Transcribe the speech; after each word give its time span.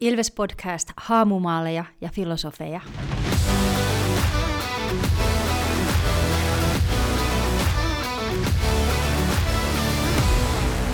Ilves 0.00 0.30
Podcast 0.30 0.92
haamumaaleja 0.96 1.84
ja 2.00 2.08
filosofeja. 2.08 2.80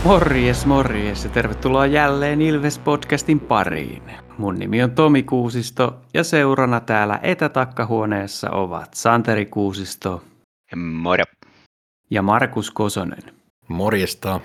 Morjes, 0.05 0.67
morjes 0.67 1.25
ja 1.25 1.31
tervetuloa 1.31 1.87
jälleen 1.87 2.43
Ilves 2.43 2.79
Podcastin 2.79 3.41
pariin. 3.41 4.03
Mun 4.39 4.55
nimi 4.55 4.83
on 4.83 4.91
Tomi 4.91 5.23
Kuusisto 5.23 6.01
ja 6.15 6.25
seurana 6.25 6.81
täällä 6.81 7.21
etätakkahuoneessa 7.23 8.51
ovat 8.51 8.95
Santeri 8.95 9.47
Kuusisto 9.47 10.23
Moro. 10.77 11.25
ja 12.11 12.23
Markus 12.23 12.71
Kosonen. 12.71 13.35
Morjesta. 13.69 14.41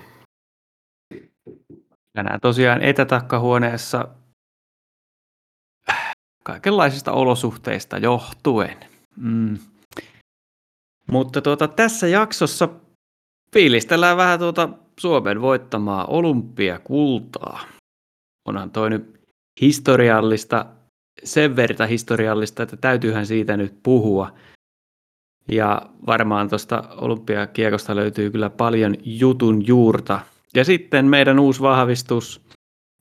Tänään 2.14 2.39
tosiaan 2.41 2.82
etätakkahuoneessa 2.82 4.07
kaikenlaisista 6.43 7.11
olosuhteista 7.11 7.97
johtuen. 7.97 8.77
Mm. 9.15 9.57
Mutta 11.11 11.41
tuota, 11.41 11.68
tässä 11.68 12.07
jaksossa 12.07 12.69
fiilistellään 13.54 14.18
vähän 14.18 14.39
tuota 14.39 14.69
Suomen 14.99 15.41
voittamaa 15.41 16.05
olympiakultaa. 16.05 17.59
Onhan 18.47 18.71
toi 18.71 18.89
nyt 18.89 19.21
historiallista, 19.61 20.65
sen 21.23 21.55
verta 21.55 21.85
historiallista, 21.85 22.63
että 22.63 22.77
täytyyhän 22.77 23.25
siitä 23.25 23.57
nyt 23.57 23.73
puhua. 23.83 24.33
Ja 25.51 25.82
varmaan 26.05 26.49
tuosta 26.49 26.83
olympiakiekosta 26.97 27.96
löytyy 27.96 28.32
kyllä 28.32 28.49
paljon 28.49 28.96
jutun 29.04 29.68
juurta. 29.68 30.19
Ja 30.55 30.65
sitten 30.65 31.05
meidän 31.05 31.39
uusi 31.39 31.61
vahvistus, 31.61 32.41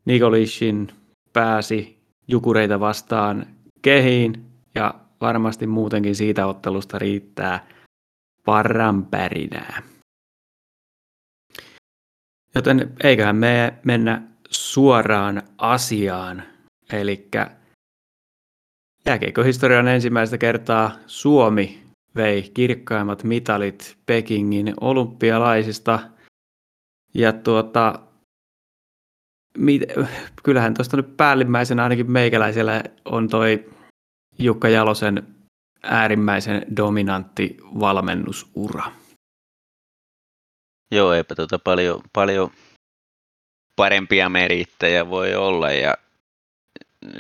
Nikolishin 0.05 0.89
pääsi 1.33 2.00
jukureita 2.31 2.81
vastaan 2.81 3.47
kehiin 3.83 4.47
ja 4.75 4.95
varmasti 5.21 5.67
muutenkin 5.67 6.17
siitä 6.17 6.47
ottelusta 6.47 6.99
riittää 6.99 7.67
parranpärinää. 8.45 9.83
Joten 12.55 12.95
eiköhän 13.03 13.37
me 13.37 13.75
mennä 13.85 14.23
suoraan 14.51 15.43
asiaan. 15.59 16.43
Eli 16.93 17.29
jääkiekkohistorian 19.07 19.89
ensimmäistä 19.89 20.39
kertaa 20.39 20.93
Suomi 21.07 21.83
vei 22.17 22.51
kirkkaimmat 22.55 23.25
mitalit 23.25 23.97
Pekingin 24.07 24.75
olympialaisista. 24.81 25.99
Ja 27.15 27.33
tuota, 27.33 28.01
mit, 29.59 29.83
kyllähän 30.43 30.75
tuosta 30.75 30.97
nyt 30.97 31.17
päällimmäisenä 31.17 31.83
ainakin 31.83 32.13
meikäläisellä 32.13 32.83
on 33.05 33.29
toi 33.29 33.71
Jukka 34.39 34.69
Jalosen 34.69 35.27
äärimmäisen 35.83 36.63
dominantti 36.77 37.57
valmennusura. 37.81 38.93
Joo, 40.91 41.13
eipä 41.13 41.35
tota 41.35 41.59
paljon, 41.59 42.01
paljon 42.13 42.51
parempia 43.77 44.29
merittäjä 44.29 45.11
voi 45.11 45.35
olla 45.35 45.71
ja 45.71 45.95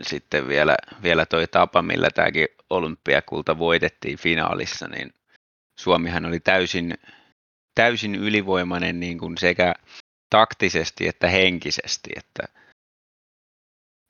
sitten 0.02 0.48
vielä, 0.48 0.76
vielä 1.02 1.26
toi 1.26 1.46
tapa, 1.46 1.82
millä 1.82 2.08
tämäkin 2.14 2.48
olympiakulta 2.70 3.58
voitettiin 3.58 4.18
finaalissa, 4.18 4.88
niin 4.88 5.14
Suomihan 5.80 6.26
oli 6.26 6.40
täysin, 6.40 6.98
täysin 7.74 8.14
ylivoimainen 8.14 9.00
niin 9.00 9.18
kuin 9.18 9.38
sekä 9.38 9.74
taktisesti 10.30 11.08
että 11.08 11.28
henkisesti, 11.28 12.10
että 12.16 12.42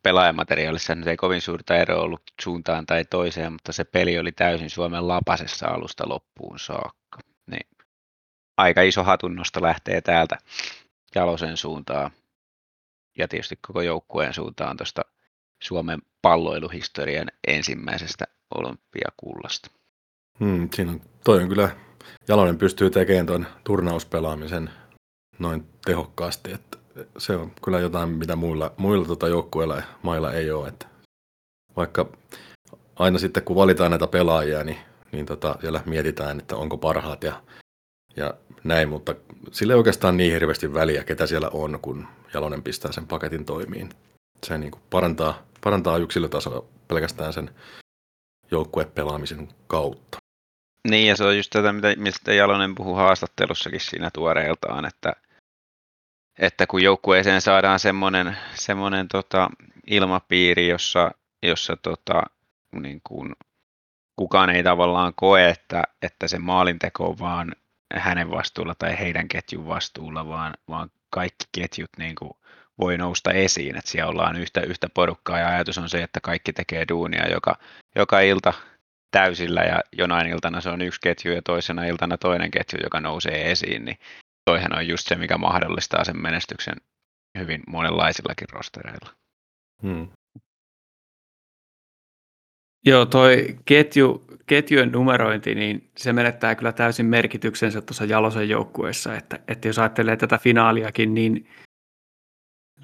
pelaajamateriaalissa 0.03 0.95
nyt 0.95 1.07
ei 1.07 1.17
kovin 1.17 1.41
suurta 1.41 1.75
eroa 1.75 2.01
ollut 2.01 2.21
suuntaan 2.41 2.85
tai 2.85 3.05
toiseen, 3.05 3.51
mutta 3.53 3.73
se 3.73 3.83
peli 3.83 4.19
oli 4.19 4.31
täysin 4.31 4.69
Suomen 4.69 5.07
lapasessa 5.07 5.67
alusta 5.67 6.09
loppuun 6.09 6.59
saakka. 6.59 7.19
Niin 7.51 7.67
aika 8.57 8.81
iso 8.81 9.03
hatunnosto 9.03 9.61
lähtee 9.61 10.01
täältä 10.01 10.37
Jalosen 11.15 11.57
suuntaan 11.57 12.11
ja 13.17 13.27
tietysti 13.27 13.59
koko 13.67 13.81
joukkueen 13.81 14.33
suuntaan 14.33 14.77
tuosta 14.77 15.01
Suomen 15.63 16.01
palloiluhistorian 16.21 17.31
ensimmäisestä 17.47 18.25
olympiakullasta. 18.55 19.71
Hmm, 20.39 20.69
siinä 20.73 20.91
on, 20.91 21.01
toi 21.23 21.43
on 21.43 21.49
kyllä, 21.49 21.69
Jalonen 22.27 22.57
pystyy 22.57 22.89
tekemään 22.89 23.25
tuon 23.25 23.47
turnauspelaamisen 23.63 24.69
noin 25.41 25.65
tehokkaasti, 25.85 26.53
että 26.53 26.77
se 27.17 27.35
on 27.35 27.51
kyllä 27.63 27.79
jotain, 27.79 28.09
mitä 28.09 28.35
muilla, 28.35 28.73
muilla 28.77 29.05
tota 29.05 29.27
joukkueilla 29.27 29.75
ja 29.75 29.83
mailla 30.03 30.33
ei 30.33 30.51
ole. 30.51 30.67
Että 30.67 30.85
vaikka 31.75 32.09
aina 32.95 33.19
sitten 33.19 33.43
kun 33.43 33.55
valitaan 33.55 33.91
näitä 33.91 34.07
pelaajia, 34.07 34.63
niin, 34.63 34.77
niin 35.11 35.25
tota, 35.25 35.55
siellä 35.61 35.83
mietitään, 35.85 36.39
että 36.39 36.55
onko 36.55 36.77
parhaat 36.77 37.23
ja, 37.23 37.43
ja 38.15 38.33
näin, 38.63 38.89
mutta 38.89 39.15
sillä 39.51 39.73
ei 39.73 39.77
oikeastaan 39.77 40.17
niin 40.17 40.33
hirveästi 40.33 40.73
väliä, 40.73 41.03
ketä 41.03 41.27
siellä 41.27 41.49
on, 41.49 41.79
kun 41.81 42.07
Jalonen 42.33 42.63
pistää 42.63 42.91
sen 42.91 43.07
paketin 43.07 43.45
toimiin. 43.45 43.89
Se 44.45 44.57
niin 44.57 44.71
kuin 44.71 44.81
parantaa, 44.89 45.43
parantaa 45.63 45.97
yksilötasoa 45.97 46.65
pelkästään 46.87 47.33
sen 47.33 47.49
joukkuepelaamisen 48.51 49.47
kautta. 49.67 50.17
Niin, 50.89 51.07
ja 51.07 51.15
se 51.15 51.23
on 51.23 51.37
just 51.37 51.49
tätä, 51.49 51.73
mistä 51.97 52.33
Jalonen 52.33 52.75
puhuu 52.75 52.95
haastattelussakin 52.95 53.79
siinä 53.79 54.09
tuoreeltaan, 54.13 54.85
että, 54.85 55.13
että 56.41 56.67
kun 56.67 56.83
joukkueeseen 56.83 57.41
saadaan 57.41 57.79
semmoinen, 57.79 58.37
semmoinen 58.53 59.07
tota, 59.07 59.49
ilmapiiri, 59.87 60.67
jossa, 60.67 61.11
jossa 61.43 61.77
tota, 61.77 62.23
niin 62.81 63.01
kuin, 63.03 63.35
kukaan 64.15 64.49
ei 64.49 64.63
tavallaan 64.63 65.13
koe, 65.15 65.49
että, 65.49 65.83
että 66.01 66.27
se 66.27 66.39
maalinteko 66.39 67.09
on 67.09 67.19
vaan 67.19 67.55
hänen 67.95 68.31
vastuulla 68.31 68.75
tai 68.75 68.99
heidän 68.99 69.27
ketjun 69.27 69.67
vastuulla, 69.67 70.27
vaan, 70.27 70.53
vaan 70.69 70.89
kaikki 71.09 71.45
ketjut 71.51 71.89
niin 71.97 72.15
kuin 72.15 72.31
voi 72.79 72.97
nousta 72.97 73.31
esiin, 73.31 73.77
että 73.77 73.91
siellä 73.91 74.11
ollaan 74.11 74.35
yhtä, 74.35 74.61
yhtä 74.61 74.87
porukkaa 74.93 75.39
ja 75.39 75.47
ajatus 75.47 75.77
on 75.77 75.89
se, 75.89 76.03
että 76.03 76.19
kaikki 76.19 76.53
tekee 76.53 76.85
duunia 76.89 77.31
joka, 77.31 77.55
joka 77.95 78.19
ilta 78.19 78.53
täysillä 79.11 79.61
ja 79.61 79.79
jonain 79.91 80.27
iltana 80.27 80.61
se 80.61 80.69
on 80.69 80.81
yksi 80.81 81.01
ketju 81.01 81.31
ja 81.31 81.41
toisena 81.41 81.85
iltana 81.85 82.17
toinen 82.17 82.51
ketju, 82.51 82.79
joka 82.83 82.99
nousee 82.99 83.51
esiin, 83.51 83.85
niin 83.85 83.97
toihan 84.45 84.77
on 84.77 84.87
just 84.87 85.07
se, 85.07 85.15
mikä 85.15 85.37
mahdollistaa 85.37 86.03
sen 86.03 86.21
menestyksen 86.21 86.75
hyvin 87.39 87.63
monenlaisillakin 87.67 88.49
rostereilla. 88.51 89.09
Hmm. 89.83 90.07
Joo, 92.85 93.05
toi 93.05 93.57
ketju, 93.65 94.25
ketjujen 94.45 94.91
numerointi, 94.91 95.55
niin 95.55 95.91
se 95.97 96.13
menettää 96.13 96.55
kyllä 96.55 96.71
täysin 96.71 97.05
merkityksensä 97.05 97.81
tuossa 97.81 98.05
Jalosen 98.05 98.49
joukkueessa, 98.49 99.15
että, 99.15 99.39
että 99.47 99.67
jos 99.67 99.79
ajattelee 99.79 100.17
tätä 100.17 100.37
finaaliakin, 100.37 101.13
niin 101.13 101.49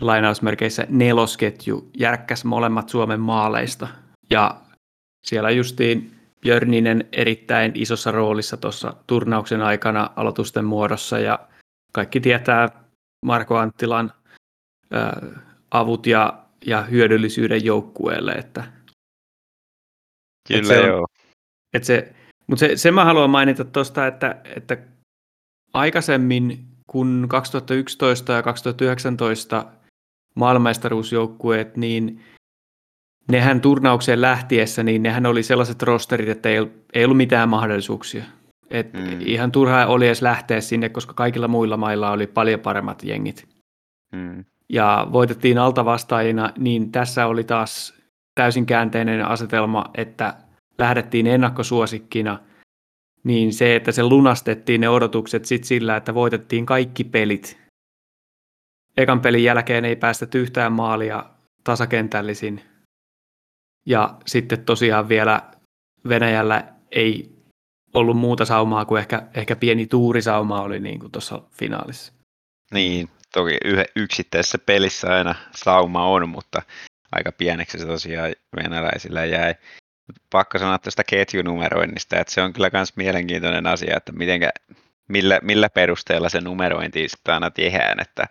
lainausmerkeissä 0.01 0.87
nelosketju 0.89 1.91
järkkäs 1.97 2.45
molemmat 2.45 2.89
Suomen 2.89 3.19
maaleista. 3.19 3.87
Ja 4.29 4.61
siellä 5.23 5.49
justiin 5.49 6.16
Björninen 6.41 7.07
erittäin 7.11 7.71
isossa 7.75 8.11
roolissa 8.11 8.57
tuossa 8.57 8.93
turnauksen 9.07 9.61
aikana 9.61 10.09
aloitusten 10.15 10.65
muodossa 10.65 11.19
ja 11.19 11.39
kaikki 11.93 12.19
tietää 12.19 12.83
Marko 13.25 13.57
Anttilan 13.57 14.13
ää, 14.91 15.21
avut 15.71 16.07
ja, 16.07 16.43
ja 16.65 16.81
hyödyllisyyden 16.81 17.65
joukkueelle, 17.65 18.31
että 18.31 18.63
Kyllä 20.47 20.59
että 20.59 20.73
se 20.73 20.87
joo. 20.87 21.07
että 21.73 21.85
se, 21.85 22.13
mutta 22.47 22.59
se, 22.59 22.77
se 22.77 22.91
mä 22.91 23.05
haluan 23.05 23.29
mainita 23.29 23.65
tuosta, 23.65 24.07
että, 24.07 24.41
että 24.55 24.77
aikaisemmin 25.73 26.67
kun 26.87 27.25
2011 27.29 28.33
ja 28.33 28.43
2019 28.43 29.65
maailmanmestaruusjoukkueet, 30.35 31.77
niin 31.77 32.23
nehän 33.27 33.61
turnaukseen 33.61 34.21
lähtiessä, 34.21 34.83
niin 34.83 35.03
nehän 35.03 35.25
oli 35.25 35.43
sellaiset 35.43 35.83
rosterit, 35.83 36.29
että 36.29 36.49
ei, 36.49 36.57
ei 36.93 37.05
ollut 37.05 37.17
mitään 37.17 37.49
mahdollisuuksia. 37.49 38.23
Et 38.69 38.93
mm. 38.93 39.17
Ihan 39.19 39.51
turhaa 39.51 39.85
oli 39.85 40.07
edes 40.07 40.21
lähteä 40.21 40.61
sinne, 40.61 40.89
koska 40.89 41.13
kaikilla 41.13 41.47
muilla 41.47 41.77
mailla 41.77 42.11
oli 42.11 42.27
paljon 42.27 42.59
paremmat 42.59 43.03
jengit. 43.03 43.47
Mm. 44.11 44.45
Ja 44.69 45.07
voitettiin 45.11 45.57
alta 45.57 45.85
vastaajina, 45.85 46.53
niin 46.57 46.91
tässä 46.91 47.27
oli 47.27 47.43
taas 47.43 47.93
täysin 48.35 48.65
käänteinen 48.65 49.25
asetelma, 49.25 49.85
että 49.95 50.33
lähdettiin 50.77 51.27
ennakkosuosikkina, 51.27 52.39
niin 53.23 53.53
se, 53.53 53.75
että 53.75 53.91
se 53.91 54.03
lunastettiin 54.03 54.81
ne 54.81 54.89
odotukset 54.89 55.45
sit 55.45 55.63
sillä, 55.63 55.95
että 55.95 56.13
voitettiin 56.13 56.65
kaikki 56.65 57.03
pelit. 57.03 57.57
Ekan 58.97 59.21
pelin 59.21 59.43
jälkeen 59.43 59.85
ei 59.85 59.95
päästä 59.95 60.27
yhtään 60.35 60.71
maalia 60.71 61.25
tasakentällisin. 61.63 62.61
Ja 63.87 64.17
sitten 64.25 64.65
tosiaan 64.65 65.09
vielä 65.09 65.41
Venäjällä 66.09 66.63
ei 66.91 67.37
ollut 67.93 68.17
muuta 68.17 68.45
saumaa 68.45 68.85
kuin 68.85 68.99
ehkä, 68.99 69.27
ehkä 69.33 69.55
pieni 69.55 69.87
tuurisauma 69.87 70.61
oli 70.61 70.79
niin 70.79 70.99
kuin 70.99 71.11
tuossa 71.11 71.41
finaalissa. 71.51 72.13
Niin, 72.73 73.09
toki 73.33 73.57
yksittäisessä 73.95 74.57
pelissä 74.57 75.13
aina 75.15 75.35
sauma 75.55 76.07
on, 76.07 76.29
mutta 76.29 76.61
aika 77.11 77.31
pieneksi 77.31 77.77
se 77.77 77.85
tosiaan 77.85 78.35
venäläisillä 78.55 79.25
jäi. 79.25 79.55
Pakko 80.29 80.59
sanoa 80.59 80.77
tästä 80.77 81.03
ketjunumeroinnista, 81.03 82.19
että 82.19 82.33
se 82.33 82.41
on 82.41 82.53
kyllä 82.53 82.69
myös 82.73 82.95
mielenkiintoinen 82.95 83.67
asia, 83.67 83.97
että 83.97 84.11
mitenkä, 84.11 84.49
millä, 85.07 85.39
millä 85.43 85.69
perusteella 85.69 86.29
se 86.29 86.41
numerointi 86.41 87.09
sitten 87.09 87.33
aina 87.33 87.51
tehdään, 87.51 87.99
että 87.99 88.27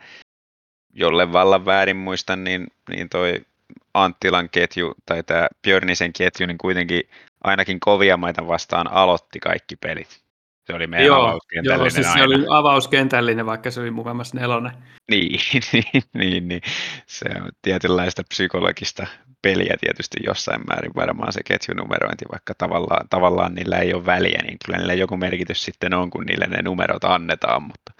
jolle 0.94 1.32
vallan 1.32 1.66
väärin 1.66 1.96
muistan, 1.96 2.44
niin, 2.44 2.66
niin 2.88 3.08
toi 3.08 3.40
Anttilan 4.04 4.48
ketju 4.50 4.94
tai 5.06 5.22
tämä 5.22 5.48
Björnisen 5.62 6.12
ketju, 6.12 6.46
niin 6.46 6.58
kuitenkin 6.58 7.02
ainakin 7.44 7.80
kovia 7.80 8.16
maita 8.16 8.46
vastaan 8.46 8.92
aloitti 8.92 9.40
kaikki 9.40 9.76
pelit. 9.76 10.26
Se 10.66 10.74
oli 10.74 10.86
meidän 10.86 11.06
Joo, 11.06 11.26
avauskentällinen 11.26 11.80
joo 11.80 11.90
siis 11.90 12.06
se 12.06 12.20
aina. 12.20 12.24
oli 12.24 12.46
avauskentällinen, 12.50 13.46
vaikka 13.46 13.70
se 13.70 13.80
oli 13.80 13.90
mukavasti 13.90 14.38
nelonen. 14.38 14.72
Niin, 15.10 15.40
niin, 15.72 16.02
niin, 16.14 16.48
niin, 16.48 16.60
se 17.06 17.28
on 17.42 17.50
tietynlaista 17.62 18.22
psykologista 18.28 19.06
peliä 19.42 19.76
tietysti 19.80 20.16
jossain 20.26 20.60
määrin 20.68 20.92
varmaan 20.96 21.32
se 21.32 21.40
ketjunumerointi, 21.44 22.24
vaikka 22.32 22.54
tavallaan, 22.58 23.08
tavallaan 23.08 23.54
niillä 23.54 23.76
ei 23.76 23.94
ole 23.94 24.06
väliä, 24.06 24.40
niin 24.42 24.58
kyllä 24.64 24.78
niillä 24.78 24.94
joku 24.94 25.16
merkitys 25.16 25.64
sitten 25.64 25.94
on, 25.94 26.10
kun 26.10 26.24
niille 26.26 26.46
ne 26.46 26.62
numerot 26.62 27.04
annetaan, 27.04 27.62
mutta 27.62 27.92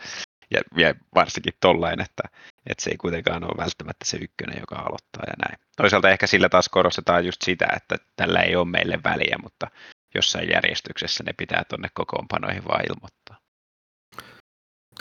ja, 0.51 0.61
ja 0.77 0.95
varsinkin 1.15 1.53
tollain, 1.61 2.01
että, 2.01 2.23
että 2.67 2.85
se 2.85 2.91
ei 2.91 2.97
kuitenkaan 2.97 3.45
ole 3.45 3.65
välttämättä 3.65 4.05
se 4.05 4.17
ykkönen, 4.17 4.61
joka 4.61 4.77
aloittaa 4.77 5.25
ja 5.27 5.35
näin. 5.49 5.59
Toisaalta 5.77 6.11
ehkä 6.11 6.27
sillä 6.27 6.49
taas 6.49 6.69
korostetaan 6.69 7.27
just 7.27 7.43
sitä, 7.43 7.67
että 7.77 7.97
tällä 8.17 8.41
ei 8.41 8.57
ole 8.57 8.69
meille 8.69 8.99
väliä, 9.05 9.37
mutta 9.43 9.67
jossain 10.15 10.49
järjestyksessä 10.51 11.25
ne 11.25 11.33
pitää 11.33 11.63
tuonne 11.69 11.89
kokoonpanoihin 11.95 12.65
vaan 12.69 12.85
ilmoittaa. 12.91 13.39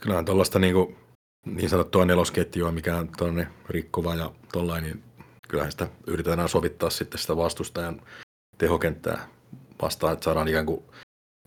Kyllähän 0.01 0.25
tuollaista 0.25 0.59
niin, 0.59 0.97
niin 1.45 1.69
sanottua 1.69 2.05
nelosketjua, 2.05 2.71
mikä 2.71 2.97
on 2.97 3.09
tuonne 3.17 3.47
rikkova 3.69 4.15
ja 4.15 4.31
tollain, 4.53 4.83
niin 4.83 5.03
kyllähän 5.47 5.71
sitä 5.71 5.87
yritetään 6.07 6.49
sovittaa 6.49 6.89
sitten 6.89 7.19
sitä 7.19 7.37
vastustajan 7.37 8.01
tehokenttää 8.57 9.27
vastaan, 9.81 10.13
että 10.13 10.23
saadaan 10.23 10.47
ikään 10.47 10.65
kuin 10.65 10.83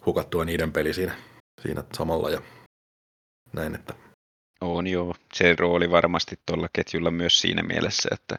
hukattua 0.06 0.44
niiden 0.44 0.72
peli 0.72 0.94
siinä, 0.94 1.16
siinä 1.62 1.84
samalla 1.92 2.30
ja 2.30 2.42
näin, 3.52 3.74
että 3.74 3.94
On 4.60 4.86
joo, 4.86 5.14
se 5.34 5.54
rooli 5.58 5.90
varmasti 5.90 6.38
tuolla 6.46 6.68
ketjulla 6.72 7.10
myös 7.10 7.40
siinä 7.40 7.62
mielessä, 7.62 8.08
että, 8.12 8.36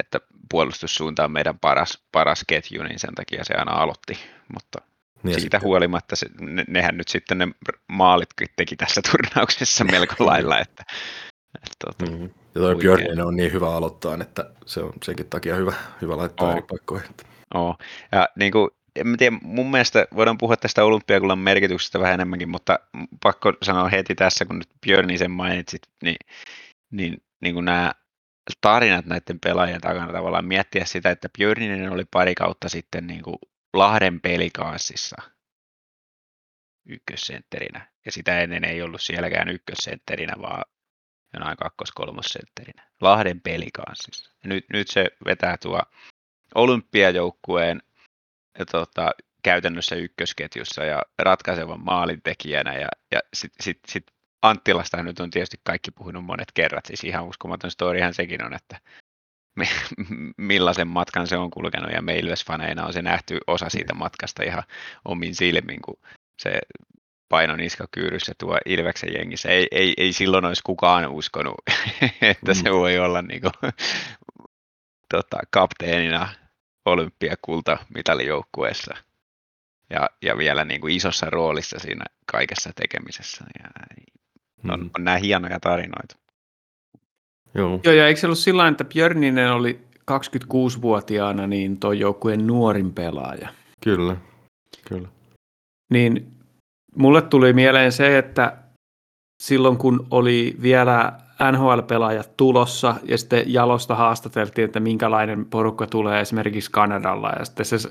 että 0.00 0.20
puolustussuunta 0.50 1.24
on 1.24 1.32
meidän 1.32 1.58
paras, 1.58 2.02
paras 2.12 2.44
ketju, 2.46 2.82
niin 2.82 2.98
sen 2.98 3.14
takia 3.14 3.44
se 3.44 3.54
aina 3.54 3.72
aloitti, 3.72 4.18
mutta 4.54 4.78
niin 5.22 5.32
ja 5.32 5.40
siitä 5.40 5.56
sitten- 5.56 5.62
huolimatta 5.68 6.16
se, 6.16 6.26
ne, 6.40 6.64
nehän 6.68 6.96
nyt 6.96 7.08
sitten 7.08 7.38
ne 7.38 7.48
maalit 7.88 8.28
teki 8.56 8.76
tässä 8.76 9.00
turnauksessa 9.10 9.84
melko 9.92 10.26
lailla, 10.26 10.58
että, 10.58 10.84
että 11.54 11.76
tota, 11.84 12.12
Mm. 12.12 12.30
Ja 12.54 12.60
toi. 12.60 12.76
Björninen 12.76 13.26
on 13.26 13.36
niin 13.36 13.52
hyvä 13.52 13.74
aloittaa, 13.76 14.18
että 14.20 14.50
se 14.66 14.80
on 14.80 14.92
senkin 15.04 15.26
takia 15.26 15.54
hyvä, 15.54 15.72
hyvä 16.02 16.16
laittaa 16.16 16.46
Oo. 16.48 16.52
eri 16.52 16.62
paikkoihin. 16.70 17.10
Oo. 17.54 17.76
Ja 18.12 18.28
niin 18.36 18.52
kuin, 18.52 18.70
en 18.96 19.16
tiedä, 19.18 19.36
mun 19.42 19.70
mielestä 19.70 20.06
voidaan 20.14 20.38
puhua 20.38 20.56
tästä 20.56 20.84
olympiakullan 20.84 21.38
merkityksestä 21.38 21.98
vähän 21.98 22.14
enemmänkin, 22.14 22.48
mutta 22.48 22.78
pakko 23.22 23.52
sanoa 23.62 23.88
heti 23.88 24.14
tässä, 24.14 24.44
kun 24.44 24.58
nyt 24.58 24.68
Björni 24.86 25.18
sen 25.18 25.30
mainitsit, 25.30 25.82
niin, 26.02 26.16
niin, 26.90 27.22
niin 27.40 27.54
kuin 27.54 27.64
nämä 27.64 27.92
tarinat 28.60 29.06
näiden 29.06 29.40
pelaajien 29.40 29.80
takana 29.80 30.12
tavallaan 30.12 30.44
miettiä 30.44 30.84
sitä, 30.84 31.10
että 31.10 31.28
Björninen 31.38 31.92
oli 31.92 32.04
pari 32.04 32.34
kautta 32.34 32.68
sitten 32.68 33.06
niin 33.06 33.22
kuin 33.22 33.36
Lahden 33.74 34.20
pelikanssissa 34.20 35.16
ykkössentterinä, 36.86 37.90
ja 38.06 38.12
sitä 38.12 38.40
ennen 38.40 38.64
ei 38.64 38.82
ollut 38.82 39.02
sielläkään 39.02 39.48
ykkössentterinä, 39.48 40.34
vaan 40.40 40.64
jonain 41.34 41.56
kakkos-kolmossentterinä. 41.56 42.88
Lahden 43.00 43.40
pelikanssissa. 43.40 44.32
Ja 44.44 44.48
nyt, 44.48 44.64
nyt 44.72 44.88
se 44.88 45.06
vetää 45.24 45.56
tuo 45.56 45.82
olympiajoukkueen 46.54 47.82
tota, 48.66 49.10
käytännössä 49.42 49.96
ykkösketjussa 49.96 50.84
ja 50.84 51.02
ratkaisevan 51.18 51.84
maalintekijänä. 51.84 52.74
Ja, 52.74 52.88
ja 53.12 53.20
sitten 53.34 53.64
sit, 53.64 53.78
sit 53.88 54.06
Anttilasta 54.42 55.02
nyt 55.02 55.20
on 55.20 55.30
tietysti 55.30 55.60
kaikki 55.64 55.90
puhunut 55.90 56.24
monet 56.24 56.52
kerrat. 56.54 56.86
Siis 56.86 57.04
ihan 57.04 57.26
uskomaton 57.26 57.70
storyhan 57.70 58.14
sekin 58.14 58.44
on, 58.44 58.54
että 58.54 58.80
mi- 59.56 60.04
millaisen 60.52 60.88
matkan 60.88 61.26
se 61.26 61.36
on 61.36 61.50
kulkenut 61.50 61.92
ja 61.92 62.02
me 62.02 62.18
Ilves-faneina 62.18 62.86
on 62.86 62.92
se 62.92 63.02
nähty 63.02 63.38
osa 63.46 63.68
siitä 63.68 63.94
matkasta 63.94 64.42
ihan 64.42 64.62
omin 65.04 65.34
silmin, 65.34 65.82
kun 65.82 65.98
se 66.42 66.58
paino 67.28 67.56
niskakyyryssä 67.56 68.32
tuo 68.38 68.58
Ilveksen 68.66 69.14
jengissä. 69.14 69.48
Ei, 69.48 69.66
ei, 69.70 69.94
ei 69.96 70.12
silloin 70.12 70.44
olisi 70.44 70.62
kukaan 70.62 71.08
uskonut, 71.08 71.54
että 72.22 72.54
se 72.54 72.72
voi 72.72 72.98
olla 72.98 73.22
niin 73.22 73.40
kuin, 73.40 73.52
tota, 75.14 75.38
kapteenina 75.50 76.28
olympiakulta 76.88 77.78
mitalijoukkueessa 77.94 78.94
ja, 79.90 80.10
ja 80.22 80.38
vielä 80.38 80.64
niin 80.64 80.80
kuin 80.80 80.96
isossa 80.96 81.30
roolissa 81.30 81.78
siinä 81.78 82.04
kaikessa 82.26 82.70
tekemisessä. 82.76 83.44
Ja 83.58 83.68
on, 84.72 84.80
Mm. 84.80 84.90
on 84.98 85.04
nämä 85.04 85.16
hienoja 85.16 85.60
tarinoita. 85.60 86.16
Joo. 87.54 87.80
Joo, 87.84 87.94
ja 87.94 88.06
eikö 88.06 88.20
se 88.20 88.26
ollut 88.26 88.38
sillä 88.38 88.68
että 88.68 88.84
Björninen 88.84 89.52
oli 89.52 89.80
26-vuotiaana 90.10 91.46
niin 91.46 91.80
tuo 91.80 91.92
joukkueen 91.92 92.46
nuorin 92.46 92.92
pelaaja? 92.92 93.48
Kyllä, 93.84 94.16
kyllä. 94.88 95.08
Niin 95.92 96.32
mulle 96.96 97.22
tuli 97.22 97.52
mieleen 97.52 97.92
se, 97.92 98.18
että 98.18 98.56
silloin 99.42 99.78
kun 99.78 100.06
oli 100.10 100.56
vielä 100.62 101.12
NHL-pelaajat 101.52 102.36
tulossa 102.36 102.94
ja 103.04 103.18
sitten 103.18 103.42
Jalosta 103.52 103.94
haastateltiin, 103.94 104.64
että 104.64 104.80
minkälainen 104.80 105.44
porukka 105.44 105.86
tulee 105.86 106.20
esimerkiksi 106.20 106.70
Kanadalla 106.70 107.30
ja 107.38 107.44
sitten 107.44 107.66
se, 107.66 107.78
se 107.78 107.90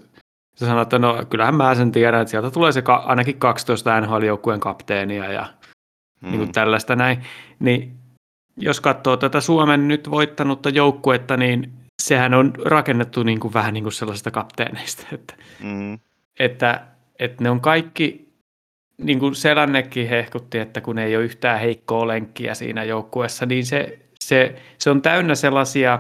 sanoi, 0.56 0.82
että 0.82 1.00
no 1.00 1.26
kyllähän 1.30 1.56
mä 1.56 1.76
sen 1.76 1.92
tiedän, 1.92 2.22
että 2.22 2.32
sieltä 2.32 2.52
tulee 2.52 2.72
se 2.72 2.82
ka- 2.82 3.04
ainakin 3.06 3.40
12 3.40 4.02
NHL-joukkueen 4.02 4.60
kapteenia 4.60 5.32
ja 5.32 5.46
mm. 6.22 6.30
niin 6.30 6.40
kuin 6.40 6.52
tällaista 6.52 6.96
näin, 6.96 7.24
niin 7.60 7.98
jos 8.58 8.82
katsoo 8.82 9.18
tätä 9.18 9.42
Suomen 9.42 9.88
nyt 9.88 10.12
voittanutta 10.12 10.70
joukkuetta, 10.70 11.38
niin 11.38 11.74
sehän 12.02 12.34
on 12.34 12.54
rakennettu 12.66 13.24
niin 13.24 13.40
kuin 13.40 13.54
vähän 13.54 13.74
niin 13.74 13.84
kuin 13.84 13.94
sellaisista 13.94 14.32
kapteeneista, 14.32 15.04
että 15.12 15.34
Mm. 15.64 16.00
että, 16.40 16.82
että 17.20 17.44
ne 17.44 17.50
on 17.50 17.62
kaikki, 17.62 18.27
niin 19.02 19.20
kuin 19.20 19.36
Selännekin 19.36 20.10
hehkutti, 20.10 20.60
että 20.60 20.82
kun 20.82 20.98
ei 21.00 21.16
ole 21.16 21.26
yhtään 21.26 21.60
heikkoa 21.60 22.08
lenkkiä 22.08 22.54
siinä 22.54 22.84
joukkueessa, 22.84 23.46
niin 23.46 23.66
se, 23.66 24.00
se, 24.20 24.56
se 24.78 24.90
on 24.90 25.02
täynnä 25.02 25.36
sellaisia 25.36 26.00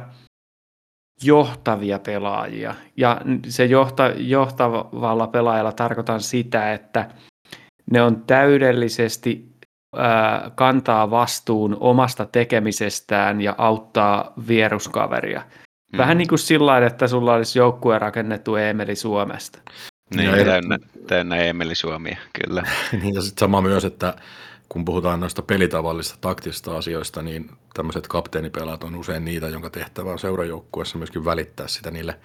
johtavia 1.23 1.99
pelaajia. 1.99 2.75
Ja 2.97 3.21
se 3.47 3.65
johta, 3.65 4.11
johtavalla 4.17 5.27
pelaajalla 5.27 5.71
tarkoitan 5.71 6.21
sitä, 6.21 6.73
että 6.73 7.09
ne 7.91 8.01
on 8.01 8.23
täydellisesti 8.27 9.49
ää, 9.95 10.51
kantaa 10.55 11.11
vastuun 11.11 11.77
omasta 11.79 12.25
tekemisestään 12.25 13.41
ja 13.41 13.55
auttaa 13.57 14.33
vieruskaveria. 14.47 15.41
Mm. 15.93 15.97
Vähän 15.97 16.17
niin 16.17 16.27
kuin 16.27 16.39
sillä 16.39 16.85
että 16.85 17.07
sulla 17.07 17.33
olisi 17.33 17.59
joukkue 17.59 17.99
rakennettu 17.99 18.55
Emeli 18.55 18.95
Suomesta. 18.95 19.59
Niin, 20.15 20.29
Ja 20.37 20.45
täynnä, 20.45 20.77
täynnä 21.07 21.35
Emeli 21.35 21.75
Suomia, 21.75 22.17
kyllä. 22.45 22.63
Niin 23.01 23.15
ja 23.15 23.21
sitten 23.21 23.39
sama 23.39 23.61
myös, 23.61 23.85
että 23.85 24.13
kun 24.69 24.85
puhutaan 24.85 25.19
noista 25.19 25.41
pelitavallista 25.41 26.17
taktisista 26.21 26.77
asioista, 26.77 27.21
niin 27.21 27.49
tämmöiset 27.73 28.07
kapteenipelaat 28.07 28.83
on 28.83 28.95
usein 28.95 29.25
niitä, 29.25 29.47
jonka 29.47 29.69
tehtävä 29.69 30.11
on 30.11 30.19
seurajoukkueessa 30.19 30.97
myöskin 30.97 31.25
välittää 31.25 31.67
sitä 31.67 31.91
niille 31.91 32.19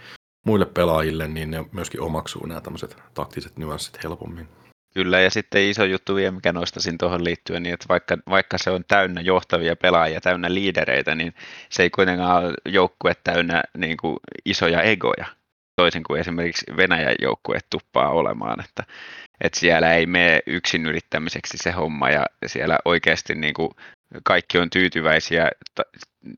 muille 0.46 0.66
pelaajille, 0.66 1.28
niin 1.28 1.50
ne 1.50 1.64
myöskin 1.72 2.00
omaksuu 2.00 2.46
nämä 2.46 2.60
tämmöiset 2.60 2.96
taktiset 3.14 3.56
nyanssit 3.56 4.04
helpommin. 4.04 4.48
Kyllä, 4.94 5.20
ja 5.20 5.30
sitten 5.30 5.62
iso 5.62 5.84
juttu 5.84 6.14
vielä, 6.14 6.30
mikä 6.30 6.52
nostaisin 6.52 6.98
tuohon 6.98 7.24
liittyen, 7.24 7.62
niin 7.62 7.74
että 7.74 7.86
vaikka, 7.88 8.18
vaikka 8.30 8.58
se 8.58 8.70
on 8.70 8.84
täynnä 8.88 9.20
johtavia 9.20 9.76
pelaajia, 9.76 10.20
täynnä 10.20 10.54
liidereitä, 10.54 11.14
niin 11.14 11.34
se 11.70 11.82
ei 11.82 11.90
kuitenkaan 11.90 12.44
ole 12.44 12.54
joukkue 12.68 13.12
täynnä 13.24 13.62
niin 13.78 13.96
kuin 13.96 14.16
isoja 14.44 14.82
egoja, 14.82 15.26
toisin 15.82 16.02
kuin 16.02 16.20
esimerkiksi 16.20 16.66
Venäjän 16.76 17.14
joukkue 17.22 17.58
tuppaa 17.70 18.08
olemaan, 18.08 18.64
että, 18.64 18.84
että 19.40 19.58
siellä 19.58 19.94
ei 19.94 20.06
mene 20.06 20.40
yksin 20.46 20.86
yrittämiseksi 20.86 21.58
se 21.58 21.70
homma, 21.70 22.10
ja 22.10 22.26
siellä 22.46 22.78
oikeasti 22.84 23.34
niin 23.34 23.54
kuin 23.54 23.70
kaikki 24.24 24.58
on 24.58 24.70
tyytyväisiä 24.70 25.50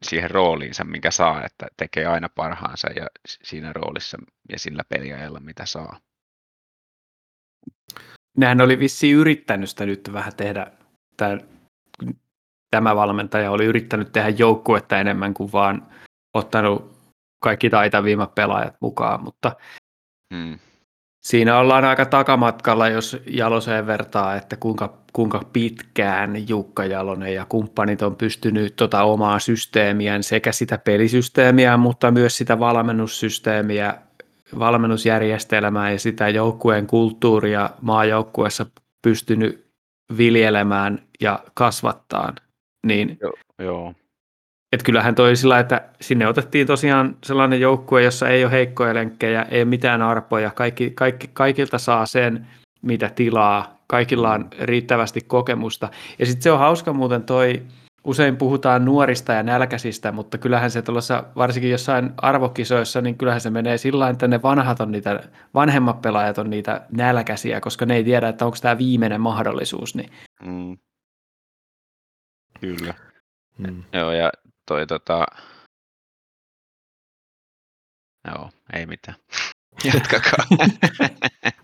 siihen 0.03 0.31
rooliinsa, 0.31 0.85
minkä 0.85 1.11
saa, 1.11 1.45
että 1.45 1.67
tekee 1.77 2.07
aina 2.07 2.29
parhaansa 2.29 2.89
ja 2.91 3.07
siinä 3.27 3.73
roolissa 3.73 4.19
ja 4.49 4.59
sillä 4.59 4.83
peliajalla, 4.89 5.41
mitä 5.41 5.67
saa. 5.67 6.01
Nehän 8.37 8.61
oli 8.61 8.79
vissiin 8.79 9.17
yrittänyt 9.17 9.71
sitä 9.71 9.87
nyt 9.87 10.11
vähän 10.13 10.37
tehdä, 10.37 10.67
tämä 12.71 12.97
valmentaja 12.97 13.51
oli 13.51 13.65
yrittänyt 13.65 14.13
tehdä 14.13 14.29
joukkuetta 14.29 15.01
enemmän 15.01 15.35
kuin 15.35 15.53
vaan 15.53 15.87
ottanut 16.35 16.94
kaikki 17.45 17.71
taitavimmat 17.71 18.35
pelaajat 18.35 18.75
mukaan, 18.81 19.23
mutta 19.25 19.53
Mm. 20.35 20.59
siinä 21.21 21.59
ollaan 21.59 21.85
aika 21.85 22.07
takamatkalla, 22.07 22.89
jos 22.89 23.17
Jaloseen 23.27 23.87
vertaa, 23.87 24.37
että 24.37 24.57
kuinka, 24.57 24.99
kuinka 25.13 25.41
pitkään 25.53 26.49
Jukka 26.49 26.85
Jalonen 26.85 27.35
ja 27.35 27.47
kumppanit 27.49 28.03
on 28.03 28.17
pystynyt 28.17 28.77
tota 28.77 29.03
omaa 29.03 29.39
systeemiään 29.39 30.23
sekä 30.23 30.53
sitä 30.53 30.79
pelisysteemiä, 30.79 31.77
mutta 31.77 32.11
myös 32.11 32.37
sitä 32.37 32.59
valmennussysteemiä, 32.59 33.95
valmennusjärjestelmää 34.59 35.91
ja 35.91 35.99
sitä 35.99 36.29
joukkueen 36.29 36.87
kulttuuria 36.87 37.71
maajoukkueessa 37.81 38.67
pystynyt 39.03 39.67
viljelemään 40.19 41.03
ja 41.21 41.39
kasvattaan. 41.55 42.35
Niin 42.87 43.19
Joo. 43.21 43.33
Joo. 43.59 43.95
Et 44.75 44.83
kyllähän 44.83 45.15
toi 45.15 45.37
sillä, 45.37 45.59
että 45.59 45.83
sinne 46.01 46.29
otettiin 46.29 46.67
tosiaan 46.67 47.17
sellainen 47.25 47.61
joukkue, 47.61 48.03
jossa 48.03 48.29
ei 48.29 48.45
ole 48.45 48.53
heikkoja 48.53 48.95
lenkkejä, 48.95 49.47
ei 49.51 49.61
ole 49.61 49.65
mitään 49.65 50.03
arpoja, 50.03 50.51
kaikki, 50.51 50.91
kaikki, 50.91 51.31
kaikilta 51.33 51.79
saa 51.79 52.07
sen, 52.07 52.47
mitä 52.83 53.11
tilaa, 53.15 53.79
kaikilla 53.87 54.33
on 54.33 54.49
riittävästi 54.61 55.21
kokemusta. 55.21 55.89
Ja 56.19 56.27
sitten 56.27 56.43
se 56.43 56.53
on 56.53 56.59
hauska 56.59 56.93
muuten 56.93 57.23
toi, 57.23 57.63
usein 58.05 58.37
puhutaan 58.37 58.85
nuorista 58.85 59.33
ja 59.33 59.43
nälkäisistä, 59.43 60.13
mutta 60.13 60.39
kyllähän 60.39 60.71
se 60.71 60.83
tuossa, 60.83 61.25
varsinkin 61.37 61.71
jossain 61.71 62.11
arvokisoissa, 62.17 63.01
niin 63.01 63.19
kyllähän 63.19 63.41
se 63.41 63.51
menee 63.51 63.79
sillä 63.79 64.09
että 64.09 64.29
ne 64.29 64.43
vanhat 64.43 64.81
on 64.81 64.93
niitä, 64.93 65.21
vanhemmat 65.55 66.03
pelaajat 66.03 66.39
on 66.39 66.51
niitä 66.51 66.87
nälkäisiä, 66.91 67.61
koska 67.61 67.87
ne 67.87 67.97
ei 67.97 68.05
tiedä, 68.05 68.29
että 68.29 68.45
onko 68.45 68.57
tämä 68.61 68.79
viimeinen 68.79 69.21
mahdollisuus. 69.21 69.95
Niin 69.95 70.11
Mm. 70.45 70.79
Kyllä. 72.61 72.95
Mm. 73.59 73.83
Joo, 73.93 74.13
ja 74.13 74.31
toi 74.67 74.87
tota... 74.87 75.27
Joo, 78.29 78.51
ei 78.73 78.87
mitään. 78.87 79.17
Jatkakaa. 79.95 80.47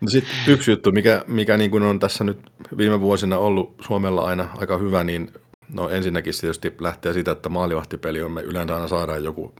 No 0.01 0.09
sitten 0.09 0.35
yksi 0.47 0.71
juttu, 0.71 0.93
mikä, 0.93 1.25
mikä 1.27 1.57
niin 1.57 1.71
kuin 1.71 1.83
on 1.83 1.99
tässä 1.99 2.25
nyt 2.25 2.39
viime 2.77 3.01
vuosina 3.01 3.39
ollut 3.39 3.77
Suomella 3.87 4.27
aina 4.27 4.49
aika 4.57 4.79
hyvä, 4.79 5.05
niin 5.05 5.33
no 5.69 5.89
ensinnäkin 5.89 6.35
se 6.35 6.41
tietysti 6.41 6.75
lähtee 6.81 7.13
siitä, 7.13 7.31
että 7.31 7.49
maalivahtipeli 7.49 8.23
on, 8.23 8.33
me 8.33 8.43
yleensä 8.43 8.75
aina 8.75 8.89
saadaan 8.89 9.25
joku 9.25 9.55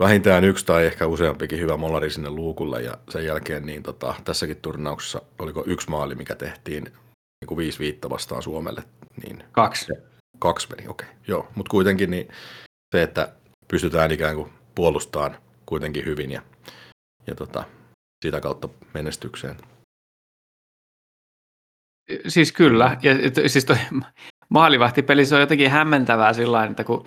vähintään 0.00 0.44
yksi 0.44 0.66
tai 0.66 0.86
ehkä 0.86 1.06
useampikin 1.06 1.60
hyvä 1.60 1.76
molari 1.76 2.10
sinne 2.10 2.30
luukulle 2.30 2.82
ja 2.82 2.98
sen 3.10 3.24
jälkeen 3.24 3.66
niin 3.66 3.82
tota, 3.82 4.14
tässäkin 4.24 4.56
turnauksessa 4.56 5.22
oliko 5.38 5.64
yksi 5.66 5.90
maali, 5.90 6.14
mikä 6.14 6.34
tehtiin 6.34 6.84
niin 6.84 7.46
kuin 7.46 7.58
viisi 7.58 7.78
viitta 7.78 8.10
vastaan 8.10 8.42
Suomelle, 8.42 8.82
niin 9.22 9.44
kaksi. 9.52 9.92
Kaksi 10.38 10.68
meni, 10.70 10.88
okei, 10.88 11.08
okay. 11.08 11.20
joo, 11.28 11.48
mutta 11.54 11.70
kuitenkin 11.70 12.10
niin 12.10 12.28
se, 12.94 13.02
että 13.02 13.32
pystytään 13.68 14.12
ikään 14.12 14.36
kuin 14.36 14.52
puolustamaan 14.74 15.36
kuitenkin 15.66 16.04
hyvin 16.04 16.30
ja, 16.30 16.42
ja 17.26 17.34
tota, 17.34 17.64
sitä 18.24 18.40
kautta 18.40 18.68
menestykseen. 18.94 19.56
Siis 22.28 22.52
kyllä, 22.52 22.96
ja 23.02 23.12
et- 23.12 23.34
siis 23.46 23.64
toi 23.64 23.76
maalivahtipeli 24.48 25.26
se 25.26 25.34
on 25.34 25.40
jotenkin 25.40 25.70
hämmentävää 25.70 26.32
sillä 26.32 26.64
että 26.64 26.84
kun 26.84 27.06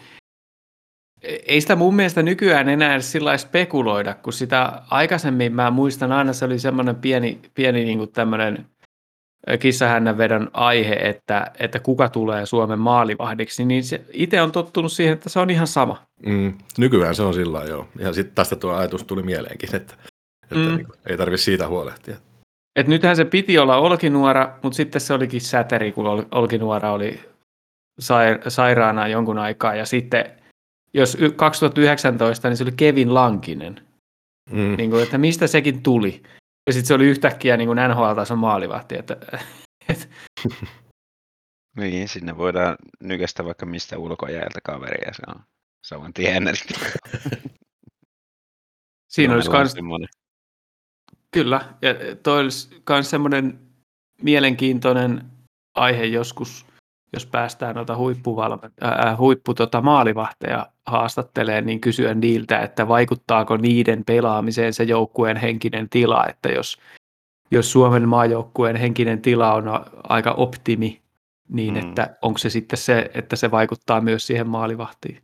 ei 1.22 1.62
sitä 1.62 1.76
mun 1.76 1.96
mielestä 1.96 2.22
nykyään 2.24 2.70
enää 2.70 2.94
edes 2.94 3.12
sillä 3.12 3.38
spekuloida, 3.38 4.14
kun 4.14 4.34
sitä 4.34 4.82
aikaisemmin 4.90 5.56
mä 5.56 5.72
muistan 5.72 6.12
aina 6.12 6.34
se 6.34 6.46
oli 6.46 6.60
semmoinen 6.60 6.96
pieni, 6.96 7.40
pieni 7.54 7.86
niin 7.86 7.98
kuin 7.98 8.12
tämmöinen 8.12 8.66
kissahännän 9.60 10.18
vedon 10.18 10.50
aihe, 10.54 10.94
että, 10.94 11.52
että 11.60 11.80
kuka 11.80 12.10
tulee 12.10 12.46
Suomen 12.46 12.80
maalivahdiksi, 12.80 13.66
niin 13.66 13.84
se 13.84 14.02
itse 14.14 14.42
on 14.42 14.52
tottunut 14.52 14.92
siihen, 14.92 15.14
että 15.14 15.30
se 15.30 15.40
on 15.40 15.50
ihan 15.50 15.68
sama. 15.68 16.04
Mm, 16.26 16.54
nykyään 16.78 17.16
se 17.16 17.24
on 17.24 17.34
sillä 17.34 17.64
joo. 17.64 17.88
Ja 18.00 18.14
sitten 18.14 18.36
tästä 18.36 18.56
tuo 18.56 18.74
ajatus 18.74 19.04
tuli 19.04 19.24
mieleenkin, 19.24 19.76
että, 19.76 19.94
että 20.44 20.56
Mm. 20.56 20.76
niin, 20.78 20.88
ei 21.06 21.18
tarvitse 21.18 21.44
siitä 21.44 21.68
huolehtia. 21.68 22.16
Et 22.76 22.88
nythän 22.88 23.16
se 23.16 23.26
piti 23.26 23.58
olla 23.58 23.78
Olkinuora, 23.78 24.58
mutta 24.64 24.76
sitten 24.76 25.02
se 25.02 25.14
olikin 25.14 25.42
Säteri, 25.42 25.92
kun 25.92 26.08
Ol- 26.08 26.24
Olkinuora 26.32 26.92
oli 26.92 27.20
sai- 28.00 28.40
sairaana 28.48 29.08
jonkun 29.08 29.38
aikaa. 29.38 29.76
Ja 29.76 29.86
sitten, 29.86 30.26
jos 30.94 31.18
y- 31.22 31.32
2019, 31.32 32.50
niin 32.50 32.58
se 32.58 32.64
oli 32.64 32.72
Kevin 32.72 33.14
Lankinen. 33.14 33.82
Mm. 34.52 34.76
Niin 34.78 34.90
kuin, 34.90 35.04
että 35.04 35.18
mistä 35.18 35.48
sekin 35.48 35.84
tuli. 35.84 36.24
Ja 36.70 36.74
sitten 36.74 36.88
se 36.88 36.94
oli 36.94 37.06
yhtäkkiä 37.06 37.58
niin 37.58 37.68
kuin 37.68 37.80
NHL-tason 37.90 38.40
maalivahti. 38.40 38.98
Että, 38.98 39.18
et, 39.90 40.10
niin, 41.78 42.08
sinne 42.08 42.38
voidaan 42.38 42.76
nykästä 43.04 43.46
vaikka 43.46 43.66
mistä 43.66 43.98
ulkojäältä 43.98 44.60
kaveria, 44.64 45.14
se 45.14 45.22
on 45.28 45.44
saman 45.86 46.14
tien 46.14 46.44
siinä 49.14 49.34
olisi 49.34 49.50
kans, 49.50 49.72
semmoinen. 49.72 50.10
kyllä, 51.32 51.74
ja 51.82 52.16
toi 52.24 52.40
olisi 52.40 52.84
myös 52.90 53.10
semmoinen 53.10 53.60
mielenkiintoinen 54.22 55.32
aihe 55.76 56.06
joskus, 56.06 56.66
jos 57.14 57.26
päästään 57.26 57.76
noita 57.76 57.96
huippuvalme- 57.96 58.72
ää, 58.82 59.18
huippu 59.18 59.54
tota 59.54 59.82
maalivahteja 59.82 60.68
haastattelee, 60.86 61.62
niin 61.62 61.82
kysyä 61.82 62.14
niiltä, 62.14 62.60
että 62.60 62.88
vaikuttaako 62.88 63.58
niiden 63.58 64.06
pelaamiseen 64.06 64.74
se 64.74 64.84
joukkueen 64.84 65.38
henkinen 65.38 65.90
tila, 65.90 66.26
että 66.30 66.50
jos, 66.50 66.78
jos 67.52 67.72
Suomen 67.72 68.10
maajoukkueen 68.10 68.76
henkinen 68.76 69.22
tila 69.22 69.54
on 69.54 69.66
aika 70.04 70.32
optimi, 70.32 71.02
niin 71.50 71.74
Mm. 71.74 71.80
että 71.80 72.18
onko 72.22 72.38
se 72.38 72.50
sitten 72.50 72.80
se, 72.80 73.12
että 73.14 73.36
se 73.36 73.52
vaikuttaa 73.52 74.02
myös 74.02 74.28
siihen 74.28 74.48
maalivahtiin. 74.48 75.22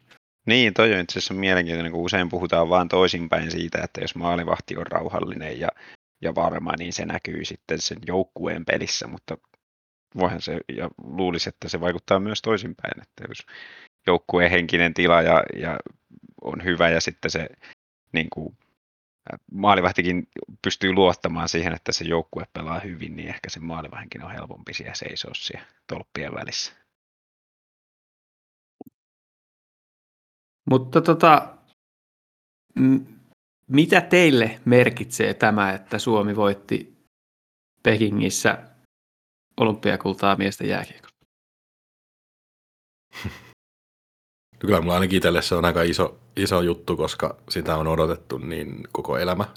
Niin, 0.47 0.73
toi 0.73 0.93
on 0.93 0.99
itse 0.99 1.19
asiassa 1.19 1.33
mielenkiintoinen, 1.33 1.91
kun 1.91 2.01
usein 2.01 2.29
puhutaan 2.29 2.69
vaan 2.69 2.87
toisinpäin 2.87 3.51
siitä, 3.51 3.81
että 3.83 4.01
jos 4.01 4.15
maalivahti 4.15 4.77
on 4.77 4.87
rauhallinen 4.87 5.59
ja, 5.59 5.67
ja 6.21 6.35
varma, 6.35 6.73
niin 6.79 6.93
se 6.93 7.05
näkyy 7.05 7.45
sitten 7.45 7.81
sen 7.81 7.97
joukkueen 8.07 8.65
pelissä, 8.65 9.07
mutta 9.07 9.37
voihan 10.17 10.41
se, 10.41 10.60
ja 10.77 10.89
luulisi, 11.03 11.50
että 11.50 11.69
se 11.69 11.81
vaikuttaa 11.81 12.19
myös 12.19 12.41
toisinpäin, 12.41 13.01
että 13.01 13.24
jos 13.27 13.45
joukkueen 14.07 14.51
henkinen 14.51 14.93
tila 14.93 15.22
ja, 15.22 15.43
ja 15.55 15.77
on 16.41 16.63
hyvä 16.63 16.89
ja 16.89 17.01
sitten 17.01 17.31
se 17.31 17.50
niin 18.12 18.27
kuin, 18.29 18.57
ä, 19.34 19.38
maalivahtikin 19.51 20.27
pystyy 20.62 20.93
luottamaan 20.93 21.50
siihen, 21.50 21.74
että 21.74 21.91
se 21.91 22.05
joukkue 22.05 22.45
pelaa 22.53 22.79
hyvin, 22.79 23.15
niin 23.15 23.29
ehkä 23.29 23.50
se 23.50 23.60
maalivahdenkin 23.60 24.24
on 24.24 24.31
helpompi 24.31 24.74
siellä 24.74 24.95
seisoo 24.95 25.34
siellä 25.34 25.65
tolppien 25.88 26.34
välissä. 26.34 26.74
Mutta 30.69 31.01
tota, 31.01 31.57
m- 32.79 33.15
mitä 33.67 34.01
teille 34.01 34.60
merkitsee 34.65 35.34
tämä, 35.34 35.74
että 35.74 36.00
Suomi 36.00 36.36
voitti 36.36 36.95
Pekingissä 37.84 38.75
olympiakultaa 39.59 40.35
miesten 40.35 40.69
jääkiekossa? 40.69 41.15
No 44.55 44.59
Kyllä 44.59 44.81
mulla 44.81 44.93
ainakin 44.93 45.17
itselle 45.17 45.41
se 45.41 45.55
on 45.55 45.65
aika 45.65 45.81
iso, 45.81 46.19
iso 46.35 46.62
juttu, 46.62 46.97
koska 46.97 47.38
sitä 47.50 47.75
on 47.75 47.88
odotettu 47.88 48.38
niin 48.38 48.88
koko 48.91 49.17
elämä. 49.17 49.45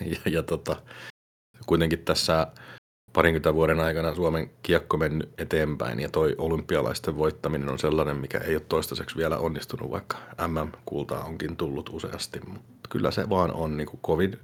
Ja, 0.00 0.30
ja 0.30 0.42
tota, 0.42 0.82
kuitenkin 1.66 1.98
tässä 1.98 2.46
parinkymmentä 3.12 3.54
vuoden 3.54 3.80
aikana 3.80 4.14
Suomen 4.14 4.50
kiekko 4.62 4.96
mennyt 4.96 5.30
eteenpäin 5.38 6.00
ja 6.00 6.08
toi 6.08 6.34
olympialaisten 6.38 7.16
voittaminen 7.16 7.68
on 7.68 7.78
sellainen, 7.78 8.16
mikä 8.16 8.38
ei 8.38 8.54
ole 8.54 8.62
toistaiseksi 8.68 9.16
vielä 9.16 9.38
onnistunut, 9.38 9.90
vaikka 9.90 10.18
MM-kultaa 10.46 11.24
onkin 11.24 11.56
tullut 11.56 11.88
useasti. 11.92 12.40
Mutta 12.46 12.88
kyllä 12.88 13.10
se 13.10 13.28
vaan 13.28 13.52
on 13.52 13.76
niin 13.76 13.86
kuin 13.86 14.00
kovin, 14.02 14.38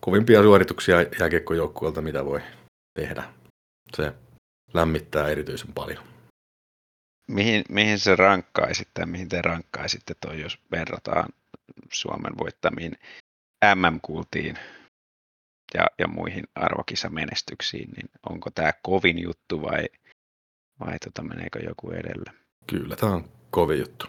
kovimpia 0.00 0.42
suorituksia 0.42 1.02
jääkiekkojoukkueelta, 1.20 2.02
mitä 2.02 2.24
voi 2.24 2.40
tehdä. 2.98 3.24
Se 3.96 4.12
lämmittää 4.74 5.28
erityisen 5.28 5.72
paljon. 5.72 6.04
Mihin, 7.28 7.64
mihin 7.68 7.98
se 7.98 8.16
rankkaisitte 8.16 8.90
tai 8.94 9.06
mihin 9.06 9.28
te 9.28 9.42
rankkaisitte 9.42 10.14
toi, 10.20 10.40
jos 10.40 10.58
verrataan 10.70 11.28
Suomen 11.92 12.38
voittamiin 12.38 12.92
MM-kultiin 13.74 14.58
ja, 15.74 15.86
ja 15.98 16.08
muihin 16.08 16.44
arvokisamenestyksiin, 16.54 17.90
niin 17.90 18.10
onko 18.30 18.50
tämä 18.50 18.72
kovin 18.82 19.18
juttu 19.18 19.62
vai, 19.62 19.88
vai 20.80 20.98
tota, 20.98 21.22
meneekö 21.22 21.58
joku 21.58 21.90
edellä? 21.90 22.32
Kyllä, 22.66 22.96
tämä 22.96 23.12
on 23.12 23.30
kovin 23.50 23.78
juttu. 23.78 24.06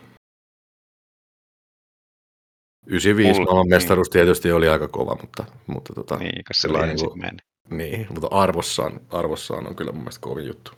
95 2.85 3.39
Mulla- 3.39 3.51
maailman 3.51 3.69
mestaruus 3.69 4.09
tietysti 4.09 4.51
oli 4.51 4.67
aika 4.67 4.87
kova, 4.87 5.17
mutta, 5.21 5.45
mutta, 5.67 5.93
tota, 5.93 6.17
Niin, 6.17 6.43
se 6.51 6.67
oli 6.67 6.87
niin 6.87 6.97
kuin-. 6.99 7.37
Niin, 7.69 8.07
mutta 8.09 8.27
arvossaan, 8.31 8.99
arvossaan 9.09 9.67
on 9.67 9.75
kyllä 9.75 9.91
mun 9.91 10.01
mielestä 10.01 10.21
kovin 10.21 10.47
juttu. 10.47 10.71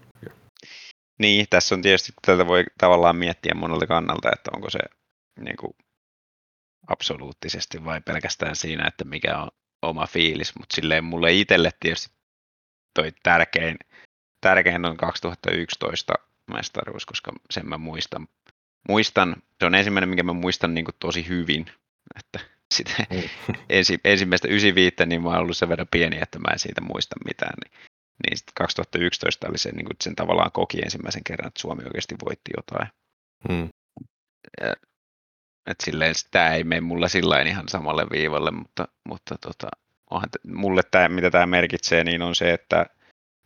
Niin, 1.19 1.46
tässä 1.50 1.75
on 1.75 1.81
tietysti, 1.81 2.13
tätä 2.25 2.48
voi 2.48 2.63
tavallaan 2.77 3.15
miettiä 3.15 3.53
monelta 3.55 3.88
kannalta, 3.88 4.29
että 4.36 4.51
onko 4.53 4.69
se 4.69 4.79
niin 5.39 5.58
kuin, 5.58 5.74
absoluuttisesti 6.88 7.86
vai 7.86 8.01
pelkästään 8.01 8.55
siinä, 8.55 8.88
että 8.88 9.03
mikä 9.05 9.38
on 9.38 9.50
oma 9.81 10.08
fiilis, 10.08 10.55
mutta 10.60 10.75
silleen 10.75 11.03
mulle 11.03 11.34
itselle 11.34 11.72
tietysti 11.79 12.15
toi 12.93 13.12
tärkein, 13.24 13.77
tärkein 14.41 14.86
on 14.86 14.98
2011 14.98 16.13
mestaruus, 16.53 17.05
koska 17.05 17.31
sen 17.51 17.69
mä 17.69 17.77
muistan. 17.77 18.27
Muistan, 18.89 19.36
se 19.60 19.65
on 19.65 19.75
ensimmäinen, 19.75 20.10
minkä 20.10 20.24
mä 20.24 20.34
muistan 20.34 20.74
niin 20.74 20.86
kuin 20.86 20.96
tosi 21.00 21.27
hyvin, 21.27 21.65
että 22.19 22.39
sitä 22.75 22.91
Mm. 23.09 23.55
ensi, 23.69 23.99
ensimmäistä 24.03 24.47
95, 24.47 24.95
niin 25.05 25.23
mä 25.23 25.29
oon 25.29 25.38
ollut 25.38 25.57
sen 25.57 25.69
verran 25.69 25.88
pieni, 25.91 26.17
että 26.21 26.39
mä 26.39 26.53
en 26.53 26.59
siitä 26.59 26.81
muista 26.81 27.15
mitään. 27.25 27.53
Niin, 27.63 27.89
niin 28.23 28.38
sitten 28.38 28.53
2011 28.55 29.47
oli 29.49 29.57
se, 29.57 29.71
niin 29.71 29.85
kuin 29.85 29.97
sen 30.03 30.15
tavallaan 30.15 30.51
koki 30.51 30.81
ensimmäisen 30.81 31.23
kerran, 31.23 31.47
että 31.47 31.61
Suomi 31.61 31.83
oikeasti 31.83 32.15
voitti 32.25 32.51
jotain. 32.57 32.88
Mm. 33.49 33.69
Että 35.67 35.85
silleen 35.85 36.15
tämä 36.31 36.53
ei 36.53 36.63
mene 36.63 36.81
mulla 36.81 37.07
sillä 37.07 37.41
ihan 37.41 37.69
samalle 37.69 38.05
viivalle, 38.11 38.51
mutta, 38.51 38.88
mutta 39.09 39.35
tota, 39.41 39.67
onhan 40.09 40.29
t- 40.29 40.43
mulle 40.43 40.81
tämä, 40.91 41.09
mitä 41.09 41.31
tämä 41.31 41.45
merkitsee, 41.45 42.03
niin 42.03 42.21
on 42.21 42.35
se, 42.35 42.53
että 42.53 42.85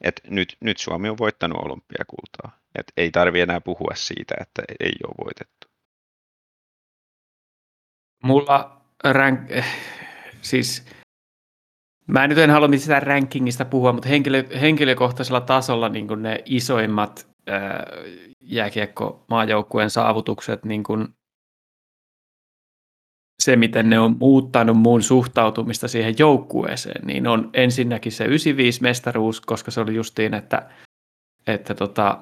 et 0.01 0.21
nyt, 0.27 0.57
nyt 0.59 0.77
Suomi 0.77 1.09
on 1.09 1.17
voittanut 1.17 1.65
olympiakultaa. 1.65 2.59
Et 2.75 2.93
ei 2.97 3.11
tarvi 3.11 3.41
enää 3.41 3.61
puhua 3.61 3.91
siitä, 3.95 4.35
että 4.41 4.61
ei 4.79 4.93
ole 5.07 5.25
voitettu. 5.25 5.67
Mulla 8.23 8.82
rank, 9.03 9.39
siis 10.41 10.85
mä 12.07 12.27
nyt 12.27 12.37
en 12.37 12.49
halua 12.49 12.67
mistään 12.67 13.03
rankingista 13.03 13.65
puhua, 13.65 13.93
mutta 13.93 14.09
henkilö, 14.09 14.43
henkilökohtaisella 14.61 15.41
tasolla 15.41 15.89
niin 15.89 16.07
ne 16.21 16.43
isoimmat 16.45 17.27
ää, 17.47 17.85
jääkiekko 18.41 19.25
maajoukkueen 19.29 19.89
saavutukset, 19.89 20.65
niin 20.65 20.83
kuin 20.83 21.07
se, 23.43 23.55
miten 23.55 23.89
ne 23.89 23.99
on 23.99 24.17
muuttanut 24.19 24.77
mun 24.77 25.03
suhtautumista 25.03 25.87
siihen 25.87 26.15
joukkueeseen, 26.19 27.07
niin 27.07 27.27
on 27.27 27.49
ensinnäkin 27.53 28.11
se 28.11 28.25
95 28.25 28.81
mestaruus, 28.81 29.41
koska 29.41 29.71
se 29.71 29.81
oli 29.81 29.95
justiin, 29.95 30.33
että, 30.33 30.69
että 31.47 31.75
tota, 31.75 32.17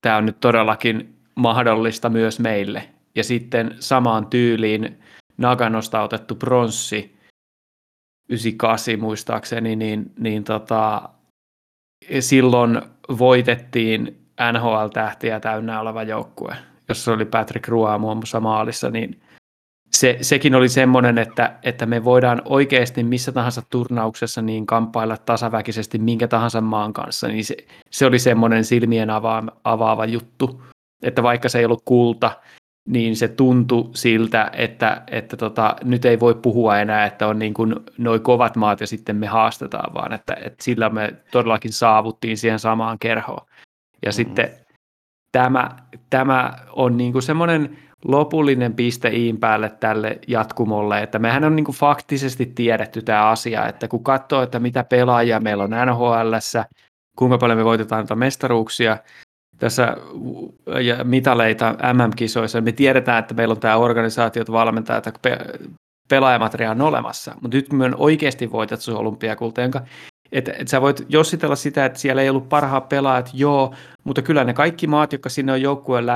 tämä 0.00 0.16
on 0.16 0.26
nyt 0.26 0.40
todellakin 0.40 1.14
mahdollista 1.34 2.08
myös 2.08 2.40
meille. 2.40 2.88
Ja 3.14 3.24
sitten 3.24 3.76
samaan 3.78 4.26
tyyliin 4.26 5.01
Naganosta 5.36 6.02
otettu 6.02 6.34
pronssi 6.34 7.16
98 8.28 9.00
muistaakseni, 9.00 9.76
niin, 9.76 10.12
niin 10.18 10.44
tota, 10.44 11.08
silloin 12.20 12.82
voitettiin 13.18 14.26
NHL-tähtiä 14.52 15.40
täynnä 15.40 15.80
oleva 15.80 16.02
joukkue, 16.02 16.56
jossa 16.88 17.12
oli 17.12 17.24
Patrick 17.24 17.68
Roy 17.68 17.98
muun 17.98 18.16
muassa 18.16 18.40
maalissa, 18.40 18.90
niin 18.90 19.20
se, 19.90 20.18
sekin 20.20 20.54
oli 20.54 20.68
semmoinen, 20.68 21.18
että, 21.18 21.58
että 21.62 21.86
me 21.86 22.04
voidaan 22.04 22.42
oikeasti 22.44 23.04
missä 23.04 23.32
tahansa 23.32 23.62
turnauksessa 23.70 24.42
niin 24.42 24.66
kamppailla 24.66 25.16
tasaväkisesti 25.16 25.98
minkä 25.98 26.28
tahansa 26.28 26.60
maan 26.60 26.92
kanssa, 26.92 27.28
niin 27.28 27.44
se, 27.44 27.56
se 27.90 28.06
oli 28.06 28.18
semmoinen 28.18 28.64
silmien 28.64 29.10
avaava, 29.10 29.52
avaava 29.64 30.04
juttu, 30.04 30.62
että 31.02 31.22
vaikka 31.22 31.48
se 31.48 31.58
ei 31.58 31.64
ollut 31.64 31.82
kulta, 31.84 32.30
niin 32.88 33.16
se 33.16 33.28
tuntui 33.28 33.90
siltä, 33.94 34.50
että, 34.52 35.02
että 35.06 35.36
tota, 35.36 35.76
nyt 35.84 36.04
ei 36.04 36.20
voi 36.20 36.34
puhua 36.34 36.78
enää, 36.78 37.06
että 37.06 37.26
on 37.26 37.38
niin 37.38 37.54
kuin 37.54 37.74
noi 37.98 38.20
kovat 38.20 38.56
maat 38.56 38.80
ja 38.80 38.86
sitten 38.86 39.16
me 39.16 39.26
haastetaan, 39.26 39.94
vaan 39.94 40.12
että, 40.12 40.34
että 40.34 40.64
sillä 40.64 40.88
me 40.88 41.14
todellakin 41.30 41.72
saavuttiin 41.72 42.38
siihen 42.38 42.58
samaan 42.58 42.98
kerhoon. 42.98 43.46
Ja 43.46 44.08
mm-hmm. 44.08 44.12
sitten 44.12 44.50
tämä, 45.32 45.70
tämä 46.10 46.52
on 46.72 46.96
niin 46.96 47.12
kuin 47.12 47.22
semmoinen 47.22 47.78
lopullinen 48.04 48.74
piste 48.74 49.08
iin 49.08 49.38
päälle 49.38 49.68
tälle 49.80 50.18
jatkumolle, 50.28 51.02
että 51.02 51.18
mehän 51.18 51.44
on 51.44 51.56
niin 51.56 51.64
kuin 51.64 51.76
faktisesti 51.76 52.46
tiedetty 52.46 53.02
tämä 53.02 53.28
asia, 53.28 53.66
että 53.66 53.88
kun 53.88 54.04
katsoo, 54.04 54.42
että 54.42 54.58
mitä 54.58 54.84
pelaajia 54.84 55.40
meillä 55.40 55.64
on 55.64 55.70
nhl 55.70 56.34
kuinka 57.16 57.38
paljon 57.38 57.58
me 57.58 57.64
voitetaan 57.64 57.98
noita 57.98 58.16
mestaruuksia, 58.16 58.98
tässä 59.58 59.96
ja 60.80 61.04
mitaleita 61.04 61.74
MM-kisoissa, 61.92 62.60
me 62.60 62.72
tiedetään, 62.72 63.18
että 63.18 63.34
meillä 63.34 63.52
on 63.52 63.60
tämä 63.60 63.76
organisaatiot, 63.76 64.52
valmentajat, 64.52 65.18
pe- 65.22 65.38
pelaajamateriaali 66.08 66.80
on 66.80 66.86
olemassa, 66.86 67.34
mutta 67.40 67.56
nyt 67.56 67.72
me 67.72 67.84
on 67.84 67.94
oikeasti 67.98 68.52
voitettu 68.52 68.96
olympiakulta, 68.96 69.60
jonka 69.60 69.80
että 70.32 70.52
et 70.58 70.68
sä 70.68 70.80
voit 70.80 71.06
jossitella 71.08 71.56
sitä, 71.56 71.84
että 71.84 71.98
siellä 71.98 72.22
ei 72.22 72.30
ollut 72.30 72.48
parhaat 72.48 72.88
pelaajat, 72.88 73.30
joo, 73.34 73.74
mutta 74.04 74.22
kyllä 74.22 74.44
ne 74.44 74.54
kaikki 74.54 74.86
maat, 74.86 75.12
jotka 75.12 75.28
sinne 75.28 75.52
on 75.52 75.62
joukkueen 75.62 76.06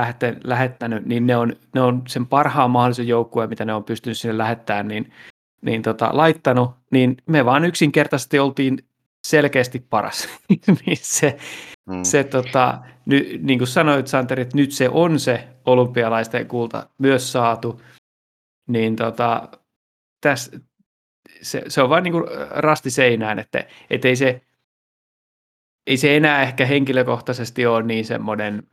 lähettänyt, 0.43 1.05
niin 1.05 1.27
ne 1.27 1.37
on, 1.37 1.55
ne 1.75 1.81
on 1.81 2.01
sen 2.07 2.25
parhaan 2.25 2.71
mahdollisen 2.71 3.07
joukkueen, 3.07 3.49
mitä 3.49 3.65
ne 3.65 3.73
on 3.73 3.83
pystynyt 3.83 4.17
sinne 4.17 4.37
lähettämään, 4.37 4.87
niin, 4.87 5.13
niin 5.61 5.81
tota, 5.81 6.09
laittanut, 6.13 6.71
niin 6.91 7.17
me 7.25 7.45
vaan 7.45 7.65
yksinkertaisesti 7.65 8.39
oltiin 8.39 8.77
selkeästi 9.29 9.79
paras. 9.79 10.29
niin 10.85 10.97
se, 11.01 11.37
mm. 11.85 12.03
se 12.03 12.23
tota, 12.23 12.79
ny, 13.05 13.39
niin 13.41 13.59
kuin 13.59 13.67
sanoit 13.67 14.07
Santeri, 14.07 14.41
että 14.41 14.57
nyt 14.57 14.71
se 14.71 14.89
on 14.89 15.19
se 15.19 15.47
olympialaisten 15.65 16.47
kulta 16.47 16.89
myös 16.97 17.31
saatu, 17.31 17.81
niin 18.67 18.95
tota, 18.95 19.49
tässä, 20.21 20.59
se, 21.41 21.63
se 21.67 21.81
on 21.81 21.89
vain 21.89 22.03
niin 22.03 22.13
rasti 22.49 22.89
seinään, 22.89 23.39
että 23.39 23.65
et 23.89 24.05
ei, 24.05 24.15
se, 24.15 24.41
ei 25.87 25.97
se 25.97 26.17
enää 26.17 26.43
ehkä 26.43 26.65
henkilökohtaisesti 26.65 27.65
ole 27.65 27.83
niin 27.83 28.05
semmoinen 28.05 28.67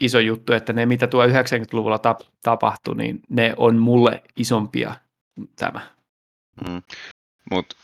iso 0.00 0.18
juttu, 0.18 0.52
että 0.52 0.72
ne 0.72 0.86
mitä 0.86 1.06
tuo 1.06 1.26
90-luvulla 1.26 1.98
tap, 1.98 2.20
tapahtui, 2.42 2.96
niin 2.96 3.20
ne 3.28 3.54
on 3.56 3.76
mulle 3.76 4.22
isompia 4.36 4.94
tämä. 5.56 5.80
Mm. 6.68 6.82
Mutta 7.50 7.76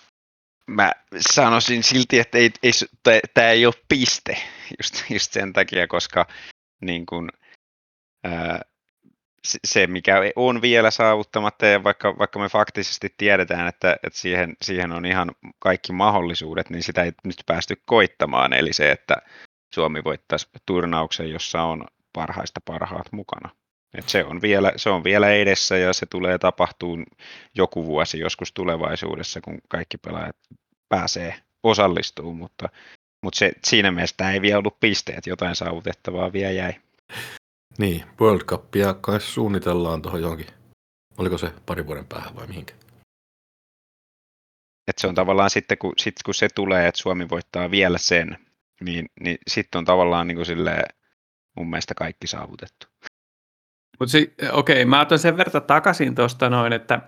mä 0.67 0.93
sanoisin 1.21 1.83
silti, 1.83 2.19
että 2.19 2.39
ei, 2.39 2.51
ei, 2.63 2.73
tämä 3.35 3.49
ei 3.49 3.67
ole 3.67 3.75
piste 3.89 4.39
just, 4.79 5.11
just 5.11 5.33
sen 5.33 5.53
takia, 5.53 5.87
koska 5.87 6.27
niin 6.81 7.07
kun, 7.07 7.31
ää, 8.25 8.61
se, 9.65 9.87
mikä 9.87 10.17
on 10.37 10.63
vielä 10.63 10.91
saavuttamatta, 10.91 11.67
ja 11.67 11.85
vaikka, 11.85 12.19
vaikka 12.19 12.39
me 12.39 12.49
faktisesti 12.49 13.15
tiedetään, 13.17 13.69
että, 13.69 13.97
että 14.03 14.19
siihen, 14.19 14.57
siihen 14.63 14.93
on 14.93 15.07
ihan 15.07 15.31
kaikki 15.59 15.93
mahdollisuudet, 15.93 16.71
niin 16.71 16.83
sitä 16.83 17.03
ei 17.03 17.13
nyt 17.25 17.43
päästy 17.47 17.83
koittamaan. 17.87 18.53
Eli 18.53 18.73
se, 18.73 18.91
että 18.91 19.17
Suomi 19.75 20.05
voittaisi 20.05 20.49
turnauksen, 20.67 21.31
jossa 21.31 21.63
on 21.63 21.85
parhaista 22.13 22.61
parhaat 22.65 23.13
mukana. 23.13 23.51
Et 23.95 24.09
se, 24.09 24.25
on 24.25 24.43
vielä, 24.43 24.73
se 24.77 24.91
on 24.91 25.05
vielä 25.05 25.31
edessä 25.31 25.77
ja 25.77 25.93
se 25.93 26.07
tulee 26.07 26.39
tapahtuun 26.39 27.07
joku 27.55 27.87
vuosi 27.87 28.19
joskus 28.19 28.53
tulevaisuudessa, 28.53 29.41
kun 29.41 29.59
kaikki 29.69 29.99
pelaajat 29.99 30.37
pääsee 30.89 31.35
osallistumaan, 31.63 32.37
mutta, 32.37 32.69
mutta 33.23 33.39
se, 33.39 33.53
siinä 33.65 33.91
mielessä 33.91 34.17
tämä 34.17 34.33
ei 34.33 34.41
vielä 34.41 34.59
ollut 34.59 34.81
pisteet, 34.81 35.27
jotain 35.27 35.57
saavutettavaa 35.57 36.33
vielä 36.33 36.53
jäi. 36.53 36.75
Niin, 37.79 38.05
World 38.21 38.45
Cupia 38.45 38.95
kai 38.95 39.21
suunnitellaan 39.21 40.03
tuohon 40.03 40.23
johonkin. 40.23 40.47
Oliko 41.19 41.39
se 41.39 41.53
pari 41.67 41.87
vuoden 41.87 42.07
päähän 42.07 42.37
vai 42.37 42.47
mihinkä? 42.47 42.75
Et 44.89 44.99
se 44.99 45.07
on 45.07 45.15
tavallaan 45.15 45.51
sitten, 45.51 45.79
kun, 45.79 45.93
sit, 45.97 46.15
kun 46.25 46.35
se 46.35 46.49
tulee, 46.55 46.89
että 46.89 47.01
Suomi 47.01 47.29
voittaa 47.29 47.71
vielä 47.71 47.99
sen, 47.99 48.39
niin, 48.81 49.09
niin 49.21 49.39
sitten 49.49 49.79
on 49.79 49.85
tavallaan 49.85 50.27
niin 50.27 50.37
kuin 50.37 50.47
silleen, 50.47 50.85
mun 51.57 51.71
mielestä 51.71 51.95
kaikki 51.95 52.27
saavutettu. 52.27 52.87
Mutta 53.99 54.13
si- 54.13 54.35
okei, 54.53 54.83
okay, 54.83 54.85
mä 54.85 55.01
otan 55.01 55.19
sen 55.19 55.37
verran 55.37 55.63
takaisin 55.63 56.15
tuosta 56.15 56.51
noin, 56.51 56.73
että 56.73 57.01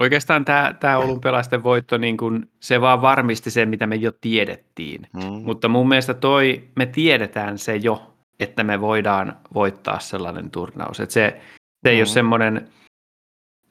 oikeastaan 0.00 0.44
tämä, 0.80 0.98
olympialaisten 0.98 1.62
voitto, 1.62 1.98
niin 1.98 2.16
kun, 2.16 2.48
se 2.60 2.80
vaan 2.80 3.02
varmisti 3.02 3.50
sen, 3.50 3.68
mitä 3.68 3.86
me 3.86 3.96
jo 3.96 4.12
tiedettiin. 4.20 5.06
Mm. 5.12 5.22
Mutta 5.22 5.68
mun 5.68 5.88
mielestä 5.88 6.14
toi, 6.14 6.68
me 6.76 6.86
tiedetään 6.86 7.58
se 7.58 7.76
jo, 7.76 8.14
että 8.40 8.64
me 8.64 8.80
voidaan 8.80 9.36
voittaa 9.54 9.98
sellainen 9.98 10.50
turnaus. 10.50 11.00
Että 11.00 11.12
se, 11.12 11.40
se 11.84 11.90
ei 11.90 11.96
mm. 11.96 12.00
ole 12.00 12.06
semmoinen 12.06 12.68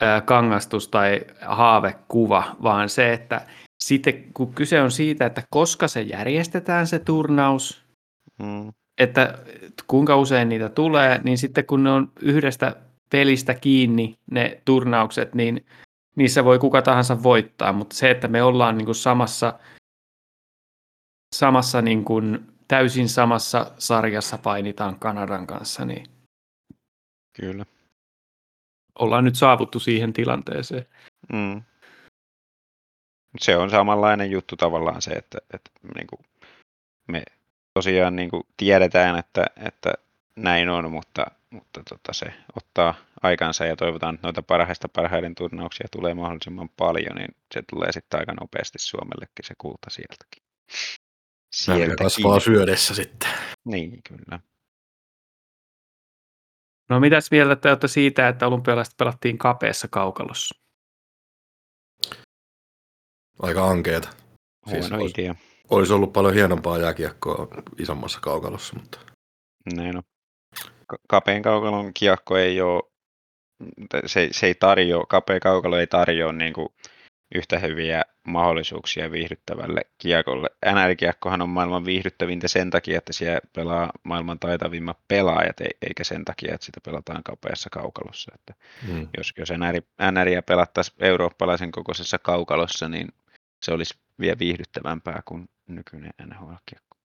äh, 0.03 0.25
kangastus 0.25 0.87
tai 0.87 1.21
haavekuva, 1.41 2.55
vaan 2.63 2.89
se, 2.89 3.13
että 3.13 3.45
sitten 3.83 4.33
kun 4.33 4.53
kyse 4.53 4.81
on 4.81 4.91
siitä, 4.91 5.25
että 5.25 5.43
koska 5.49 5.87
se 5.87 6.01
järjestetään 6.01 6.87
se 6.87 6.99
turnaus, 6.99 7.85
mm. 8.39 8.71
Että 8.97 9.37
kuinka 9.87 10.17
usein 10.17 10.49
niitä 10.49 10.69
tulee, 10.69 11.21
niin 11.23 11.37
sitten 11.37 11.65
kun 11.65 11.83
ne 11.83 11.91
on 11.91 12.11
yhdestä 12.21 12.75
pelistä 13.11 13.53
kiinni 13.53 14.17
ne 14.31 14.61
turnaukset, 14.65 15.35
niin 15.35 15.65
niissä 16.15 16.45
voi 16.45 16.59
kuka 16.59 16.81
tahansa 16.81 17.23
voittaa, 17.23 17.73
mutta 17.73 17.95
se, 17.95 18.11
että 18.11 18.27
me 18.27 18.43
ollaan 18.43 18.77
niin 18.77 18.85
kuin 18.85 18.95
samassa, 18.95 19.59
samassa 21.35 21.81
niin 21.81 22.05
kuin 22.05 22.47
täysin 22.67 23.09
samassa 23.09 23.71
sarjassa 23.77 24.37
painitaan 24.37 24.99
Kanadan 24.99 25.47
kanssa, 25.47 25.85
niin 25.85 26.05
Kyllä. 27.33 27.65
ollaan 28.99 29.23
nyt 29.23 29.35
saavuttu 29.35 29.79
siihen 29.79 30.13
tilanteeseen. 30.13 30.85
Mm. 31.33 31.61
Se 33.39 33.57
on 33.57 33.69
samanlainen 33.69 34.31
juttu 34.31 34.55
tavallaan 34.55 35.01
se, 35.01 35.11
että, 35.11 35.37
että 35.53 35.71
niin 35.95 36.07
kuin 36.07 36.19
me 37.07 37.23
tosiaan 37.73 38.15
niin 38.15 38.29
kuin 38.29 38.43
tiedetään, 38.57 39.19
että, 39.19 39.45
että 39.65 39.93
näin 40.35 40.69
on, 40.69 40.91
mutta, 40.91 41.25
mutta 41.49 41.83
tota 41.89 42.13
se 42.13 42.33
ottaa 42.55 42.93
aikansa 43.21 43.65
ja 43.65 43.75
toivotaan, 43.75 44.15
että 44.15 44.27
noita 44.27 44.41
parhaista 44.41 44.89
parhaiden 44.89 45.35
turnauksia 45.35 45.87
tulee 45.91 46.13
mahdollisimman 46.13 46.69
paljon, 46.69 47.15
niin 47.15 47.35
se 47.53 47.63
tulee 47.69 47.91
sitten 47.91 48.19
aika 48.19 48.33
nopeasti 48.33 48.79
Suomellekin 48.79 49.45
se 49.45 49.53
kulta 49.57 49.89
sieltäkin. 49.89 50.43
Sieltä 51.51 51.95
kasvaa 51.95 52.39
syödessä 52.39 52.95
sitten. 52.95 53.29
Niin, 53.65 54.03
kyllä. 54.03 54.39
No 56.89 56.99
mitäs 56.99 57.31
vielä 57.31 57.55
te 57.55 57.69
olette 57.69 57.87
siitä, 57.87 58.27
että 58.27 58.47
olympialaiset 58.47 58.97
pelattiin 58.97 59.37
kapeassa 59.37 59.87
kaukalossa? 59.87 60.61
aika 63.41 63.67
ankeeta. 63.67 64.09
Huono 64.65 64.81
Siis 64.81 64.91
olisi, 64.91 65.21
idea. 65.21 65.35
Olisi 65.69 65.93
ollut 65.93 66.13
paljon 66.13 66.33
hienompaa 66.33 66.77
jääkiekkoa 66.77 67.47
isommassa 67.79 68.19
kaukalossa, 68.19 68.75
mutta 68.79 68.99
Näin 69.75 69.97
on. 69.97 70.03
Ka- 70.87 70.97
Kapeen 71.07 71.41
kaukalon 71.41 71.93
kiekko 71.93 72.37
ei 72.37 72.61
ole, 72.61 72.83
se, 74.05 74.27
se 74.31 74.47
ei 74.47 74.55
tarjoa, 74.55 75.05
kapea 75.09 75.39
kaukalo 75.39 75.77
ei 75.77 75.87
tarjoa 75.87 76.31
niin 76.31 76.53
kuin 76.53 76.69
yhtä 77.35 77.59
hyviä 77.59 78.03
mahdollisuuksia 78.27 79.11
viihdyttävälle 79.11 79.81
kiekolle. 79.97 80.49
NR-kiekkohan 80.65 81.41
on 81.41 81.49
maailman 81.49 81.85
viihdyttävintä 81.85 82.47
sen 82.47 82.69
takia, 82.69 82.97
että 82.97 83.13
siellä 83.13 83.39
pelaa 83.55 83.91
maailman 84.03 84.39
taitavimmat 84.39 84.97
pelaajat, 85.07 85.61
ei- 85.61 85.77
eikä 85.81 86.03
sen 86.03 86.25
takia, 86.25 86.53
että 86.53 86.65
sitä 86.65 86.81
pelataan 86.85 87.23
kapeassa 87.23 87.69
kaukalossa. 87.69 88.31
Että 88.35 88.53
mm. 88.87 89.07
jos, 89.17 89.33
jos 89.37 89.49
NR, 89.49 89.81
NRiä 90.11 90.41
pelattaisiin 90.41 90.95
eurooppalaisen 90.99 91.71
kokoisessa 91.71 92.19
kaukalossa, 92.19 92.89
niin 92.89 93.07
se 93.63 93.73
olisi 93.73 93.93
vielä 94.21 94.39
viihdyttävämpää 94.39 95.21
kuin 95.25 95.49
nykyinen 95.67 96.13
NHL-kiekko. 96.25 96.97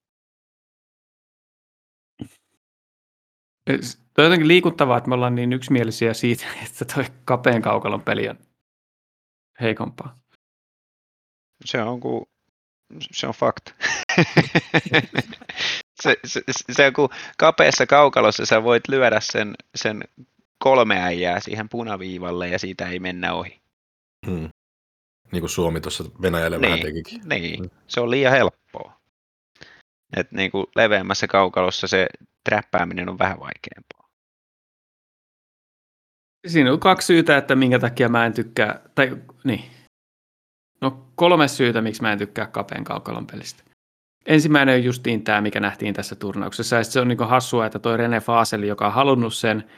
Se 3.81 3.99
on 4.19 4.25
jotenkin 4.25 4.49
liikuttavaa, 4.49 4.99
että 4.99 5.09
me 5.09 5.15
ollaan 5.15 5.35
niin 5.35 5.53
yksimielisiä 5.53 6.15
siitä, 6.15 6.47
että 6.67 6.85
toi 6.95 7.05
kapeen 7.25 7.63
kaukalon 7.63 8.03
peli 8.03 8.29
on 8.29 8.39
heikompaa. 9.61 10.19
Se 11.65 11.83
on, 11.83 12.01
ku, 12.01 12.29
se 13.01 13.27
on 13.27 13.35
fakta. 13.35 13.75
se, 16.03 16.17
se, 16.25 16.43
se 16.73 16.87
on 16.87 16.93
kuin 16.93 17.09
kapeassa 17.39 17.87
kaukalossa 17.87 18.47
sä 18.47 18.63
voit 18.63 18.89
lyödä 18.89 19.21
sen, 19.21 19.55
sen 19.75 20.05
kolme 20.59 21.03
äijää 21.03 21.41
siihen 21.41 21.69
punaviivalle 21.69 22.49
ja 22.49 22.59
siitä 22.59 22.89
ei 22.89 22.99
mennä 22.99 23.35
ohi. 23.35 23.61
Mm. 24.27 24.49
Niin 25.33 25.41
kuin 25.41 25.51
Suomi 25.51 25.81
tuossa 25.81 26.05
Venäjälle 26.23 26.61
vähän 26.61 26.79
Niin. 26.79 26.87
tekikin. 26.87 27.29
Niin, 27.29 27.71
se 27.87 28.01
on 28.01 28.11
liian 28.11 28.33
helppoa. 28.33 29.01
Et 30.17 30.33
niin 30.33 30.51
kuin 30.51 30.67
leveämmässä 30.77 31.27
kaukalossa 31.27 31.87
se 31.87 32.07
träppääminen 32.45 33.09
on 33.09 33.19
vähän 33.19 33.41
vaikeampaa. 33.41 34.09
Siinä 36.47 36.73
on 36.73 36.81
kaksi 36.81 37.07
syytä, 37.07 37.37
että 37.37 37.55
minkä 37.55 37.79
takia 37.79 38.09
mä 38.09 38.27
en 38.27 38.33
tykkää, 38.33 38.81
tai 38.95 39.17
niin, 39.45 39.65
no 40.81 41.07
kolme 41.15 41.49
syytä, 41.49 41.83
miksi 41.83 42.03
mä 42.03 42.13
en 42.13 42.19
tykkää 42.19 42.47
kapeen 42.47 42.85
kaukalon 42.85 43.27
pelistä. 43.27 43.63
Ensimmäinen 44.27 44.75
on 44.75 44.85
justiin 44.85 45.25
tämä, 45.25 45.41
mikä 45.41 45.61
nähtiin 45.61 45.95
tässä 45.95 46.15
turnauksessa, 46.15 46.77
ja 46.77 46.85
se 46.85 47.01
on 47.01 47.09
niinku 47.09 47.25
hassua, 47.25 47.67
että 47.67 47.79
toi 47.79 47.97
Rene 47.97 48.21
Faaseli, 48.21 48.69
joka 48.69 48.87
on 48.87 48.93
halunnut 48.93 49.35
sen 49.35 49.71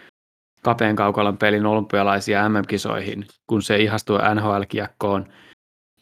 kapeen 0.62 0.96
kaukalon 0.96 1.38
pelin 1.38 1.66
olympialaisia 1.66 2.48
MM-kisoihin, 2.48 3.26
kun 3.46 3.62
se 3.62 3.76
ihastui 3.76 4.18
NHL-kiekkoon, 4.34 5.26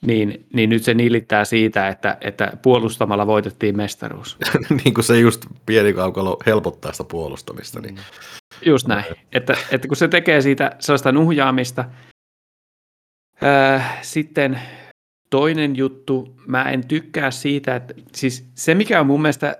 niin, 0.06 0.46
niin 0.52 0.70
nyt 0.70 0.82
se 0.82 0.94
nilittää 0.94 1.44
siitä, 1.44 1.88
että, 1.88 2.18
että 2.20 2.52
puolustamalla 2.62 3.26
voitettiin 3.26 3.76
mestaruus. 3.76 4.36
niin 4.84 4.94
kuin 4.94 5.04
se 5.04 5.18
just 5.18 5.46
pieni 5.66 5.92
kaukalo 5.92 6.38
helpottaa 6.46 6.92
sitä 6.92 7.04
puolustamista. 7.04 7.80
Niin. 7.80 7.98
Just 8.66 8.86
näin. 8.86 9.04
Että, 9.32 9.56
että 9.70 9.88
kun 9.88 9.96
se 9.96 10.08
tekee 10.08 10.40
siitä 10.40 10.76
sellaista 10.78 11.12
nuhjaamista. 11.12 11.84
Öö, 13.42 13.80
sitten 14.02 14.60
toinen 15.30 15.76
juttu, 15.76 16.36
mä 16.46 16.70
en 16.70 16.88
tykkää 16.88 17.30
siitä, 17.30 17.76
että 17.76 17.94
siis 18.14 18.50
se 18.54 18.74
mikä 18.74 19.00
on 19.00 19.06
mun 19.06 19.22
mielestä 19.22 19.56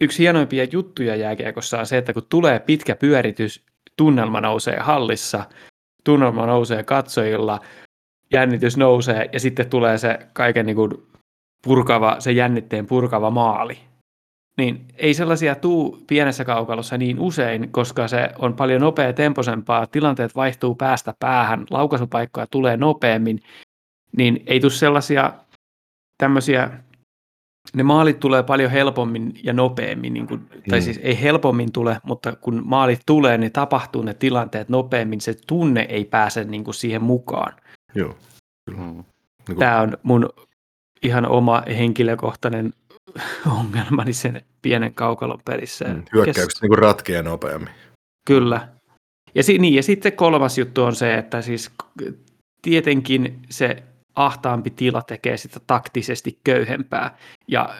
yksi 0.00 0.18
hienoimpia 0.18 0.64
juttuja 0.64 1.16
jääkiekossa 1.16 1.80
on 1.80 1.86
se, 1.86 1.98
että 1.98 2.12
kun 2.12 2.26
tulee 2.28 2.60
pitkä 2.60 2.96
pyöritys, 2.96 3.64
tunnelma 3.96 4.40
nousee 4.40 4.80
hallissa, 4.80 5.44
tunnelma 6.04 6.46
nousee 6.46 6.82
katsojilla, 6.82 7.60
jännitys 8.32 8.76
nousee 8.76 9.28
ja 9.32 9.40
sitten 9.40 9.70
tulee 9.70 9.98
se 9.98 10.18
kaiken 10.32 10.66
niin 10.66 10.76
kuin 10.76 10.90
purkava, 11.62 12.16
se 12.18 12.32
jännitteen 12.32 12.86
purkava 12.86 13.30
maali. 13.30 13.78
Niin 14.58 14.86
ei 14.96 15.14
sellaisia 15.14 15.54
tuu 15.54 16.04
pienessä 16.06 16.44
kaukalossa 16.44 16.98
niin 16.98 17.20
usein, 17.20 17.72
koska 17.72 18.08
se 18.08 18.30
on 18.38 18.54
paljon 18.54 18.80
nopea 18.80 19.12
temposempaa, 19.12 19.86
tilanteet 19.86 20.36
vaihtuu 20.36 20.74
päästä 20.74 21.14
päähän, 21.20 21.66
laukaisupaikkoja 21.70 22.46
tulee 22.46 22.76
nopeammin, 22.76 23.42
niin 24.16 24.42
ei 24.46 24.60
tule 24.60 24.70
sellaisia 24.72 25.32
tämmöisiä, 26.18 26.70
ne 27.74 27.82
maalit 27.82 28.20
tulee 28.20 28.42
paljon 28.42 28.70
helpommin 28.70 29.32
ja 29.42 29.52
nopeammin, 29.52 30.14
niin 30.14 30.26
kuin, 30.26 30.40
tai 30.70 30.78
Mm. 30.78 30.82
siis 30.84 31.00
ei 31.02 31.20
helpommin 31.22 31.72
tule, 31.72 32.00
mutta 32.02 32.36
kun 32.36 32.62
maalit 32.64 33.00
tulee, 33.06 33.38
niin 33.38 33.52
tapahtuu 33.52 34.02
ne 34.02 34.14
tilanteet 34.14 34.68
nopeammin, 34.68 35.20
se 35.20 35.34
tunne 35.46 35.86
ei 35.88 36.04
pääse 36.04 36.44
niin 36.44 36.64
kuin 36.64 36.74
siihen 36.74 37.02
mukaan. 37.02 37.52
Joo. 37.94 38.16
Kyllä. 38.70 38.82
Mm. 38.82 39.04
Niin 39.48 39.58
Tämä 39.58 39.80
on 39.80 39.96
mun 40.02 40.28
ihan 41.02 41.26
oma 41.26 41.62
henkilökohtainen 41.78 42.72
ongelmani 43.60 44.12
sen 44.12 44.42
pienen 44.62 44.94
kaukalon 44.94 45.40
pelissä. 45.44 45.84
mm, 45.84 46.02
hyökkäykset 46.12 46.62
niin 46.62 46.78
ratkeaa 46.78 47.22
nopeammin. 47.22 47.68
Kyllä. 48.26 48.68
Ja, 49.34 49.42
si- 49.42 49.58
niin, 49.58 49.74
ja 49.74 49.82
sitten 49.82 50.12
kolmas 50.12 50.58
juttu 50.58 50.82
on 50.82 50.94
se, 50.96 51.14
että 51.14 51.42
siis 51.42 51.70
tietenkin 52.62 53.38
se 53.50 53.82
ahtaampi 54.16 54.70
tila 54.70 55.02
tekee 55.02 55.36
sitä 55.36 55.60
taktisesti 55.66 56.40
köyhempää. 56.44 57.16
Ja 57.48 57.74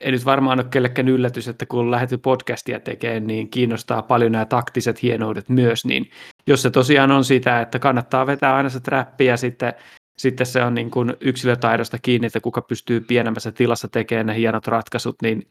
ei 0.00 0.12
nyt 0.12 0.24
varmaan 0.24 0.60
ole 0.60 0.68
kellekään 0.70 1.08
yllätys, 1.08 1.48
että 1.48 1.66
kun 1.66 1.90
lähdetty 1.90 2.18
podcastia 2.18 2.80
tekemään, 2.80 3.26
niin 3.26 3.50
kiinnostaa 3.50 4.02
paljon 4.02 4.32
nämä 4.32 4.44
taktiset 4.44 5.02
hienoudet 5.02 5.48
myös. 5.48 5.84
Niin 5.84 6.10
jos 6.46 6.62
se 6.62 6.70
tosiaan 6.70 7.10
on 7.10 7.24
sitä, 7.24 7.60
että 7.60 7.78
kannattaa 7.78 8.26
vetää 8.26 8.56
aina 8.56 8.68
se 8.68 8.80
trappi 8.80 9.24
ja 9.24 9.36
sitten, 9.36 9.72
sitten 10.18 10.46
se 10.46 10.64
on 10.64 10.74
niin 10.74 10.90
kuin 10.90 11.16
yksilötaidosta 11.20 11.98
kiinni, 11.98 12.26
että 12.26 12.40
kuka 12.40 12.62
pystyy 12.62 13.00
pienemmässä 13.00 13.52
tilassa 13.52 13.88
tekemään 13.88 14.26
ne 14.26 14.34
hienot 14.34 14.66
ratkaisut, 14.66 15.16
niin 15.22 15.50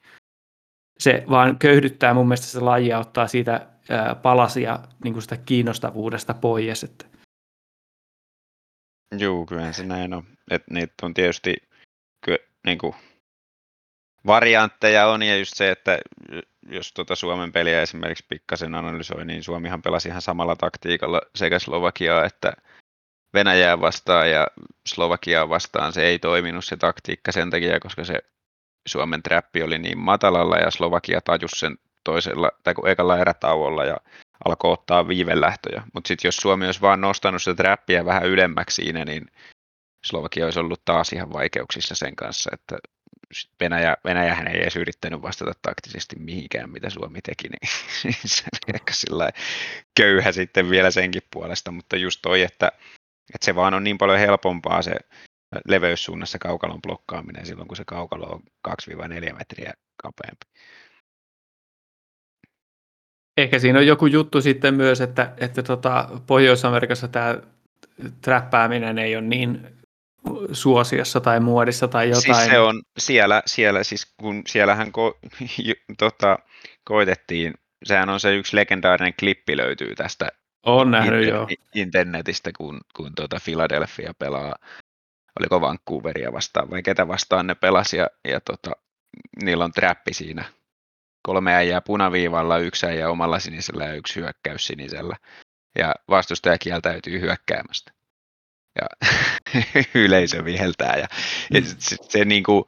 se 0.99 1.23
vaan 1.29 1.59
köyhdyttää 1.59 2.13
mun 2.13 2.27
mielestä 2.27 2.47
se 2.47 2.59
laji 2.59 2.93
ottaa 2.93 3.27
siitä 3.27 3.67
palasia 4.21 4.79
niin 5.03 5.13
kuin 5.13 5.21
sitä 5.21 5.37
kiinnostavuudesta 5.37 6.33
pois. 6.33 6.83
Että. 6.83 7.16
Joo, 9.11 9.45
kyllähän 9.45 9.73
se 9.73 9.83
näin 9.83 10.13
on. 10.13 10.23
Et 10.51 10.63
niitä 10.69 10.93
on 11.01 11.13
tietysti 11.13 11.55
ky, 12.25 12.35
niin 12.65 12.77
kuin, 12.77 12.95
variantteja 14.25 15.07
on 15.07 15.23
ja 15.23 15.37
just 15.37 15.53
se, 15.55 15.71
että 15.71 15.99
jos 16.69 16.93
tuota 16.93 17.15
Suomen 17.15 17.51
peliä 17.51 17.81
esimerkiksi 17.81 18.25
pikkasen 18.29 18.75
analysoi, 18.75 19.25
niin 19.25 19.43
Suomihan 19.43 19.81
pelasi 19.81 20.09
ihan 20.09 20.21
samalla 20.21 20.55
taktiikalla 20.55 21.21
sekä 21.35 21.59
Slovakiaa 21.59 22.25
että 22.25 22.53
Venäjää 23.33 23.81
vastaan 23.81 24.31
ja 24.31 24.47
Slovakiaa 24.87 25.49
vastaan 25.49 25.93
se 25.93 26.03
ei 26.03 26.19
toiminut 26.19 26.65
se 26.65 26.77
taktiikka 26.77 27.31
sen 27.31 27.49
takia, 27.49 27.79
koska 27.79 28.03
se 28.03 28.19
Suomen 28.87 29.23
trappi 29.23 29.63
oli 29.63 29.77
niin 29.77 29.97
matalalla 29.97 30.57
ja 30.57 30.71
Slovakia 30.71 31.21
tajus 31.21 31.51
sen 31.51 31.77
toisella 32.03 32.51
tai 32.63 32.73
kun 32.73 32.89
ekalla 32.89 33.17
erätauolla 33.17 33.85
ja 33.85 33.97
alkoi 34.45 34.73
ottaa 34.73 35.07
viivelähtöjä. 35.07 35.83
Mutta 35.93 36.07
sitten 36.07 36.27
jos 36.27 36.37
Suomi 36.37 36.65
olisi 36.65 36.81
vaan 36.81 37.01
nostanut 37.01 37.41
sitä 37.41 37.55
trappia 37.55 38.05
vähän 38.05 38.25
ylemmäksi 38.25 38.75
siinä, 38.75 39.05
niin 39.05 39.25
Slovakia 40.05 40.45
olisi 40.45 40.59
ollut 40.59 40.85
taas 40.85 41.13
ihan 41.13 41.33
vaikeuksissa 41.33 41.95
sen 41.95 42.15
kanssa, 42.15 42.49
että 42.53 42.77
Venäjä, 43.59 43.97
Venäjähän 44.05 44.47
ei 44.47 44.61
edes 44.61 44.75
yrittänyt 44.75 45.21
vastata 45.21 45.51
taktisesti 45.61 46.15
mihinkään, 46.19 46.69
mitä 46.69 46.89
Suomi 46.89 47.19
teki, 47.21 47.47
niin 47.47 47.71
se 48.25 48.43
oli 48.43 48.75
ehkä 48.75 48.93
sillä 48.93 49.29
köyhä 49.95 50.31
sitten 50.31 50.69
vielä 50.69 50.91
senkin 50.91 51.21
puolesta, 51.33 51.71
mutta 51.71 51.97
just 51.97 52.19
toi, 52.21 52.41
että, 52.41 52.71
että 53.33 53.45
se 53.45 53.55
vaan 53.55 53.73
on 53.73 53.83
niin 53.83 53.97
paljon 53.97 54.19
helpompaa 54.19 54.81
se 54.81 54.95
leveyssuunnassa 55.67 56.39
kaukalon 56.39 56.81
blokkaaminen 56.81 57.45
silloin, 57.45 57.67
kun 57.67 57.77
se 57.77 57.85
kaukalo 57.85 58.25
on 58.25 58.43
2-4 58.67 59.37
metriä 59.37 59.73
kapeampi. 60.03 60.45
Ehkä 63.37 63.59
siinä 63.59 63.79
on 63.79 63.87
joku 63.87 64.05
juttu 64.05 64.41
sitten 64.41 64.73
myös, 64.73 65.01
että, 65.01 65.33
että 65.37 65.63
tota, 65.63 66.09
Pohjois-Amerikassa 66.27 67.07
tämä 67.07 67.37
träppääminen 68.21 68.97
ei 68.97 69.15
ole 69.15 69.25
niin 69.25 69.67
suosiossa 70.51 71.19
tai 71.19 71.39
muodissa 71.39 71.87
tai 71.87 72.09
jotain. 72.09 72.23
Siis 72.23 72.45
se 72.45 72.59
on 72.59 72.81
siellä, 72.97 73.43
siellä 73.45 73.83
siis 73.83 74.13
kun 74.17 74.41
siellähän 74.47 74.91
ko, 74.91 75.19
ju, 75.65 75.73
tota, 75.97 76.39
koitettiin, 76.83 77.53
sehän 77.83 78.09
on 78.09 78.19
se 78.19 78.35
yksi 78.35 78.55
legendaarinen 78.55 79.13
klippi 79.19 79.57
löytyy 79.57 79.95
tästä 79.95 80.29
on 80.67 80.91
nähnyt 80.91 81.27
joo. 81.27 81.47
internetistä, 81.75 82.51
kun, 82.57 82.81
kun 82.95 83.15
tuota 83.15 83.37
Philadelphia 83.45 84.13
pelaa, 84.19 84.55
oliko 85.39 85.61
Vancouveria 85.61 86.33
vastaan 86.33 86.69
vai 86.69 86.83
ketä 86.83 87.07
vastaan 87.07 87.47
ne 87.47 87.55
pelasi 87.55 87.97
ja, 87.97 88.07
ja 88.27 88.41
tota, 88.41 88.71
niillä 89.43 89.63
on 89.63 89.71
trappi 89.71 90.13
siinä. 90.13 90.45
Kolme 91.27 91.55
äijää 91.55 91.81
punaviivalla, 91.81 92.57
yksi 92.57 92.85
äijä 92.85 93.09
omalla 93.09 93.39
sinisellä 93.39 93.85
ja 93.85 93.93
yksi 93.93 94.19
hyökkäys 94.19 94.67
sinisellä. 94.67 95.15
Ja 95.77 95.95
vastustaja 96.09 96.57
kieltäytyy 96.57 97.19
hyökkäämästä. 97.21 97.91
Ja 98.81 99.09
yleisö 100.03 100.45
viheltää. 100.45 100.95
Ja, 100.95 101.07
ja 101.53 101.61
se, 101.61 101.75
se, 101.79 101.97
se, 102.01 102.25
niin 102.25 102.43
kuin, 102.43 102.63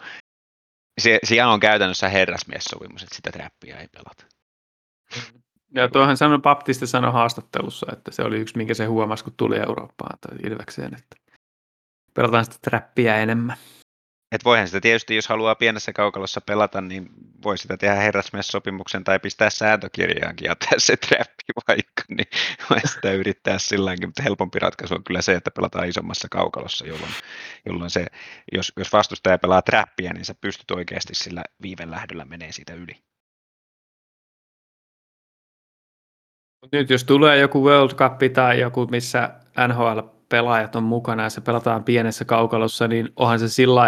se, 1.02 1.20
siellä 1.24 1.54
on 1.54 1.60
käytännössä 1.60 2.10
herrasmiessopimus, 2.10 3.04
että 3.04 3.16
sitä 3.16 3.32
trappia 3.32 3.80
ei 3.80 3.88
pelata. 3.88 4.26
Ja 5.76 5.88
tuohan 5.88 6.18
sanoi 6.18 6.40
Baptiste 6.40 6.86
sanoi 6.86 7.12
haastattelussa, 7.12 7.88
että 7.94 8.12
se 8.12 8.24
oli 8.24 8.40
yksi, 8.40 8.58
minkä 8.58 8.74
se 8.74 8.86
huomasi, 8.86 9.24
kun 9.24 9.34
tuli 9.38 9.58
Eurooppaan 9.58 10.18
tai 10.22 10.38
Ilvekseen, 10.44 10.94
että 10.94 11.16
pelataan 12.14 12.46
sitä 12.46 12.58
trappia 12.62 13.18
enemmän. 13.18 13.58
Et 14.32 14.46
voihan 14.46 14.68
sitä 14.68 14.82
tietysti, 14.82 15.16
jos 15.16 15.28
haluaa 15.28 15.56
pienessä 15.56 15.94
kaukalossa 15.94 16.42
pelata, 16.42 16.82
niin 16.82 17.10
voi 17.44 17.58
sitä 17.58 17.78
tehdä 17.78 17.96
herrasmies-sopimuksen 17.96 19.04
tai 19.04 19.20
pistää 19.20 19.50
sääntökirjaankin 19.50 20.46
ja 20.46 20.56
tehdä 20.56 20.76
se 20.80 20.98
trappi 20.98 21.44
vaikka, 21.68 22.04
niin 22.10 22.28
voi 22.70 22.80
sitä 22.80 23.12
yrittää 23.12 23.60
silläkin, 23.60 24.08
mutta 24.08 24.24
helpompi 24.24 24.60
ratkaisu 24.60 24.96
on 24.96 25.04
kyllä 25.04 25.22
se, 25.22 25.34
että 25.34 25.52
pelataan 25.52 25.88
isommassa 25.90 26.28
kaukalossa, 26.32 26.88
jolloin, 26.88 27.12
jolloin 27.66 27.90
se, 27.90 28.06
jos, 28.52 28.74
jos 28.78 28.94
vastustaja 28.94 29.38
pelaa 29.38 29.62
trappia, 29.62 30.14
niin 30.14 30.26
sä 30.26 30.36
pystyt 30.42 30.72
oikeasti 30.72 31.16
sillä 31.16 31.44
viivelähdöllä 31.62 32.26
menee 32.26 32.52
siitä 32.52 32.74
yli. 32.74 32.96
Nyt 36.72 36.90
jos 36.90 37.04
tulee 37.04 37.40
joku 37.40 37.66
World 37.66 37.96
Cup 37.96 38.34
tai 38.34 38.60
joku, 38.60 38.88
missä 38.88 39.30
NHL-pelaajat 39.68 40.76
on 40.76 40.84
mukana 40.84 41.24
ja 41.24 41.30
se 41.30 41.42
pelataan 41.42 41.84
pienessä 41.84 42.26
kaukalossa, 42.26 42.88
niin 42.88 43.10
onhan 43.16 43.40
se 43.40 43.50
sillä 43.50 43.82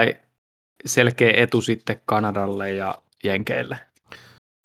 selkeä 0.86 1.34
etu 1.36 1.62
sitten 1.62 2.02
Kanadalle 2.06 2.72
ja 2.72 3.02
Jenkeille. 3.24 3.80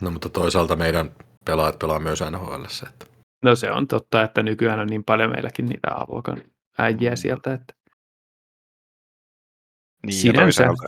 No 0.02 0.10
mutta 0.10 0.28
toisaalta 0.28 0.76
meidän 0.76 1.10
pelaajat 1.44 1.78
pelaa 1.78 1.98
myös 1.98 2.20
NHL. 2.30 2.64
Että... 2.64 3.06
No 3.42 3.56
se 3.56 3.70
on 3.70 3.88
totta, 3.88 4.22
että 4.22 4.42
nykyään 4.42 4.80
on 4.80 4.86
niin 4.86 5.04
paljon 5.04 5.30
meilläkin 5.30 5.66
niitä 5.66 5.88
avokan 5.94 6.42
äijiä 6.78 7.10
mm. 7.10 7.16
sieltä, 7.16 7.54
että 7.54 7.74
niin, 10.06 10.20
Sinänsä. 10.20 10.42
toisaalta, 10.42 10.86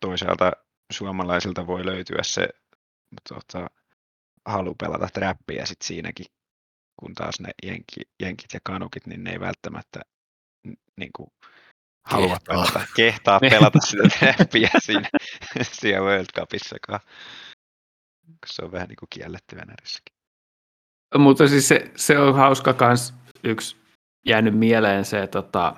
toisaalta 0.00 0.52
suomalaisilta 0.92 1.66
voi 1.66 1.86
löytyä 1.86 2.20
se 2.22 2.48
tota, 3.28 3.70
halu 4.46 4.74
pelata 4.74 5.08
trappia 5.12 5.66
sit 5.66 5.82
siinäkin, 5.82 6.26
kun 6.96 7.14
taas 7.14 7.40
ne 7.40 7.50
jenki, 7.62 8.00
jenkit 8.22 8.54
ja 8.54 8.60
kanukit, 8.62 9.06
niin 9.06 9.24
ne 9.24 9.32
ei 9.32 9.40
välttämättä 9.40 10.00
niin 10.96 11.10
kuin, 11.16 11.30
halua 12.04 12.28
kehtaa. 12.28 12.54
pelata, 12.54 12.80
kehtaa 12.96 13.40
pelata 13.40 13.78
sitä 13.80 14.02
trappia 14.18 14.70
siinä, 14.86 15.08
siinä 15.62 16.00
World 16.00 16.26
Cupissakaan. 16.38 17.00
Se 18.46 18.64
on 18.64 18.72
vähän 18.72 18.88
niin 18.88 18.96
kuin 18.96 19.08
kielletty 19.10 19.56
Venäjässäkin. 19.56 20.14
Mutta 21.18 21.48
siis 21.48 21.68
se, 21.68 21.90
se 21.96 22.18
on 22.18 22.34
hauska 22.34 22.72
kans 22.72 23.14
yksi 23.44 23.76
jäänyt 24.26 24.58
mieleen 24.58 25.04
se, 25.04 25.26
tota, 25.26 25.76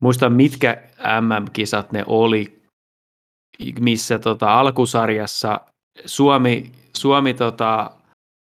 muista 0.00 0.30
mitkä 0.30 0.82
MM-kisat 1.20 1.92
ne 1.92 2.04
oli, 2.06 2.62
missä 3.80 4.18
tota, 4.18 4.60
alkusarjassa 4.60 5.60
Suomi, 6.04 6.72
Suomi 6.96 7.34
tota, 7.34 7.90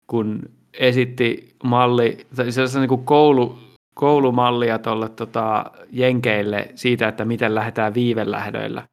kun 0.07 0.41
esitti 0.73 1.55
malli, 1.63 2.27
tai 2.35 2.51
sellaisen 2.51 2.81
niin 2.81 2.89
kuin 2.89 3.05
koulu, 3.05 3.59
koulumallia 3.95 4.79
tuolle 4.79 5.09
tota, 5.09 5.65
Jenkeille 5.91 6.67
siitä, 6.75 7.07
että 7.07 7.25
miten 7.25 7.55
lähdetään 7.55 7.93
viivelähdöillä. 7.93 8.87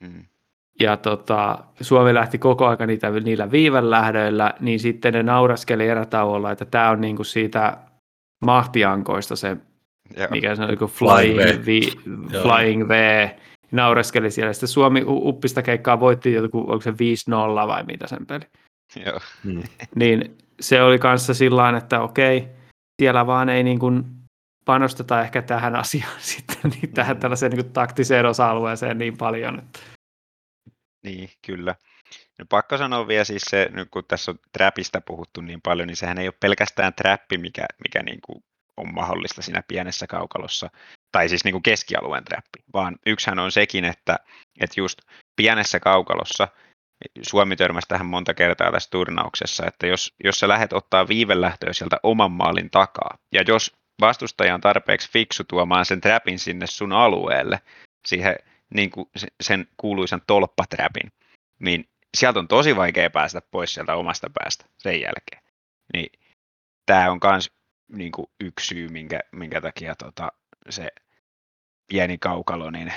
Mm. 0.00 0.24
Ja 0.80 0.96
tota, 0.96 1.58
Suomi 1.80 2.14
lähti 2.14 2.38
koko 2.38 2.66
ajan 2.66 2.88
niitä, 2.88 3.10
niillä 3.10 3.50
viivelähdöillä, 3.50 4.54
niin 4.60 4.80
sitten 4.80 5.12
ne 5.12 5.22
nauraskeli 5.22 5.88
erätauolla, 5.88 6.50
että 6.50 6.64
tämä 6.64 6.90
on 6.90 7.00
niinku 7.00 7.24
siitä 7.24 7.76
mahtiankoista 8.44 9.36
se, 9.36 9.56
Joo. 10.16 10.28
mikä 10.30 10.56
se 10.56 10.62
on, 10.62 10.68
niinku 10.68 10.86
flying, 10.86 11.40
flying, 11.40 11.62
v, 11.62 12.42
flying 12.42 12.88
v, 12.88 13.28
naureskeli 13.72 14.30
siellä. 14.30 14.52
Sitten 14.52 14.68
Suomi 14.68 15.02
uppista 15.06 15.62
keikkaa 15.62 16.00
voitti 16.00 16.32
joku, 16.32 16.58
onko 16.58 16.80
se 16.80 16.90
5-0 16.90 16.94
vai 17.66 17.84
mitä 17.84 18.06
sen 18.06 18.26
peli. 18.26 18.44
Joo. 19.06 19.18
Mm. 19.44 19.62
niin 19.94 20.36
se 20.60 20.82
oli 20.82 20.98
kanssa 20.98 21.34
sillä 21.34 21.76
että 21.76 22.00
okei, 22.00 22.48
siellä 23.02 23.26
vaan 23.26 23.48
ei 23.48 23.62
niin 23.62 23.78
kuin 23.78 24.04
panosteta 24.64 25.22
ehkä 25.22 25.42
tähän 25.42 25.76
asiaan 25.76 26.20
sitten, 26.32 26.70
niin 26.70 26.92
tähän 26.94 27.16
mm. 27.16 27.20
tällaiseen 27.20 27.52
niin 27.52 27.64
kuin 27.64 27.72
taktiseen 27.72 28.26
osa-alueeseen 28.26 28.98
niin 28.98 29.16
paljon. 29.16 29.58
Että... 29.58 29.78
Niin, 31.04 31.30
kyllä. 31.46 31.74
No 32.38 32.44
pakko 32.48 32.78
sanoa 32.78 33.08
vielä 33.08 33.24
siis 33.24 33.42
se, 33.42 33.68
nyt 33.72 33.88
kun 33.90 34.04
tässä 34.08 34.30
on 34.30 34.38
trapista 34.52 35.00
puhuttu 35.00 35.40
niin 35.40 35.60
paljon, 35.62 35.88
niin 35.88 35.96
sehän 35.96 36.18
ei 36.18 36.28
ole 36.28 36.34
pelkästään 36.40 36.94
trappi, 36.94 37.38
mikä, 37.38 37.66
mikä 37.84 38.02
niin 38.02 38.20
kuin 38.26 38.44
on 38.76 38.94
mahdollista 38.94 39.42
siinä 39.42 39.62
pienessä 39.68 40.06
kaukalossa, 40.06 40.70
tai 41.12 41.28
siis 41.28 41.44
niin 41.44 41.52
kuin 41.52 41.62
keskialueen 41.62 42.24
trappi, 42.24 42.64
vaan 42.72 42.96
yksihän 43.06 43.38
on 43.38 43.52
sekin, 43.52 43.84
että, 43.84 44.18
että 44.60 44.80
just 44.80 44.98
pienessä 45.36 45.80
kaukalossa 45.80 46.48
Suomi 47.22 47.56
törmäsi 47.56 47.88
tähän 47.88 48.06
monta 48.06 48.34
kertaa 48.34 48.72
tässä 48.72 48.90
turnauksessa, 48.90 49.66
että 49.66 49.86
jos, 49.86 50.14
jos 50.24 50.38
sä 50.38 50.48
lähdet 50.48 50.72
ottaa 50.72 51.08
viivelähtöä 51.08 51.72
sieltä 51.72 51.96
oman 52.02 52.32
maalin 52.32 52.70
takaa, 52.70 53.18
ja 53.32 53.42
jos 53.46 53.72
vastustaja 54.02 54.54
on 54.54 54.60
tarpeeksi 54.60 55.10
fiksu 55.10 55.44
tuomaan 55.48 55.86
sen 55.86 56.00
trapin 56.00 56.38
sinne 56.38 56.66
sun 56.66 56.92
alueelle, 56.92 57.60
siihen 58.06 58.36
niin 58.74 58.90
kuin 58.90 59.10
sen 59.40 59.68
kuuluisan 59.76 60.22
tolppatrapin, 60.26 61.12
niin 61.58 61.88
sieltä 62.16 62.38
on 62.38 62.48
tosi 62.48 62.76
vaikea 62.76 63.10
päästä 63.10 63.42
pois 63.50 63.74
sieltä 63.74 63.94
omasta 63.94 64.30
päästä 64.34 64.64
sen 64.78 65.00
jälkeen. 65.00 65.42
Niin 65.92 66.12
tämä 66.86 67.10
on 67.10 67.18
myös 67.24 67.50
niin 67.92 68.12
kuin 68.12 68.26
yksi 68.40 68.66
syy, 68.66 68.88
minkä, 68.88 69.20
minkä 69.32 69.60
takia 69.60 69.94
tota, 69.94 70.32
se 70.70 70.88
pieni 71.86 72.18
kaukalo 72.18 72.70
niin 72.70 72.92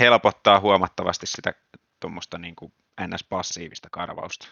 helpottaa 0.00 0.60
huomattavasti 0.60 1.26
sitä 1.26 1.54
tuommoista 2.00 2.38
niin 2.38 2.54
ns-passiivista 3.00 3.88
karvausta. 3.92 4.48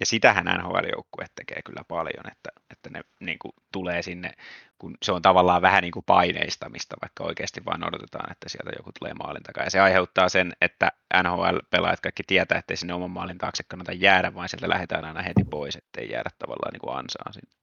Ja 0.00 0.06
sitähän 0.06 0.46
NHL-joukkue 0.46 1.26
tekee 1.34 1.62
kyllä 1.64 1.82
paljon, 1.88 2.32
että, 2.32 2.50
että 2.70 2.90
ne 2.90 3.00
niin 3.20 3.38
kuin, 3.38 3.52
tulee 3.72 4.02
sinne, 4.02 4.32
kun 4.78 4.96
se 5.02 5.12
on 5.12 5.22
tavallaan 5.22 5.62
vähän 5.62 5.82
niin 5.82 5.92
kuin 5.92 6.04
paineistamista, 6.04 6.96
vaikka 7.02 7.24
oikeasti 7.24 7.64
vain 7.64 7.88
odotetaan, 7.88 8.32
että 8.32 8.48
sieltä 8.48 8.70
joku 8.76 8.90
tulee 8.98 9.14
maalin 9.14 9.42
takaa. 9.42 9.64
Ja 9.64 9.70
se 9.70 9.80
aiheuttaa 9.80 10.28
sen, 10.28 10.52
että 10.60 10.92
NHL-pelaajat 11.22 12.00
kaikki 12.00 12.22
tietää, 12.26 12.58
että 12.58 12.76
sinne 12.76 12.94
oman 12.94 13.10
maalin 13.10 13.38
taakse 13.38 13.64
kannata 13.68 13.92
jäädä, 13.92 14.34
vaan 14.34 14.48
sieltä 14.48 14.68
lähdetään 14.68 15.04
aina 15.04 15.22
heti 15.22 15.44
pois, 15.50 15.76
ettei 15.76 16.10
jäädä 16.10 16.30
tavallaan 16.38 16.72
niin 16.72 16.80
kuin 16.80 16.96
ansaan 16.96 17.32
sinne. 17.32 17.56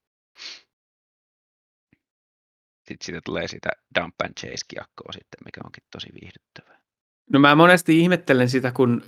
Sitten 2.88 3.04
siitä 3.04 3.20
tulee 3.24 3.48
sitä 3.48 3.70
dump 4.00 4.14
and 4.24 4.32
chase 4.40 4.64
kiekkoa 4.68 5.12
sitten, 5.12 5.40
mikä 5.44 5.60
onkin 5.64 5.84
tosi 5.92 6.08
viihdyttävää. 6.20 6.78
No 7.32 7.38
mä 7.38 7.54
monesti 7.54 8.00
ihmettelen 8.00 8.48
sitä, 8.48 8.72
kun 8.72 9.02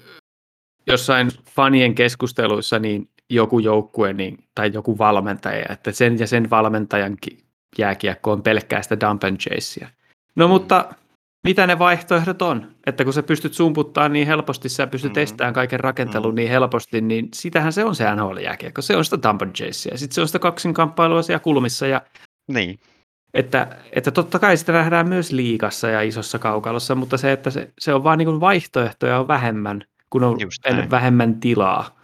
jossain 0.87 1.29
fanien 1.51 1.95
keskusteluissa 1.95 2.79
niin 2.79 3.11
joku 3.31 3.59
joukkue 3.59 4.12
niin, 4.12 4.39
tai 4.55 4.71
joku 4.75 4.99
valmentaja, 4.99 5.67
että 5.69 5.93
sen 5.93 6.19
ja 6.19 6.27
sen 6.27 6.51
valmentajan 6.51 7.17
jääkiekko 7.79 8.33
on 8.33 8.43
pelkkää 8.43 8.83
sitä 8.83 9.01
dump 9.01 9.25
and 9.25 9.37
chasea. 9.37 9.89
No 10.37 10.47
mm. 10.47 10.51
mutta 10.51 10.95
mitä 11.45 11.67
ne 11.67 11.79
vaihtoehdot 11.79 12.43
on? 12.43 12.71
Että 12.87 13.05
kun 13.05 13.12
sä 13.12 13.23
pystyt 13.23 13.55
sumputtaa 13.55 14.09
niin 14.09 14.27
helposti, 14.27 14.69
sä 14.69 14.87
pystyt 14.87 15.15
mm. 15.15 15.23
estämään 15.23 15.55
kaiken 15.55 15.81
rakentelun 15.81 16.35
mm. 16.35 16.37
niin 16.37 16.49
helposti, 16.49 17.01
niin 17.01 17.29
sitähän 17.35 17.73
se 17.73 17.85
on 17.85 17.95
se 17.95 18.05
NHL-jääkiekko. 18.05 18.83
Se 18.83 18.97
on 18.97 19.05
sitä 19.05 19.29
dump 19.29 19.43
and 19.43 19.53
chasea. 19.53 19.99
Sitten 19.99 20.15
se 20.15 20.21
on 20.21 20.27
sitä 20.27 20.39
kaksinkamppailua 20.39 21.23
siellä 21.23 21.41
kulmissa. 21.41 21.87
Ja 21.87 22.03
niin. 22.49 22.81
Että, 23.35 23.77
että 23.93 24.11
totta 24.11 24.39
kai 24.39 24.57
sitä 24.57 24.73
nähdään 24.73 25.09
myös 25.09 25.33
liikassa 25.33 25.89
ja 25.89 26.03
isossa 26.03 26.39
kaukalossa, 26.39 26.95
mutta 26.95 27.17
se, 27.17 27.33
että 27.33 27.51
se, 27.51 27.73
se 27.79 27.95
on 27.95 28.05
vaan 28.05 28.19
niin 28.19 28.41
vaihtoehtoja 28.41 29.19
on 29.19 29.29
vähemmän, 29.29 29.85
kun 30.11 30.25
on 30.25 30.39
vähemmän 30.91 31.41
tilaa. 31.41 31.97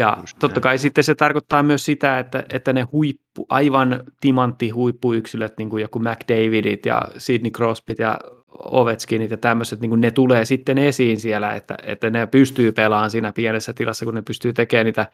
Ja 0.00 0.18
totta 0.38 0.60
kai 0.60 0.78
sitten 0.78 1.04
se 1.04 1.14
tarkoittaa 1.14 1.62
myös 1.62 1.84
sitä, 1.84 2.18
että, 2.18 2.44
että 2.52 2.72
ne 2.72 2.82
huippu, 2.82 3.46
aivan 3.48 4.04
timantti 4.20 4.70
huippuyksilöt, 4.70 5.58
niin 5.58 5.70
kuin 5.70 5.80
joku 5.82 5.98
McDavidit 5.98 6.86
ja 6.86 7.02
Sidney 7.18 7.50
Crosbyt 7.50 7.98
ja 7.98 8.18
Ovechkinit 8.58 9.30
ja 9.30 9.36
tämmöiset, 9.36 9.80
niin 9.80 9.88
kuin 9.88 10.00
ne 10.00 10.10
tulee 10.10 10.44
sitten 10.44 10.78
esiin 10.78 11.20
siellä, 11.20 11.52
että, 11.52 11.76
että 11.82 12.10
ne 12.10 12.26
pystyy 12.26 12.72
pelaamaan 12.72 13.10
siinä 13.10 13.32
pienessä 13.32 13.72
tilassa, 13.72 14.04
kun 14.04 14.14
ne 14.14 14.22
pystyy 14.22 14.52
tekemään 14.52 14.86
niitä 14.86 15.12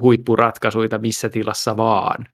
huippuratkaisuja 0.00 0.98
missä 0.98 1.28
tilassa 1.28 1.76
vaan. 1.76 2.26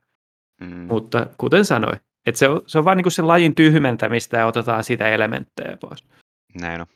Mm. 0.61 0.87
Mutta 0.87 1.27
kuten 1.39 1.65
sanoin, 1.65 2.01
että 2.27 2.39
se 2.39 2.49
on, 2.49 2.63
se 2.67 2.79
on 2.79 2.85
vain 2.85 2.97
niin 2.97 3.05
kuin 3.05 3.13
se 3.13 3.23
lajin 3.23 3.55
tyhmentämistä 3.55 4.37
ja 4.37 4.47
otetaan 4.47 4.85
sitä 4.85 5.09
elementtejä 5.09 5.77
pois. 5.77 6.05
Näin 6.61 6.81
on. 6.81 6.87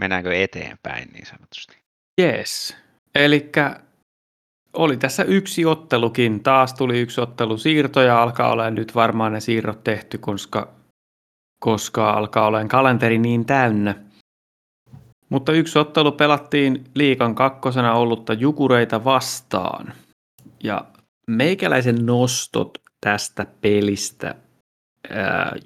Mennäänkö 0.00 0.34
eteenpäin 0.34 1.08
niin 1.12 1.26
sanotusti? 1.26 1.76
Yes. 2.20 2.76
Eli 3.14 3.50
oli 4.72 4.96
tässä 4.96 5.24
yksi 5.24 5.64
ottelukin. 5.64 6.42
Taas 6.42 6.74
tuli 6.74 7.00
yksi 7.00 7.20
ottelu 7.20 7.58
siirto 7.58 8.02
ja 8.02 8.22
alkaa 8.22 8.52
olla 8.52 8.70
nyt 8.70 8.94
varmaan 8.94 9.32
ne 9.32 9.40
siirrot 9.40 9.84
tehty, 9.84 10.18
koska, 10.18 10.68
koska 11.64 12.10
alkaa 12.10 12.46
olemaan 12.46 12.68
kalenteri 12.68 13.18
niin 13.18 13.44
täynnä. 13.44 13.94
Mutta 15.28 15.52
yksi 15.52 15.78
ottelu 15.78 16.12
pelattiin 16.12 16.84
liikan 16.94 17.34
kakkosena 17.34 17.94
ollutta 17.94 18.32
Jukureita 18.32 19.04
vastaan. 19.04 19.92
Ja 20.62 20.84
meikäläisen 21.26 22.06
nostot 22.06 22.78
tästä 23.00 23.46
pelistä 23.60 24.34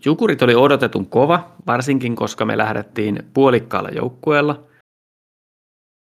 Jukurit 0.05 0.43
oli 0.43 0.55
odotetun 0.55 1.07
kova, 1.07 1.53
varsinkin 1.67 2.17
koska 2.17 2.45
me 2.45 2.59
lähdettiin 2.59 3.23
puolikkaalla 3.35 3.89
joukkueella. 3.89 4.67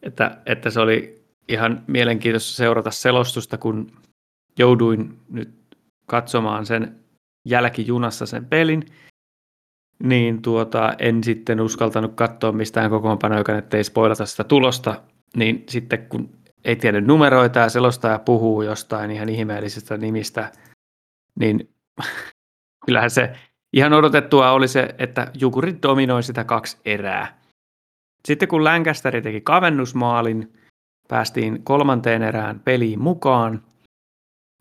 Että, 0.03 0.41
että 0.45 0.69
se 0.69 0.79
oli 0.79 1.25
ihan 1.47 1.83
mielenkiintoista 1.87 2.55
seurata 2.55 2.91
selostusta, 2.91 3.57
kun 3.57 3.91
jouduin 4.59 5.19
nyt 5.29 5.49
katsomaan 6.05 6.65
sen 6.65 6.99
jälkijunassa 7.45 8.25
sen 8.25 8.45
pelin, 8.45 8.85
niin 10.03 10.41
tuota, 10.41 10.93
en 10.99 11.23
sitten 11.23 11.61
uskaltanut 11.61 12.13
katsoa 12.15 12.51
mistään 12.51 12.89
kokoonpanoja, 12.89 13.57
ettei 13.57 13.83
spoilata 13.83 14.25
sitä 14.25 14.43
tulosta, 14.43 15.01
niin 15.35 15.63
sitten 15.69 16.07
kun 16.09 16.29
ei 16.65 16.75
tiedä 16.75 17.01
numeroita 17.01 17.59
ja 17.59 17.69
selostaja 17.69 18.19
puhuu 18.19 18.61
jostain 18.61 19.11
ihan 19.11 19.29
ihmeellisestä 19.29 19.97
nimistä, 19.97 20.51
niin 21.39 21.69
kyllähän 22.87 23.09
se 23.09 23.33
ihan 23.73 23.93
odotettua 23.93 24.51
oli 24.51 24.67
se, 24.67 24.95
että 24.97 25.31
Jukurit 25.39 25.81
dominoi 25.83 26.23
sitä 26.23 26.43
kaksi 26.43 26.77
erää. 26.85 27.41
Sitten 28.25 28.47
kun 28.47 28.63
Lancaster 28.63 29.21
teki 29.21 29.41
kavennusmaalin, 29.41 30.53
päästiin 31.07 31.63
kolmanteen 31.63 32.23
erään 32.23 32.59
peliin 32.59 33.01
mukaan, 33.01 33.63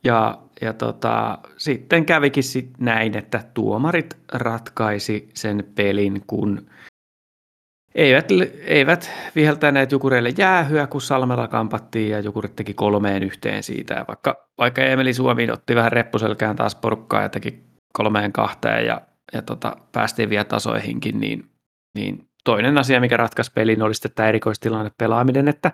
ja, 0.04 0.38
ja 0.60 0.72
tota, 0.72 1.38
sitten 1.56 2.06
kävikin 2.06 2.42
sit 2.42 2.70
näin, 2.78 3.16
että 3.16 3.44
tuomarit 3.54 4.16
ratkaisi 4.32 5.28
sen 5.34 5.72
pelin, 5.74 6.22
kun 6.26 6.66
eivät, 7.94 8.28
eivät 8.64 9.10
viheltäneet 9.36 9.92
Jukureille 9.92 10.32
jäähyä, 10.38 10.86
kun 10.86 11.00
Salmella 11.00 11.48
kampattiin 11.48 12.10
ja 12.10 12.20
Jukurit 12.20 12.56
teki 12.56 12.74
kolmeen 12.74 13.22
yhteen 13.22 13.62
siitä. 13.62 13.94
Ja 13.94 14.04
vaikka, 14.08 14.48
vaikka 14.58 14.82
Emeli 14.82 15.14
Suomi 15.14 15.50
otti 15.50 15.74
vähän 15.74 15.92
reppuselkään 15.92 16.56
taas 16.56 16.74
porukkaa 16.74 17.22
ja 17.22 17.28
teki 17.28 17.64
kolmeen 17.96 18.32
kahteen 18.32 18.86
ja, 18.86 19.00
ja 19.32 19.42
tota, 19.42 19.76
päästiin 19.92 20.30
vielä 20.30 20.44
tasoihinkin, 20.44 21.20
niin, 21.20 21.50
niin 21.94 22.28
toinen 22.44 22.78
asia, 22.78 23.00
mikä 23.00 23.16
ratkaisi 23.16 23.52
pelin, 23.54 23.82
oli 23.82 23.94
sitten 23.94 24.12
tämä 24.14 24.28
erikoistilanne 24.28 24.90
pelaaminen, 24.98 25.48
että 25.48 25.72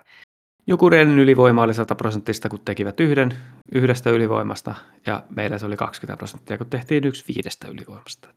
Jukurien 0.67 1.19
ylivoima 1.19 1.63
oli 1.63 1.73
100 1.73 1.95
prosenttista, 1.95 2.49
kun 2.49 2.59
tekivät 2.65 2.99
yhden 2.99 3.37
yhdestä 3.71 4.09
ylivoimasta, 4.09 4.75
ja 5.05 5.23
meillä 5.35 5.57
se 5.57 5.65
oli 5.65 5.77
20 5.77 6.17
prosenttia, 6.17 6.57
kun 6.57 6.69
tehtiin 6.69 7.03
yksi 7.03 7.25
viidestä 7.35 7.67
ylivoimasta. 7.67 8.27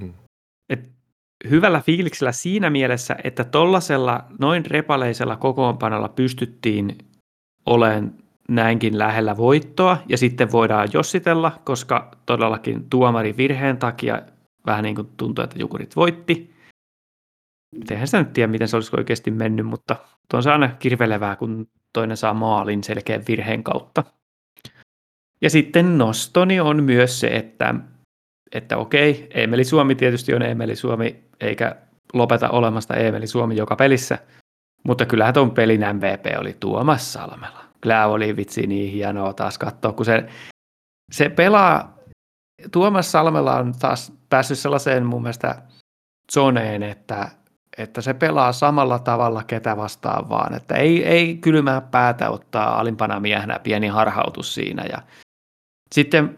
Hmm. 0.00 0.12
Et 0.68 0.90
hyvällä 1.50 1.80
fiiliksellä 1.80 2.32
siinä 2.32 2.70
mielessä, 2.70 3.16
että 3.24 3.44
tollasella 3.44 4.24
noin 4.38 4.66
repaleisella 4.66 5.36
kokoonpanolla 5.36 6.08
pystyttiin 6.08 6.98
olemaan 7.66 8.12
näinkin 8.48 8.98
lähellä 8.98 9.36
voittoa, 9.36 9.98
ja 10.08 10.18
sitten 10.18 10.52
voidaan 10.52 10.88
jossitella, 10.92 11.52
koska 11.64 12.10
todellakin 12.26 12.90
tuomari 12.90 13.36
virheen 13.36 13.76
takia 13.76 14.22
vähän 14.66 14.82
niin 14.82 14.94
kuin 14.94 15.08
tuntui, 15.16 15.44
että 15.44 15.58
Jukurit 15.58 15.96
voitti. 15.96 16.54
Eihän 17.90 18.06
sitä 18.06 18.18
nyt 18.18 18.32
tiedä, 18.32 18.52
miten 18.52 18.68
se 18.68 18.76
olisi 18.76 18.96
oikeasti 18.96 19.30
mennyt, 19.30 19.66
mutta 19.66 19.96
on 20.32 20.42
se 20.42 20.50
aina 20.50 20.68
kirvelevää, 20.68 21.36
kun 21.36 21.68
toinen 21.92 22.16
saa 22.16 22.34
maalin 22.34 22.84
selkeän 22.84 23.22
virheen 23.28 23.64
kautta. 23.64 24.04
Ja 25.40 25.50
sitten 25.50 25.98
nostoni 25.98 26.60
on 26.60 26.82
myös 26.82 27.20
se, 27.20 27.26
että, 27.26 27.74
että 28.52 28.76
okei, 28.76 29.26
Emeli 29.34 29.64
Suomi 29.64 29.94
tietysti 29.94 30.34
on 30.34 30.42
Emeli 30.42 30.76
Suomi, 30.76 31.24
eikä 31.40 31.76
lopeta 32.12 32.50
olemasta 32.50 32.94
Emeli 32.94 33.26
Suomi 33.26 33.56
joka 33.56 33.76
pelissä, 33.76 34.18
mutta 34.84 35.06
kyllähän 35.06 35.34
tuon 35.34 35.50
pelin 35.50 35.80
MVP 35.80 36.38
oli 36.38 36.56
Tuomas 36.60 37.12
Salmela. 37.12 37.63
Kyllä 37.84 38.06
oli 38.06 38.36
vitsi 38.36 38.66
niin 38.66 38.92
hienoa 38.92 39.32
taas 39.32 39.58
katsoa, 39.58 39.92
kun 39.92 40.04
se, 40.04 40.26
se 41.12 41.28
pelaa, 41.28 41.98
Tuomas 42.72 43.12
Salmela 43.12 43.56
on 43.56 43.74
taas 43.78 44.12
päässyt 44.30 44.58
sellaiseen 44.58 45.06
mun 45.06 45.22
mielestä 45.22 45.62
zoneen, 46.32 46.82
että 46.82 47.30
että 47.78 48.00
se 48.00 48.14
pelaa 48.14 48.52
samalla 48.52 48.98
tavalla 48.98 49.42
ketä 49.42 49.76
vastaan 49.76 50.28
vaan, 50.28 50.54
että 50.54 50.74
ei, 50.74 51.04
ei 51.04 51.36
kylmää 51.36 51.80
päätä 51.80 52.30
ottaa 52.30 52.80
alimpana 52.80 53.20
miehenä 53.20 53.58
pieni 53.58 53.88
harhautus 53.88 54.54
siinä 54.54 54.84
ja 54.84 54.98
sitten 55.94 56.36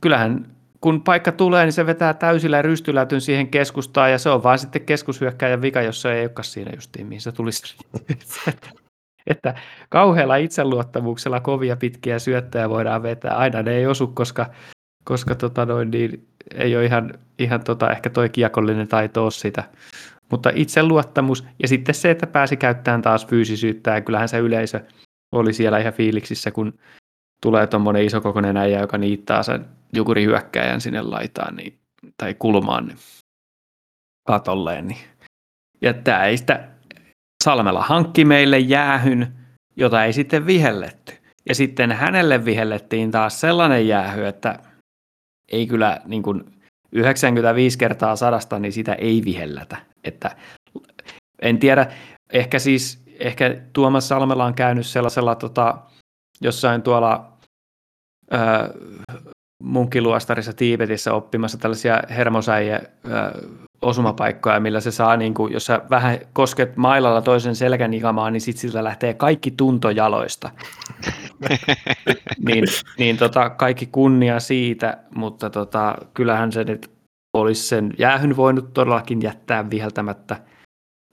kyllähän 0.00 0.56
kun 0.80 1.02
paikka 1.02 1.32
tulee, 1.32 1.64
niin 1.64 1.72
se 1.72 1.86
vetää 1.86 2.14
täysillä 2.14 2.62
rystylätyn 2.62 3.20
siihen 3.20 3.48
keskustaan 3.48 4.12
ja 4.12 4.18
se 4.18 4.30
on 4.30 4.42
vaan 4.42 4.58
sitten 4.58 4.84
keskushyökkäjän 4.84 5.62
vika, 5.62 5.82
jos 5.82 6.02
se 6.02 6.12
ei 6.12 6.20
olekaan 6.20 6.44
siinä 6.44 6.70
justiin, 6.74 7.06
mihin 7.06 7.20
se 7.20 7.32
tulisi. 7.32 7.76
että 9.26 9.54
kauhealla 9.88 10.36
itseluottamuksella 10.36 11.40
kovia 11.40 11.76
pitkiä 11.76 12.18
syöttäjä 12.18 12.68
voidaan 12.68 13.02
vetää. 13.02 13.36
Aina 13.36 13.62
ne 13.62 13.72
ei 13.72 13.86
osu, 13.86 14.06
koska, 14.06 14.46
koska 15.04 15.34
tota 15.34 15.66
noin, 15.66 15.90
niin 15.90 16.28
ei 16.54 16.76
ole 16.76 16.84
ihan, 16.84 17.14
ihan 17.38 17.64
tota, 17.64 17.90
ehkä 17.90 18.10
toi 18.10 18.28
kiekollinen 18.28 18.88
taito 18.88 19.22
ole 19.22 19.30
sitä 19.30 19.64
mutta 20.32 20.50
itseluottamus 20.54 21.44
ja 21.62 21.68
sitten 21.68 21.94
se, 21.94 22.10
että 22.10 22.26
pääsi 22.26 22.56
käyttämään 22.56 23.02
taas 23.02 23.26
fyysisyyttä 23.26 23.90
ja 23.90 24.00
kyllähän 24.00 24.28
se 24.28 24.38
yleisö 24.38 24.80
oli 25.32 25.52
siellä 25.52 25.78
ihan 25.78 25.92
fiiliksissä, 25.92 26.50
kun 26.50 26.78
tulee 27.42 27.66
tuommoinen 27.66 28.04
isokokoinen 28.04 28.56
äijä, 28.56 28.80
joka 28.80 28.98
niittaa 28.98 29.42
sen 29.42 29.66
jukurihyökkäjän 29.92 30.80
sinne 30.80 31.02
laitaan 31.02 31.56
niin, 31.56 31.78
tai 32.16 32.34
kulmaan 32.34 32.86
niin, 32.86 32.98
katolleen. 34.26 34.88
Niin. 34.88 35.00
Ja 35.82 35.94
tämä 35.94 36.24
ei 36.24 36.36
sitä 36.36 36.68
Salmella 37.42 37.82
hankki 37.82 38.24
meille 38.24 38.58
jäähyn, 38.58 39.32
jota 39.76 40.04
ei 40.04 40.12
sitten 40.12 40.46
vihelletty. 40.46 41.12
Ja 41.48 41.54
sitten 41.54 41.92
hänelle 41.92 42.44
vihellettiin 42.44 43.10
taas 43.10 43.40
sellainen 43.40 43.88
jäähy, 43.88 44.24
että 44.24 44.58
ei 45.52 45.66
kyllä 45.66 46.00
niin 46.04 46.22
kuin 46.22 46.44
95 46.92 47.78
kertaa 47.78 48.16
sadasta, 48.16 48.58
niin 48.58 48.72
sitä 48.72 48.94
ei 48.94 49.22
vihellätä. 49.24 49.76
Että 50.04 50.36
en 51.42 51.58
tiedä, 51.58 51.92
ehkä 52.32 52.58
siis, 52.58 53.02
ehkä 53.20 53.56
Tuomas 53.72 54.08
Salmela 54.08 54.44
on 54.44 54.54
käynyt 54.54 54.86
sellaisella 54.86 55.34
tota, 55.34 55.78
jossain 56.40 56.82
tuolla 56.82 57.32
ö, 58.32 58.38
munkiluostarissa 59.62 60.52
Tiibetissä 60.52 61.14
oppimassa 61.14 61.58
tällaisia 61.58 62.02
hermosäijä 62.10 62.80
osumapaikkoja, 63.82 64.60
millä 64.60 64.80
se 64.80 64.90
saa, 64.90 65.16
niin 65.16 65.34
kuin, 65.34 65.52
jos 65.52 65.66
sä 65.66 65.80
vähän 65.90 66.18
kosket 66.32 66.76
mailalla 66.76 67.22
toisen 67.22 67.56
selkän 67.56 67.94
ikamaan, 67.94 68.32
niin 68.32 68.40
sitten 68.40 68.60
siltä 68.60 68.84
lähtee 68.84 69.14
kaikki 69.14 69.50
tunto 69.50 69.90
jaloista. 69.90 70.50
niin 72.46 72.64
niin 72.98 73.16
tota, 73.16 73.50
kaikki 73.50 73.86
kunnia 73.86 74.40
siitä, 74.40 74.98
mutta 75.14 75.50
tota, 75.50 75.94
kyllähän 76.14 76.52
se 76.52 76.64
nyt 76.64 76.90
olisi 77.36 77.62
sen 77.62 77.94
jäähyn 77.98 78.36
voinut 78.36 78.74
todellakin 78.74 79.22
jättää 79.22 79.70
viheltämättä, 79.70 80.40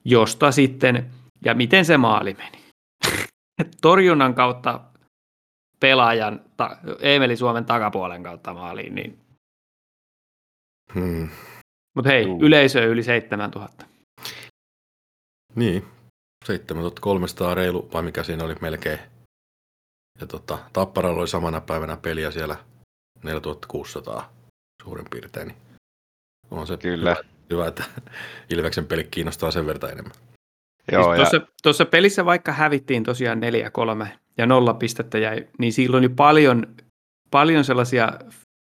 josta 0.06 0.52
sitten, 0.52 1.12
ja 1.46 1.54
miten 1.54 1.86
se 1.86 1.98
maali 1.98 2.34
meni. 2.38 2.60
Torjunnan 3.82 4.34
kautta 4.34 4.80
pelaajan, 5.80 6.42
ta, 6.58 6.78
Emeli 7.00 7.36
Suomen 7.36 7.66
takapuolen 7.66 8.24
kautta 8.24 8.54
maaliin, 8.54 8.96
niin 8.96 9.18
hmm. 10.94 11.30
Mutta 11.96 12.10
hei, 12.10 12.24
Juu. 12.24 12.40
yleisö 12.42 12.86
yli 12.86 13.04
7000. 13.04 13.86
Niin, 15.56 15.86
7300 16.46 17.56
reilu, 17.56 17.90
vai 17.94 18.04
mikä 18.04 18.24
siinä 18.24 18.44
oli 18.44 18.56
melkein. 18.62 19.00
Ja 20.20 20.28
tota, 20.28 20.60
Tapparalla 20.74 21.20
oli 21.20 21.28
samana 21.28 21.62
päivänä 21.62 21.98
peliä 21.98 22.32
siellä 22.32 22.58
4600 23.24 24.34
suurin 24.84 25.06
piirtein. 25.12 25.48
Niin 25.48 25.58
on 26.52 26.68
se 26.68 26.78
Kyllä. 26.78 27.10
Hyvä, 27.10 27.30
hyvä, 27.50 27.68
että 27.68 27.84
Ilveksen 28.54 28.86
peli 28.86 29.04
kiinnostaa 29.04 29.52
sen 29.52 29.66
verran 29.66 29.92
enemmän. 29.92 30.14
Joo, 30.92 31.04
siis 31.04 31.16
tuossa, 31.16 31.38
ja... 31.38 31.48
tuossa 31.64 31.86
pelissä 31.86 32.26
vaikka 32.26 32.52
hävittiin 32.52 33.04
tosiaan 33.04 33.42
4-3 34.04 34.08
ja 34.38 34.46
nolla 34.46 34.74
pistettä 34.74 35.18
jäi, 35.18 35.48
niin 35.58 35.74
silloin 35.74 36.02
oli 36.02 36.10
paljon, 36.10 36.76
paljon 37.32 37.64
sellaisia 37.64 38.12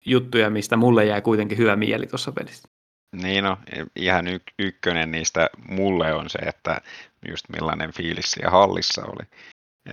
juttuja, 0.05 0.49
mistä 0.49 0.77
mulle 0.77 1.05
jäi 1.05 1.21
kuitenkin 1.21 1.57
hyvä 1.57 1.75
mieli 1.75 2.07
tuossa 2.07 2.31
pelissä. 2.31 2.67
Niin 3.15 3.43
no, 3.43 3.57
ihan 3.95 4.27
y- 4.27 4.39
ykkönen 4.59 5.11
niistä 5.11 5.49
mulle 5.69 6.13
on 6.13 6.29
se, 6.29 6.39
että 6.39 6.81
just 7.29 7.45
millainen 7.49 7.93
fiilis 7.93 8.31
siellä 8.31 8.51
hallissa 8.51 9.05
oli. 9.05 9.27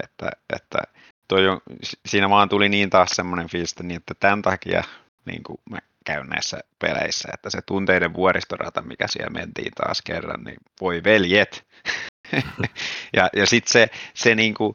Että, 0.03 0.31
että 0.57 0.79
toi 1.29 1.49
on, 1.49 1.61
siinä 2.07 2.31
vaan 2.31 2.49
tuli 2.49 2.69
niin 2.69 2.91
taas 2.91 3.11
semmoinen 3.11 3.49
fiilis, 3.49 3.73
että, 3.73 3.83
niin, 3.83 3.97
että 3.97 4.15
tämän 4.15 4.43
takia 4.43 4.85
niin 5.25 5.43
kuin 5.43 5.59
mä 5.71 5.79
käyn 6.05 6.27
näissä 6.27 6.61
peleissä, 6.79 7.29
että 7.35 7.51
se 7.51 7.63
tunteiden 7.63 8.15
vuoristorata, 8.15 8.83
mikä 8.83 9.09
siellä 9.09 9.31
mentiin 9.31 9.73
taas 9.75 10.03
kerran, 10.03 10.45
niin 10.45 10.57
voi 10.81 11.05
veljet. 11.05 11.67
ja 13.17 13.29
ja 13.37 13.47
sitten 13.47 13.73
se, 13.73 13.89
se 14.15 14.35
niin 14.35 14.55
kuin, 14.55 14.75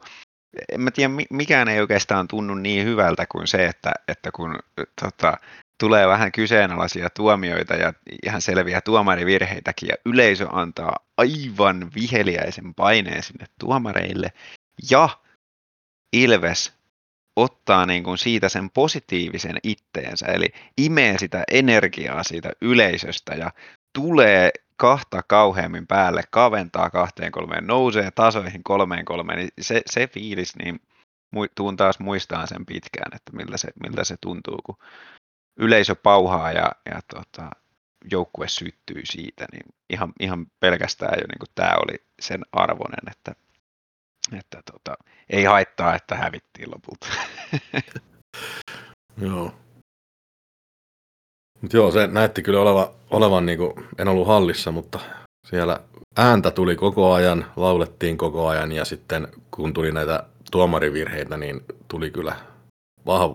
en 0.71 0.81
mä 0.81 0.91
tiedä, 0.91 1.13
mikään 1.29 1.67
ei 1.67 1.81
oikeastaan 1.81 2.27
tunnu 2.27 2.55
niin 2.55 2.85
hyvältä 2.85 3.25
kuin 3.25 3.47
se, 3.47 3.65
että, 3.65 3.91
että 4.07 4.31
kun 4.31 4.59
tota, 5.01 5.37
tulee 5.81 6.07
vähän 6.07 6.31
kyseenalaisia 6.31 7.09
tuomioita 7.09 7.73
ja 7.73 7.93
ihan 8.23 8.41
selviä 8.41 8.81
tuomarivirheitäkin 8.81 9.89
ja 9.89 9.95
yleisö 10.05 10.47
antaa 10.51 10.95
aivan 11.17 11.91
viheliäisen 11.95 12.75
paineen 12.75 13.23
sinne 13.23 13.45
tuomareille. 13.59 14.31
Ja 14.91 15.09
Ilves 16.13 16.73
ottaa 17.35 17.85
niin 17.85 18.03
kuin 18.03 18.17
siitä 18.17 18.49
sen 18.49 18.69
positiivisen 18.69 19.57
itteensä, 19.63 20.25
eli 20.25 20.53
imee 20.77 21.17
sitä 21.17 21.43
energiaa 21.51 22.23
siitä 22.23 22.51
yleisöstä 22.61 23.33
ja 23.35 23.51
tulee 23.93 24.51
kahta 24.77 25.23
kauheammin 25.27 25.87
päälle, 25.87 26.23
kaventaa 26.31 26.89
kahteen 26.89 27.31
kolmeen, 27.31 27.67
nousee 27.67 28.11
tasoihin 28.11 28.63
kolmeen 28.63 29.05
kolmeen, 29.05 29.39
niin 29.39 29.49
se, 29.61 29.81
se 29.85 30.07
fiilis, 30.07 30.55
niin 30.55 30.81
tuun 31.55 31.77
taas 31.77 31.99
muistaa 31.99 32.45
sen 32.45 32.65
pitkään, 32.65 33.15
että 33.15 33.31
miltä 33.35 33.57
se, 33.57 33.67
miltä 33.83 34.03
se 34.03 34.15
tuntuu, 34.21 34.59
kun 34.65 34.77
yleisö 35.57 35.95
pauhaa 35.95 36.51
ja, 36.51 36.71
ja 36.85 36.99
tota, 37.13 37.49
joukkue 38.11 38.47
syttyy 38.47 39.01
siitä, 39.05 39.45
niin 39.51 39.65
ihan, 39.89 40.13
ihan 40.19 40.45
pelkästään 40.59 41.13
jo 41.21 41.27
niin 41.27 41.51
tämä 41.55 41.75
oli 41.75 42.05
sen 42.21 42.41
arvoinen, 42.51 43.11
että, 43.11 43.35
että 44.37 44.61
tota, 44.71 44.97
ei 45.29 45.43
haittaa, 45.43 45.95
että 45.95 46.15
hävittiin 46.15 46.71
lopulta. 46.71 47.07
joo. 49.27 49.53
Mut 51.61 51.73
joo, 51.73 51.91
se 51.91 52.07
näytti 52.07 52.41
kyllä 52.41 52.61
oleva, 52.61 52.93
olevan, 53.09 53.45
niin 53.45 53.57
kuin, 53.57 53.73
en 53.97 54.07
ollut 54.07 54.27
hallissa, 54.27 54.71
mutta 54.71 54.99
siellä 55.47 55.79
ääntä 56.17 56.51
tuli 56.51 56.75
koko 56.75 57.13
ajan, 57.13 57.45
laulettiin 57.55 58.17
koko 58.17 58.47
ajan 58.47 58.71
ja 58.71 58.85
sitten 58.85 59.27
kun 59.51 59.73
tuli 59.73 59.91
näitä 59.91 60.23
tuomarivirheitä, 60.51 61.37
niin 61.37 61.61
tuli 61.87 62.11
kyllä 62.11 62.35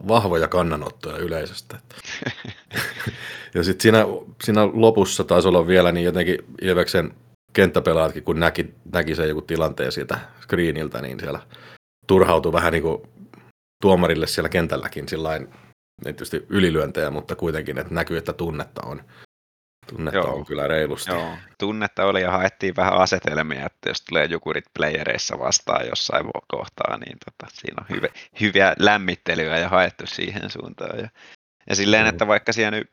vahvoja 0.08 0.48
kannanottoja 0.48 1.18
yleisöstä. 1.18 1.78
ja 3.54 3.62
sitten 3.62 3.82
siinä, 3.82 4.06
siinä 4.44 4.68
lopussa 4.72 5.24
taisi 5.24 5.48
olla 5.48 5.66
vielä 5.66 5.92
niin 5.92 6.04
jotenkin 6.04 6.38
Ilveksen 6.62 7.14
kenttäpelaatkin, 7.52 8.22
kun 8.22 8.40
näki, 8.40 8.74
näki 8.92 9.14
sen 9.14 9.28
joku 9.28 9.42
tilanteen 9.42 9.92
siitä 9.92 10.18
screeniltä, 10.40 11.02
niin 11.02 11.20
siellä 11.20 11.40
turhautui 12.06 12.52
vähän 12.52 12.72
niin 12.72 12.82
kuin 12.82 13.02
tuomarille 13.82 14.26
siellä 14.26 14.48
kentälläkin 14.48 15.08
sillain, 15.08 15.48
tietysti 16.02 16.46
ylilyöntejä, 16.48 17.10
mutta 17.10 17.36
kuitenkin, 17.36 17.78
että 17.78 17.94
näkyy, 17.94 18.16
että 18.16 18.32
tunnetta 18.32 18.86
on. 18.86 19.02
Tunnetta 19.86 20.18
Joo. 20.18 20.34
on 20.34 20.46
kyllä 20.46 20.66
reilusti. 20.66 21.10
Joo. 21.10 21.36
Tunnetta 21.58 22.04
oli 22.04 22.22
ja 22.22 22.30
haettiin 22.30 22.76
vähän 22.76 22.94
asetelmia, 22.94 23.66
että 23.66 23.88
jos 23.90 24.02
tulee 24.02 24.24
jukurit 24.24 24.64
playereissa 24.74 25.38
vastaan 25.38 25.86
jossain 25.86 26.26
kohtaa, 26.48 26.96
niin 26.96 27.18
tota, 27.24 27.52
siinä 27.54 27.76
on 27.80 27.96
hyviä, 27.96 28.10
hyviä 28.40 28.74
lämmittelyä 28.78 29.58
ja 29.58 29.68
haettu 29.68 30.06
siihen 30.06 30.50
suuntaan. 30.50 30.98
Ja, 30.98 31.08
ja 31.68 31.76
silleen, 31.76 32.04
mm. 32.04 32.08
että 32.08 32.26
vaikka 32.26 32.52
siellä 32.52 32.70
nyt 32.70 32.90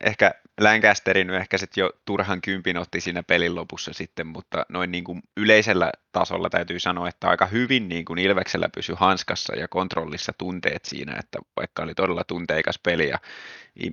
ehkä 0.00 0.30
Lancasterin 0.60 1.30
ehkä 1.30 1.58
sitten 1.58 1.82
jo 1.82 1.90
turhan 2.04 2.40
kympin 2.40 2.76
otti 2.76 3.00
siinä 3.00 3.22
pelin 3.22 3.54
lopussa 3.54 3.92
sitten, 3.92 4.26
mutta 4.26 4.66
noin 4.68 4.92
niin 4.92 5.04
kuin 5.04 5.22
yleisellä 5.36 5.92
tasolla 6.12 6.50
täytyy 6.50 6.80
sanoa, 6.80 7.08
että 7.08 7.28
aika 7.28 7.46
hyvin 7.46 7.88
niin 7.88 8.04
kuin 8.04 8.18
Ilveksellä 8.18 8.68
pysyi 8.74 8.96
hanskassa 8.98 9.56
ja 9.56 9.68
kontrollissa 9.68 10.32
tunteet 10.38 10.84
siinä, 10.84 11.16
että 11.18 11.38
vaikka 11.56 11.82
oli 11.82 11.94
todella 11.94 12.24
tunteikas 12.24 12.78
peli 12.78 13.08
ja 13.08 13.18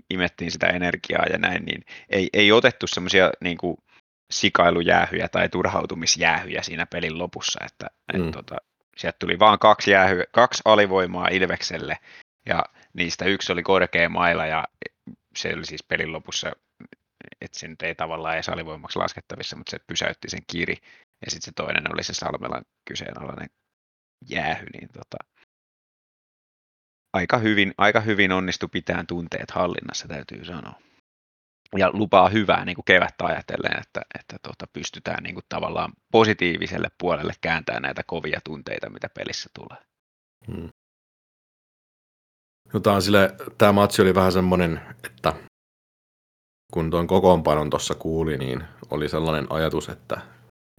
imettiin 0.10 0.52
sitä 0.52 0.68
energiaa 0.68 1.26
ja 1.32 1.38
näin, 1.38 1.66
niin 1.66 1.84
ei, 2.10 2.30
ei 2.34 2.52
otettu 2.52 2.88
semmoisia 2.88 3.32
niin 3.42 3.58
kuin 3.58 3.78
sikailujäähyjä 4.32 5.28
tai 5.28 5.50
turhautumisjäähyjä 5.50 6.62
siinä 6.62 6.86
pelin 6.86 7.20
lopussa, 7.20 7.60
että 7.66 7.88
mm. 8.14 8.26
et, 8.28 8.32
tota, 8.32 8.56
sieltä 8.98 9.18
tuli 9.20 9.40
vain 9.40 9.60
kaksi, 9.60 9.92
jäähyä, 9.92 10.24
kaksi 10.32 10.62
alivoimaa 10.66 11.28
Ilvekselle 11.28 11.98
ja 12.46 12.66
niistä 12.94 13.26
yksi 13.26 13.52
oli 13.52 13.64
korkea 13.64 14.10
maila 14.10 14.46
ja 14.46 14.64
se 15.38 15.54
oli 15.54 15.66
siis 15.66 15.84
pelin 15.84 16.12
lopussa, 16.12 16.52
että 17.42 17.60
se 17.60 17.68
nyt 17.68 17.82
ei 17.82 17.96
tavallaan 17.96 18.36
edes 18.36 18.50
alivoimaksi 18.50 19.00
laskettavissa, 19.00 19.56
mutta 19.56 19.72
se 19.72 19.80
pysäytti 19.88 20.30
sen 20.30 20.44
kiri. 20.52 20.78
Ja 21.26 21.32
sitten 21.32 21.46
se 21.46 21.52
toinen 21.56 21.94
oli 21.94 22.04
se 22.04 22.14
Salmelan 22.14 22.66
kyseenalainen 22.88 23.50
jäähy, 24.30 24.66
niin 24.74 24.90
tota, 24.94 25.18
aika, 27.14 27.38
hyvin, 27.38 27.74
aika 27.78 28.00
hyvin 28.00 28.32
onnistui 28.32 28.70
pitämään 28.72 29.08
tunteet 29.08 29.52
hallinnassa, 29.52 30.08
täytyy 30.08 30.46
sanoa. 30.46 30.80
Ja 31.78 31.92
lupaa 31.94 32.30
hyvää 32.30 32.66
niin 32.66 32.76
kuin 32.76 32.86
kevättä 32.86 33.26
ajatellen, 33.26 33.80
että, 33.80 34.02
että 34.20 34.36
tota, 34.44 34.68
pystytään 34.74 35.24
niin 35.24 35.34
kuin 35.34 35.46
tavallaan 35.50 35.94
positiiviselle 36.12 36.88
puolelle 37.00 37.34
kääntämään 37.42 37.82
näitä 37.82 38.04
kovia 38.08 38.40
tunteita, 38.44 38.90
mitä 38.90 39.10
pelissä 39.10 39.50
tulee. 39.56 39.84
Hmm. 40.48 40.70
Tämä, 42.84 43.02
sille, 43.02 43.36
tämä 43.58 43.72
matsi 43.72 44.02
oli 44.02 44.16
vähän 44.16 44.32
semmoinen, 44.32 44.82
että 45.04 45.34
kun 46.74 46.92
tuon 46.92 47.08
kokoonpanon 47.08 47.70
tuossa 47.70 47.96
kuuli, 47.96 48.38
niin 48.38 48.64
oli 48.92 49.10
sellainen 49.10 49.48
ajatus, 49.50 49.90
että 49.90 50.22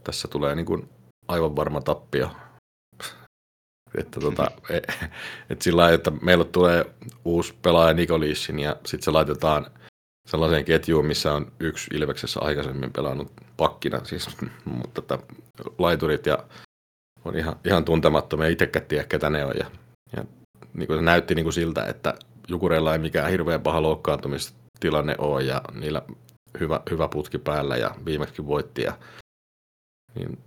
tässä 0.05 0.29
tulee 0.29 0.55
niin 0.55 0.67
kuin 0.67 0.89
aivan 1.29 1.57
varma 1.57 1.81
tappio. 1.81 2.31
että 3.99 4.21
tota, 4.21 4.51
et, 4.71 4.85
et 5.51 5.63
sillä 5.63 5.83
lailla, 5.83 5.95
että 5.95 6.11
meillä 6.11 6.45
tulee 6.45 6.95
uusi 7.25 7.55
pelaaja 7.63 7.95
Nikolissin 7.95 8.59
ja 8.59 8.77
sitten 8.87 9.03
se 9.05 9.11
laitetaan 9.11 9.67
sellaiseen 10.29 10.65
ketjuun, 10.65 11.07
missä 11.07 11.35
on 11.35 11.53
yksi 11.61 11.91
Ilveksessä 11.95 12.41
aikaisemmin 12.41 12.93
pelannut 12.93 13.33
pakkina, 13.57 14.05
siis, 14.05 14.29
mutta 14.65 15.01
että 15.01 15.19
laiturit 15.79 16.27
ja 16.27 16.39
on 17.25 17.37
ihan, 17.37 17.57
ihan 17.65 17.85
tuntemattomia, 17.85 18.49
itsekään 18.49 18.87
tiedä 18.87 19.05
ketä 19.05 19.31
ne 19.31 19.45
on. 19.45 19.55
Ja, 19.59 19.71
ja 20.17 20.25
niin 20.79 20.87
kuin 20.87 20.99
se 20.99 21.03
näytti 21.03 21.35
niin 21.35 21.45
kuin 21.45 21.53
siltä, 21.53 21.85
että 21.85 22.15
Jukureilla 22.49 22.93
ei 22.93 22.99
mikään 22.99 23.31
hirveän 23.31 23.63
paha 23.63 23.83
loukkaantumistilanne 23.83 25.15
ole 25.19 25.43
ja 25.43 25.63
niillä 25.73 26.03
hyvä, 26.61 26.81
hyvä 26.91 27.09
putki 27.09 27.39
päällä 27.39 27.77
ja 27.77 27.95
viimeksi 28.05 28.47
voitti. 28.47 28.83
Ja, 28.83 28.99
niin 30.15 30.39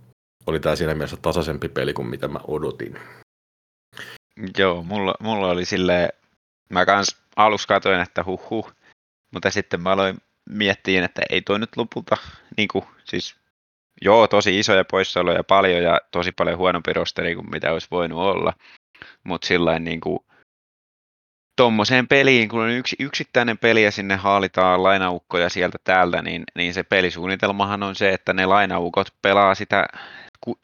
oli 0.46 0.60
tämä 0.60 0.76
siinä 0.76 0.94
mielessä 0.94 1.16
tasaisempi 1.16 1.68
peli 1.68 1.92
kuin 1.92 2.08
mitä 2.08 2.28
mä 2.28 2.40
odotin. 2.48 2.98
Joo, 4.58 4.82
mulla, 4.82 5.14
mulla 5.20 5.50
oli 5.50 5.64
silleen, 5.64 6.08
mä 6.70 6.86
kans 6.86 7.16
aluksi 7.36 7.68
katsoin, 7.68 8.00
että 8.00 8.24
huh 8.24 8.50
huh, 8.50 8.72
mutta 9.32 9.50
sitten 9.50 9.80
mä 9.80 9.92
aloin 9.92 10.16
miettiä, 10.50 11.04
että 11.04 11.22
ei 11.30 11.42
toi 11.42 11.58
nyt 11.58 11.76
lopulta, 11.76 12.16
niin 12.56 12.68
kuin, 12.68 12.84
siis 13.04 13.36
joo, 14.02 14.28
tosi 14.28 14.58
isoja 14.58 14.84
poissaoloja 14.84 15.44
paljon 15.44 15.82
ja 15.82 16.00
tosi 16.10 16.32
paljon 16.32 16.58
huonompi 16.58 16.92
rosteri 16.92 17.34
kuin 17.34 17.50
mitä 17.50 17.72
olisi 17.72 17.88
voinut 17.90 18.18
olla, 18.18 18.52
mutta 19.24 19.46
sillä 19.46 19.78
niin 19.78 20.00
kuin, 20.00 20.18
tuommoiseen 21.56 22.08
peliin, 22.08 22.48
kun 22.48 22.60
on 22.60 22.70
yksi, 22.70 22.96
yksittäinen 22.98 23.58
peli 23.58 23.82
ja 23.82 23.90
sinne 23.90 24.16
haalitaan 24.16 24.82
lainaukkoja 24.82 25.48
sieltä 25.48 25.78
täältä, 25.84 26.22
niin, 26.22 26.44
niin 26.56 26.74
se 26.74 26.82
pelisuunnitelmahan 26.82 27.82
on 27.82 27.94
se, 27.94 28.12
että 28.12 28.32
ne 28.32 28.46
lainaukot 28.46 29.08
pelaa 29.22 29.54
sitä 29.54 29.86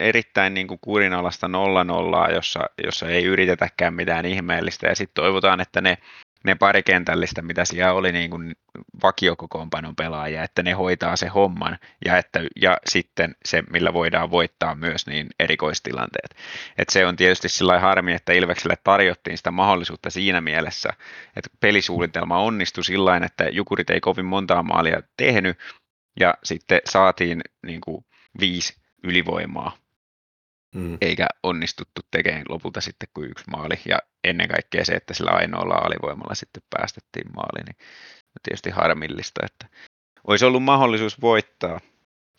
erittäin 0.00 0.54
niin 0.54 0.68
kuin 0.68 0.78
kurinalasta 0.80 1.48
nolla 1.48 1.84
nollaa, 1.84 2.30
jossa, 2.30 2.60
jossa 2.84 3.08
ei 3.08 3.24
yritetäkään 3.24 3.94
mitään 3.94 4.26
ihmeellistä. 4.26 4.86
Ja 4.86 4.94
sitten 4.94 5.22
toivotaan, 5.22 5.60
että 5.60 5.80
ne 5.80 5.98
ne 6.44 6.54
pari 6.54 6.82
kentällistä, 6.82 7.42
mitä 7.42 7.64
siellä 7.64 7.92
oli 7.92 8.12
niin 8.12 8.30
kuin 8.30 8.56
vakiokokoonpanon 9.02 9.96
pelaajia, 9.96 10.44
että 10.44 10.62
ne 10.62 10.72
hoitaa 10.72 11.16
se 11.16 11.26
homman 11.26 11.78
ja, 12.04 12.18
että, 12.18 12.40
ja 12.60 12.76
sitten 12.86 13.36
se, 13.44 13.62
millä 13.70 13.92
voidaan 13.92 14.30
voittaa 14.30 14.74
myös 14.74 15.06
niin 15.06 15.26
erikoistilanteet. 15.40 16.36
Et 16.78 16.88
se 16.88 17.06
on 17.06 17.16
tietysti 17.16 17.48
sillä 17.48 17.80
harmi, 17.80 18.12
että 18.12 18.32
Ilvekselle 18.32 18.76
tarjottiin 18.84 19.36
sitä 19.36 19.50
mahdollisuutta 19.50 20.10
siinä 20.10 20.40
mielessä, 20.40 20.88
että 21.36 21.50
pelisuunnitelma 21.60 22.38
onnistui 22.38 22.84
sillä 22.84 23.16
että 23.16 23.48
Jukurit 23.48 23.90
ei 23.90 24.00
kovin 24.00 24.26
montaa 24.26 24.62
maalia 24.62 25.02
tehnyt 25.16 25.58
ja 26.20 26.34
sitten 26.44 26.80
saatiin 26.84 27.40
niin 27.66 27.80
kuin 27.80 28.04
viisi 28.40 28.76
ylivoimaa 29.04 29.72
mm. 30.74 30.98
eikä 31.00 31.26
onnistuttu 31.42 32.00
tekemään 32.10 32.44
lopulta 32.48 32.80
sitten 32.80 33.08
kuin 33.14 33.30
yksi 33.30 33.44
maali. 33.50 33.74
Ja 33.88 33.98
ennen 34.24 34.48
kaikkea 34.48 34.84
se, 34.84 34.92
että 34.92 35.14
sillä 35.14 35.30
ainoalla 35.30 35.74
alivoimalla 35.74 36.34
sitten 36.34 36.62
päästettiin 36.76 37.34
maali, 37.34 37.64
niin 37.66 37.76
on 38.26 38.40
tietysti 38.42 38.70
harmillista, 38.70 39.46
että 39.46 39.78
olisi 40.26 40.44
ollut 40.44 40.62
mahdollisuus 40.62 41.20
voittaa, 41.20 41.80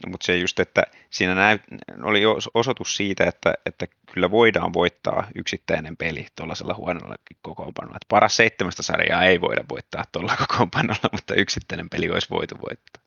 mutta 0.07 0.25
se 0.25 0.37
just, 0.37 0.59
että 0.59 0.83
siinä 1.09 1.35
näy, 1.35 1.59
oli 2.03 2.21
osoitus 2.53 2.97
siitä, 2.97 3.23
että, 3.23 3.53
että 3.65 3.87
kyllä 4.13 4.31
voidaan 4.31 4.73
voittaa 4.73 5.27
yksittäinen 5.35 5.97
peli 5.97 6.27
tuollaisella 6.35 6.73
huonolla 6.73 7.15
kokoonpanolla. 7.41 7.95
Että 7.95 8.05
paras 8.09 8.35
seitsemästä 8.35 8.83
sarjaa 8.83 9.23
ei 9.23 9.41
voida 9.41 9.63
voittaa 9.69 10.03
tuolla 10.11 10.35
kokoonpanolla, 10.37 11.09
mutta 11.11 11.33
yksittäinen 11.33 11.89
peli 11.89 12.09
olisi 12.09 12.29
voitu 12.29 12.55
voittaa. 12.55 13.03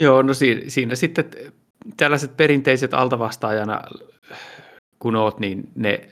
Joo, 0.00 0.22
no 0.22 0.34
siinä, 0.34 0.60
siinä 0.68 0.94
sitten 0.94 1.24
tällaiset 1.96 2.36
perinteiset 2.36 2.94
altavastaajana, 2.94 3.80
kun 4.98 5.16
oot, 5.16 5.40
niin 5.40 5.68
ne 5.74 6.08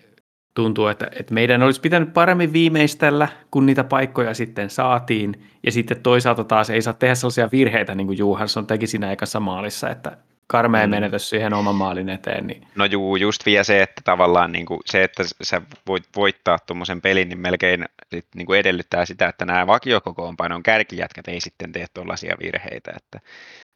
tuntuu, 0.54 0.86
että, 0.86 1.10
että 1.18 1.34
meidän 1.34 1.62
olisi 1.62 1.80
pitänyt 1.80 2.12
paremmin 2.12 2.52
viimeistellä, 2.52 3.28
kun 3.50 3.66
niitä 3.66 3.84
paikkoja 3.84 4.34
sitten 4.34 4.70
saatiin. 4.70 5.44
Ja 5.66 5.72
sitten 5.72 6.02
toisaalta 6.02 6.44
taas 6.44 6.70
ei 6.70 6.82
saa 6.82 6.92
tehdä 6.92 7.14
sellaisia 7.14 7.48
virheitä, 7.52 7.94
niin 7.94 8.06
kuin 8.06 8.18
Juhansson 8.18 8.66
teki 8.66 8.86
siinä 8.86 9.12
ekassa 9.12 9.40
maalissa, 9.40 9.90
että 9.90 10.16
karmea 10.46 10.86
mm. 10.86 10.90
menetys 10.90 11.30
siihen 11.30 11.54
oman 11.54 11.74
maalin 11.74 12.08
eteen. 12.08 12.46
Niin. 12.46 12.66
No 12.74 12.84
juu, 12.84 13.16
just 13.16 13.46
vielä 13.46 13.64
se, 13.64 13.82
että 13.82 14.00
tavallaan 14.04 14.52
niin 14.52 14.66
kuin 14.66 14.80
se, 14.86 15.04
että 15.04 15.22
sä 15.42 15.62
voit 15.86 16.04
voittaa 16.16 16.58
tuommoisen 16.66 17.00
pelin, 17.00 17.28
niin 17.28 17.38
melkein 17.38 17.84
sit, 18.10 18.26
niin 18.34 18.46
kuin 18.46 18.58
edellyttää 18.58 19.04
sitä, 19.04 19.28
että 19.28 19.44
nämä 19.44 19.66
vakiokokoonpanon 19.66 20.62
kärkijätkät 20.62 21.28
ei 21.28 21.40
sitten 21.40 21.72
tee 21.72 21.86
tuollaisia 21.94 22.36
virheitä. 22.42 22.92
Että, 22.96 23.20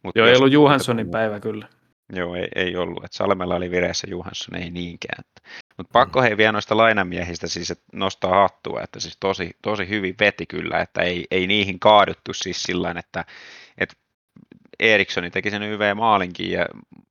mutta 0.03 0.19
Joo, 0.19 0.29
ei 0.29 0.37
ollut 0.37 0.53
Juhanssonin 0.53 1.11
päivä 1.11 1.41
kyllä. 1.41 1.69
Joo, 2.13 2.35
ei, 2.35 2.49
ei 2.55 2.77
ollut. 2.77 3.05
Et 3.05 3.13
Salmella 3.13 3.55
oli 3.55 3.71
vireessä 3.71 4.07
Juhansson, 4.11 4.57
ei 4.57 4.71
niinkään. 4.71 5.25
Mutta 5.77 5.93
pakko 5.93 6.21
mm. 6.21 6.23
hei 6.23 6.37
vielä 6.37 6.53
noista 6.53 6.77
lainamiehistä 6.77 7.49
siis 7.49 7.71
että 7.71 7.85
nostaa 7.93 8.43
hattua, 8.43 8.83
että 8.83 9.01
siis 9.01 9.17
tosi, 9.21 9.51
tosi 9.63 9.89
hyvin 9.89 10.15
veti 10.21 10.47
kyllä, 10.47 10.81
että 10.81 11.03
ei, 11.03 11.27
ei 11.31 11.47
niihin 11.47 11.79
kaaduttu 11.79 12.35
siis 12.35 12.63
sillä 12.63 12.95
että, 12.99 13.25
että 13.79 13.95
Erikssoni 14.79 15.31
teki 15.31 15.51
sen 15.51 15.63
YV 15.63 15.97
maalinkin 15.97 16.51
ja 16.51 16.67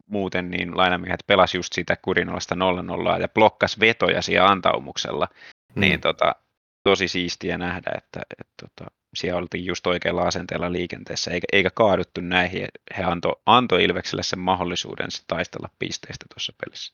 muuten 0.07 0.51
niin 0.51 0.77
lainamiehet 0.77 1.23
pelas 1.27 1.55
just 1.55 1.73
sitä 1.73 1.97
kurinolasta 2.01 2.55
0-0 2.55 3.21
ja 3.21 3.27
blokkas 3.27 3.79
vetoja 3.79 4.21
siellä 4.21 4.49
antaumuksella, 4.49 5.27
mm. 5.75 5.79
niin 5.79 6.01
tota, 6.01 6.35
tosi 6.83 7.07
siistiä 7.07 7.57
nähdä, 7.57 7.91
että 7.97 8.21
et, 8.39 8.47
tota, 8.61 8.91
siellä 9.15 9.37
oltiin 9.37 9.65
just 9.65 9.87
oikealla 9.87 10.21
asenteella 10.21 10.71
liikenteessä, 10.71 11.31
eikä, 11.31 11.45
eikä 11.53 11.69
kaaduttu 11.69 12.21
näihin. 12.21 12.67
He 12.97 13.03
antoi 13.03 13.35
anto 13.45 13.77
Ilvekselle 13.77 14.23
sen 14.23 14.39
mahdollisuuden 14.39 15.09
taistella 15.27 15.69
pisteistä 15.79 16.25
tuossa 16.33 16.53
pelissä. 16.65 16.93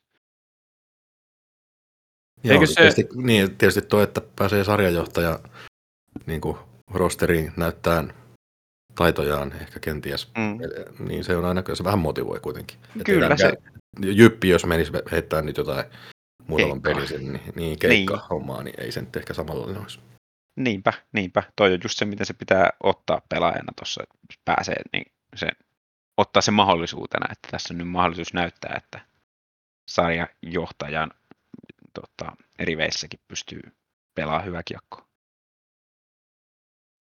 Joo, 2.44 2.54
Eikö 2.54 2.66
se... 2.66 2.74
tietysti, 2.74 3.08
niin, 3.16 3.58
tietysti 3.58 3.82
tuo, 3.82 4.02
että 4.02 4.22
pääsee 4.36 4.64
sarjajohtaja 4.64 5.40
niin 6.26 6.42
kuin 6.42 6.58
rosteriin 6.94 7.52
näyttää 7.58 8.04
taitojaan 8.96 9.54
ehkä 9.62 9.80
kenties, 9.80 10.32
mm. 10.38 10.60
niin 11.08 11.24
se 11.24 11.38
on 11.38 11.46
aina, 11.46 11.64
se 11.74 11.84
vähän 11.84 12.00
motivoi 12.00 12.40
kuitenkin. 12.40 12.78
Kyllä 13.06 13.38
se. 13.38 13.54
Jyppi, 14.02 14.50
jos 14.50 14.66
menisi 14.66 14.92
heittää 15.12 15.42
nyt 15.42 15.58
jotain 15.58 15.86
muutaman 16.48 16.82
pelin 16.82 17.08
niin, 17.20 17.42
niin 17.56 17.80
keikka 17.80 18.14
niin. 18.14 18.24
hommaa, 18.30 18.64
niin 18.64 18.80
ei 18.80 18.92
se 18.92 19.02
nyt 19.02 19.16
ehkä 19.16 19.34
samalla 19.34 19.66
olisi. 19.66 20.00
Niinpä, 20.56 20.94
niinpä. 21.12 21.44
Toi 21.56 21.74
on 21.74 21.80
just 21.84 21.98
se, 21.98 22.06
miten 22.06 22.26
se 22.26 22.34
pitää 22.34 22.70
ottaa 22.84 23.22
pelaajana 23.30 23.74
tuossa, 23.76 24.04
että 24.04 24.42
pääsee 24.46 24.76
niin 24.94 25.14
se, 25.36 25.48
ottaa 26.18 26.42
se 26.42 26.52
mahdollisuutena, 26.52 27.28
että 27.32 27.48
tässä 27.52 27.74
on 27.74 27.78
nyt 27.78 27.88
mahdollisuus 27.88 28.34
näyttää, 28.34 28.74
että 28.78 29.06
sarjajohtajan 29.88 31.12
tota, 31.94 32.36
eri 32.60 32.78
veissäkin 32.78 33.20
pystyy 33.28 33.62
pelaamaan 34.16 34.46
hyvä 34.46 34.64
kiekko. 34.64 35.08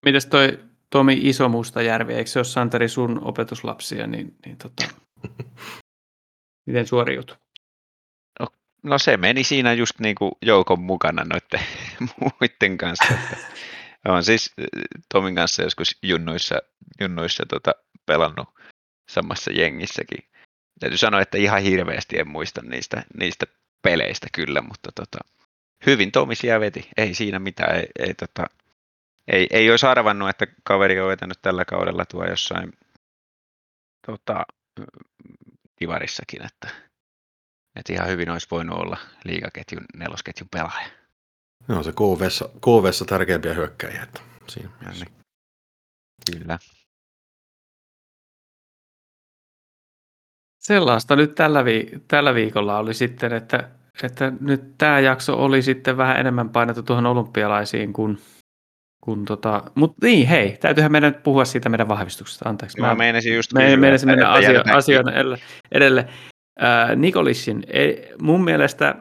Mites 0.04 0.26
toi 0.26 0.64
Tomi 0.90 1.20
Iso 1.22 1.48
Mustajärvi, 1.48 2.14
eikö 2.14 2.30
se 2.30 2.38
ole 2.38 2.44
Santeri 2.44 2.88
sun 2.88 3.24
opetuslapsia, 3.24 4.06
niin, 4.06 4.36
niin 4.46 4.56
tota, 4.56 4.84
miten 6.66 6.86
suoriut? 6.86 7.38
No, 8.82 8.98
se 8.98 9.16
meni 9.16 9.44
siinä 9.44 9.72
just 9.72 9.98
niin 9.98 10.14
kuin 10.14 10.32
joukon 10.42 10.80
mukana 10.80 11.24
noiden 11.24 11.66
muiden 12.20 12.78
kanssa. 12.78 13.14
On 14.08 14.24
siis 14.24 14.52
Tomin 15.12 15.34
kanssa 15.34 15.62
joskus 15.62 15.98
junnuissa, 16.02 16.58
junnuissa 17.00 17.44
tota, 17.48 17.74
pelannut 18.06 18.48
samassa 19.10 19.52
jengissäkin. 19.52 20.30
Täytyy 20.80 20.98
sanoa, 20.98 21.20
että 21.20 21.38
ihan 21.38 21.62
hirveästi 21.62 22.18
en 22.18 22.28
muista 22.28 22.62
niistä, 22.62 23.02
niistä 23.18 23.46
peleistä 23.82 24.26
kyllä, 24.32 24.60
mutta 24.60 24.92
tota, 24.94 25.18
hyvin 25.86 26.12
Tomi 26.12 26.34
siellä 26.34 26.60
veti. 26.60 26.88
Ei 26.96 27.14
siinä 27.14 27.38
mitään. 27.38 27.76
Ei, 27.76 27.86
ei, 27.98 28.14
tota, 28.14 28.46
ei, 29.32 29.46
ei 29.50 29.70
olisi 29.70 29.86
arvannut, 29.86 30.28
että 30.28 30.46
kaveri 30.62 31.00
on 31.00 31.08
vetänyt 31.08 31.38
tällä 31.42 31.64
kaudella 31.64 32.04
tuo 32.06 32.24
jossain 32.24 32.72
tota, 34.06 34.46
kivarissakin, 35.76 36.46
että, 36.46 36.68
että 37.76 37.92
ihan 37.92 38.08
hyvin 38.08 38.30
olisi 38.30 38.46
voinut 38.50 38.78
olla 38.78 38.96
liigaketjun, 39.24 39.84
nelosketjun 39.96 40.48
pelaaja. 40.48 40.88
No 41.68 41.82
se 41.82 41.92
KVssa, 41.92 42.48
KVssa 42.60 43.04
tärkeimpiä 43.04 43.54
hyökkäjiä. 43.54 44.02
Että 44.02 44.20
siinä 44.48 44.70
niin. 44.92 45.06
Kyllä. 46.32 46.58
Sellaista 50.58 51.16
nyt 51.16 51.34
tällä, 51.34 51.64
vi- 51.64 51.90
tällä 52.08 52.34
viikolla 52.34 52.78
oli 52.78 52.94
sitten, 52.94 53.32
että, 53.32 53.70
että 54.02 54.32
nyt 54.40 54.78
tämä 54.78 55.00
jakso 55.00 55.44
oli 55.44 55.62
sitten 55.62 55.96
vähän 55.96 56.20
enemmän 56.20 56.48
painettu 56.48 56.82
tuohon 56.82 57.06
olympialaisiin 57.06 57.92
kuin, 57.92 58.18
kuin 59.04 59.24
tota, 59.24 59.62
mutta 59.74 60.06
niin 60.06 60.28
hei, 60.28 60.56
täytyyhän 60.60 60.92
meidän 60.92 61.12
nyt 61.12 61.22
puhua 61.22 61.44
siitä 61.44 61.68
meidän 61.68 61.88
vahvistuksesta, 61.88 62.48
anteeksi. 62.48 62.80
Mä, 62.80 62.86
mä 62.86 62.94
meinasin 62.94 63.34
just 63.34 63.52
me, 63.52 63.76
meinasin 63.76 64.08
mennä 64.08 64.28
asio, 64.28 64.62
asioiden 64.72 65.14
edelle. 65.72 66.08
Nikolissin, 66.96 67.64
mun 68.22 68.44
mielestä 68.44 68.94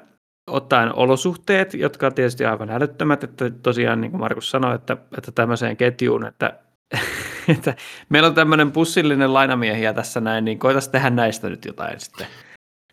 ottaen 0.48 0.96
olosuhteet, 0.96 1.74
jotka 1.74 2.08
on 2.08 2.14
tietysti 2.14 2.46
aivan 2.46 2.70
älyttömät, 2.70 3.24
että 3.24 3.50
tosiaan 3.50 4.02
niin 4.02 4.12
kuin 4.12 4.22
Markus 4.22 4.52
sanoi, 4.52 4.76
että, 4.76 4.98
että 5.18 5.32
tämmöiseen 5.32 5.78
ketjuun, 5.78 6.26
että 6.26 6.60
että 7.58 7.76
meillä 8.10 8.28
on 8.28 8.36
tämmöinen 8.36 8.72
pussillinen 8.72 9.34
lainamiehiä 9.34 9.94
tässä 9.94 10.22
näin, 10.22 10.46
niin 10.46 10.60
koitas 10.60 10.90
tehdä 10.90 11.10
näistä 11.10 11.50
nyt 11.50 11.66
jotain 11.66 12.00
sitten. 12.00 12.28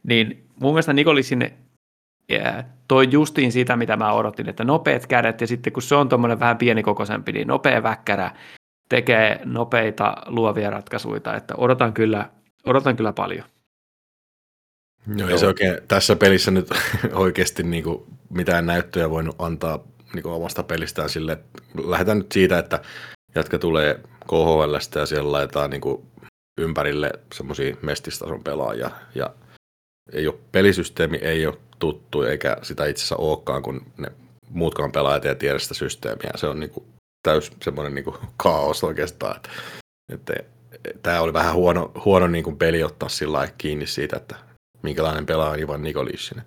Niin 0.02 0.46
mun 0.60 0.72
mielestä 0.72 0.92
Nikolisin 0.92 1.52
toi 2.88 3.08
justiin 3.10 3.52
sitä, 3.52 3.76
mitä 3.76 3.96
mä 3.96 4.12
odotin, 4.12 4.48
että 4.48 4.64
nopeat 4.64 5.06
kädet 5.06 5.40
ja 5.40 5.46
sitten 5.46 5.72
kun 5.72 5.82
se 5.82 5.94
on 5.94 6.08
tuommoinen 6.08 6.40
vähän 6.40 6.58
pienikokoisempi, 6.58 7.32
niin 7.32 7.48
nopea 7.48 7.82
väkkärä 7.82 8.30
tekee 8.88 9.40
nopeita 9.44 10.16
luovia 10.26 10.70
ratkaisuja, 10.70 11.34
että 11.36 11.54
odotan 11.56 11.92
kyllä, 11.92 12.30
odotan 12.64 12.96
kyllä 12.96 13.12
paljon. 13.12 13.44
Joo, 15.16 15.28
ei 15.28 15.38
se 15.38 15.46
oikein 15.46 15.78
tässä 15.88 16.16
pelissä 16.16 16.50
nyt 16.50 16.68
oikeasti 17.12 17.62
niin 17.62 17.84
kuin 17.84 18.04
mitään 18.30 18.66
näyttöjä 18.66 19.10
voinut 19.10 19.36
antaa 19.38 19.84
niin 20.14 20.22
kuin 20.22 20.34
omasta 20.34 20.62
pelistään 20.62 21.08
sille, 21.08 21.32
että 21.32 21.62
lähdetään 21.84 22.18
nyt 22.18 22.32
siitä, 22.32 22.58
että 22.58 22.82
jatka 23.34 23.58
tulee 23.58 24.00
KHLstä 24.28 25.00
ja 25.00 25.06
siellä 25.06 25.32
laitetaan 25.32 25.70
niin 25.70 25.80
kuin 25.80 26.06
ympärille 26.58 27.10
semmoisia 27.34 27.76
mestistason 27.82 28.44
pelaajia 28.44 28.90
ja 29.14 29.30
ei 30.12 30.28
ole, 30.28 30.38
pelisysteemi 30.52 31.16
ei 31.16 31.46
ole 31.46 31.58
tuttu 31.78 32.22
eikä 32.22 32.56
sitä 32.62 32.86
itse 32.86 33.00
asiassa 33.00 33.16
olekaan, 33.16 33.62
kun 33.62 33.86
ne 33.96 34.12
muutkaan 34.50 34.92
pelaajat 34.92 35.24
ei 35.24 35.34
tiedä 35.34 35.58
sitä 35.58 35.74
systeemiä. 35.74 36.30
Se 36.34 36.46
on 36.46 36.60
niin 36.60 36.70
kuin 36.70 36.86
täys 37.22 37.52
semmoinen 37.62 37.94
niin 37.94 38.04
kuin 38.04 38.16
kaos 38.36 38.84
oikeastaan. 38.84 39.36
Että, 39.36 39.50
että, 40.12 40.42
tämä 41.02 41.20
oli 41.20 41.32
vähän 41.32 41.54
huono, 41.54 41.92
huono 42.04 42.26
niin 42.26 42.44
kuin 42.44 42.58
peli 42.58 42.82
ottaa 42.82 43.08
sillä 43.08 43.48
kiinni 43.58 43.86
siitä, 43.86 44.16
että 44.16 44.36
minkälainen 44.82 45.26
pelaaja 45.26 45.52
on 45.52 45.60
Ivan 45.60 45.82
Nikolissin. 45.82 46.42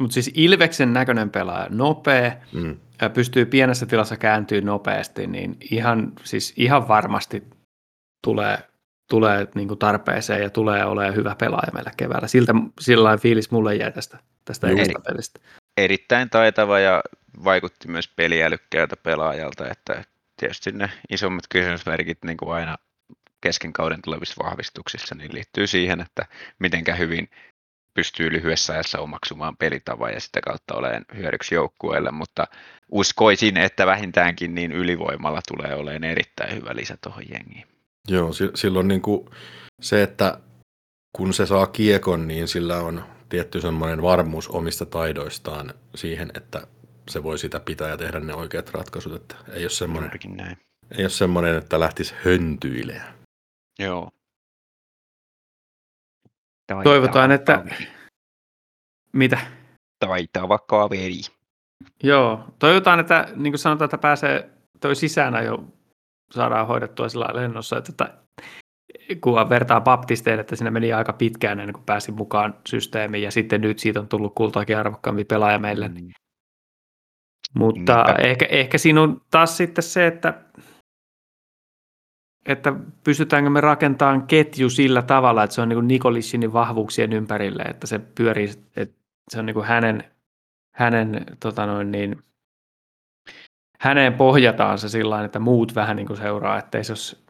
Mutta 0.00 0.14
siis 0.14 0.30
Ilveksen 0.34 0.92
näköinen 0.92 1.30
pelaaja, 1.30 1.66
nopea, 1.70 2.32
mm. 2.52 2.76
ja 3.00 3.10
pystyy 3.10 3.46
pienessä 3.46 3.86
tilassa 3.86 4.16
kääntyy 4.16 4.60
nopeasti, 4.60 5.26
niin 5.26 5.56
ihan, 5.70 6.12
siis 6.24 6.54
ihan 6.56 6.88
varmasti 6.88 7.42
tulee, 8.24 8.58
tulee 9.10 9.48
niin 9.54 9.68
kuin 9.68 9.78
tarpeeseen 9.78 10.42
ja 10.42 10.50
tulee 10.50 10.84
olemaan 10.84 11.14
hyvä 11.16 11.36
pelaaja 11.38 11.72
meillä 11.72 11.90
keväällä. 11.96 12.28
Siltä 12.28 12.52
sillä 12.80 13.16
fiilis 13.16 13.50
mulle 13.50 13.74
jäi 13.74 13.92
tästä, 13.92 14.18
tästä 14.44 14.66
Eri, 14.68 14.94
pelistä. 15.08 15.40
Erittäin 15.76 16.30
taitava 16.30 16.78
ja 16.78 17.02
vaikutti 17.44 17.88
myös 17.88 18.08
peliälykkäältä 18.08 18.96
pelaajalta, 18.96 19.68
että 19.70 20.04
tietysti 20.40 20.72
ne 20.72 20.90
isommat 21.10 21.44
kysymysmerkit 21.48 22.18
niin 22.24 22.36
kuin 22.36 22.52
aina 22.52 22.76
kesken 23.44 23.72
kauden 23.72 24.02
tulevissa 24.04 24.44
vahvistuksissa 24.44 25.14
niin 25.14 25.34
liittyy 25.34 25.66
siihen, 25.66 26.00
että 26.00 26.26
mitenkä 26.58 26.94
hyvin 26.94 27.28
pystyy 27.94 28.32
lyhyessä 28.32 28.72
ajassa 28.72 28.98
omaksumaan 28.98 29.56
pelitavan 29.56 30.12
ja 30.12 30.20
sitä 30.20 30.40
kautta 30.40 30.74
olemaan 30.74 31.04
hyödyksi 31.16 31.54
joukkueelle, 31.54 32.10
mutta 32.10 32.46
uskoisin, 32.90 33.56
että 33.56 33.86
vähintäänkin 33.86 34.54
niin 34.54 34.72
ylivoimalla 34.72 35.40
tulee 35.48 35.74
olemaan 35.74 36.04
erittäin 36.04 36.56
hyvä 36.56 36.70
lisä 36.76 36.96
tuohon 37.02 37.24
jengiin. 37.30 37.66
Joo, 38.08 38.30
silloin 38.54 38.88
niin 38.88 39.02
kuin 39.02 39.30
se, 39.80 40.02
että 40.02 40.38
kun 41.12 41.34
se 41.34 41.46
saa 41.46 41.66
kiekon, 41.66 42.28
niin 42.28 42.48
sillä 42.48 42.78
on 42.78 43.04
tietty 43.28 43.60
semmoinen 43.60 44.02
varmuus 44.02 44.48
omista 44.48 44.86
taidoistaan 44.86 45.74
siihen, 45.94 46.30
että 46.34 46.66
se 47.08 47.22
voi 47.22 47.38
sitä 47.38 47.60
pitää 47.60 47.88
ja 47.88 47.96
tehdä 47.96 48.20
ne 48.20 48.34
oikeat 48.34 48.70
ratkaisut, 48.70 49.14
että 49.14 49.34
ei 49.52 49.64
ole 49.64 49.70
semmoinen. 49.70 50.10
Ei 50.98 51.04
ole 51.04 51.10
semmoinen 51.10 51.56
että 51.56 51.80
lähtisi 51.80 52.14
höntyilemään. 52.24 53.23
Joo, 53.78 54.10
Taitava 56.66 56.82
Toivotaan, 56.82 57.30
että... 57.30 57.58
Kaveri. 57.58 57.86
Mitä? 59.12 59.38
Taitava 59.98 60.58
kaveri. 60.58 61.20
Joo, 62.02 62.44
toivotaan, 62.58 63.00
että 63.00 63.28
niin 63.36 63.52
kuin 63.52 63.58
sanotaan, 63.58 63.86
että 63.86 63.98
pääsee 63.98 64.50
toi 64.80 64.96
sisään 64.96 65.44
jo 65.44 65.64
saadaan 66.30 66.66
hoidettua 66.66 67.08
sillä 67.08 67.28
lennossa, 67.32 67.78
että, 67.78 67.92
että 67.92 68.24
kun 69.20 69.48
vertaa 69.48 69.80
baptisteen, 69.80 70.40
että 70.40 70.56
siinä 70.56 70.70
meni 70.70 70.92
aika 70.92 71.12
pitkään 71.12 71.60
ennen 71.60 71.74
kuin 71.74 71.84
pääsi 71.84 72.12
mukaan 72.12 72.54
systeemiin, 72.68 73.24
ja 73.24 73.30
sitten 73.30 73.60
nyt 73.60 73.78
siitä 73.78 74.00
on 74.00 74.08
tullut 74.08 74.34
kultaakin 74.34 74.78
arvokkaampi 74.78 75.24
pelaaja 75.24 75.58
meille. 75.58 75.88
Mm. 75.88 76.10
Mutta 77.54 78.04
ehkä, 78.18 78.46
ehkä 78.46 78.78
siinä 78.78 79.02
on 79.02 79.20
taas 79.30 79.56
sitten 79.56 79.84
se, 79.84 80.06
että 80.06 80.42
että 82.46 82.72
pystytäänkö 83.04 83.50
me 83.50 83.60
rakentamaan 83.60 84.26
ketju 84.26 84.70
sillä 84.70 85.02
tavalla, 85.02 85.42
että 85.42 85.54
se 85.54 85.60
on 85.60 85.68
niin 85.68 85.88
Nikolissinin 85.88 86.52
vahvuuksien 86.52 87.12
ympärille, 87.12 87.62
että 87.62 87.86
se 87.86 87.98
pyörii, 87.98 88.50
että 88.76 89.00
se 89.30 89.38
on 89.38 89.46
niin 89.46 89.64
hänen, 89.64 90.04
hänen 90.74 91.26
tota 91.40 91.66
noin 91.66 91.90
niin, 91.90 92.22
häneen 93.78 94.14
pohjataan 94.14 94.78
se 94.78 94.88
sillä 94.88 95.24
että 95.24 95.38
muut 95.38 95.74
vähän 95.74 95.96
niin 95.96 96.06
kuin 96.06 96.16
seuraa, 96.16 96.58
että 96.58 96.82
se 96.82 96.92
olisi, 96.92 97.24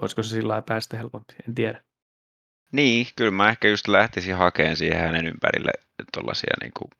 olisiko 0.00 0.22
se 0.22 0.28
sillä 0.28 0.62
päästä 0.62 0.96
helpompi, 0.96 1.34
en 1.48 1.54
tiedä. 1.54 1.82
Niin, 2.72 3.06
kyllä 3.16 3.30
mä 3.30 3.48
ehkä 3.48 3.68
just 3.68 3.88
lähtisin 3.88 4.36
hakemaan 4.36 4.76
siihen 4.76 5.00
hänen 5.00 5.26
ympärille 5.26 5.70
tuollaisia 6.14 6.54
niin 6.60 6.72
kuin, 6.78 6.90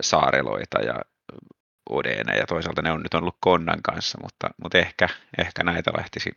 saareloita 0.00 0.80
ja 0.80 1.02
Odene 1.90 2.36
ja 2.36 2.46
toisaalta 2.46 2.82
ne 2.82 2.92
on 2.92 3.02
nyt 3.02 3.14
ollut 3.14 3.36
Konnan 3.40 3.82
kanssa, 3.82 4.18
mutta, 4.22 4.50
mutta 4.62 4.78
ehkä, 4.78 5.08
ehkä 5.38 5.64
näitä 5.64 5.90
lähtisi 5.96 6.30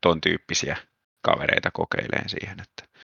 ton 0.00 0.20
tyyppisiä 0.20 0.76
kavereita 1.22 1.70
kokeileen 1.70 2.28
siihen, 2.28 2.60
että 2.60 3.00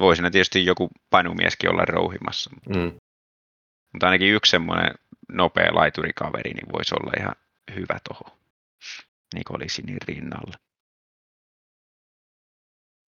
Voi 0.00 0.16
siinä 0.16 0.30
tietysti 0.30 0.66
joku 0.66 0.90
painumieskin 1.10 1.70
olla 1.70 1.84
rouhimassa, 1.84 2.50
Mm. 2.68 2.92
mutta 3.92 4.06
ainakin 4.06 4.34
yksi 4.34 4.50
semmoinen 4.50 4.94
nopea 5.28 5.74
laiturikaveri 5.74 6.52
niin 6.54 6.72
voisi 6.72 6.94
olla 6.94 7.12
ihan 7.20 7.34
hyvä 7.74 7.98
toho 8.08 8.38
Nikolisinin 9.34 9.98
rinnalle. 10.08 10.56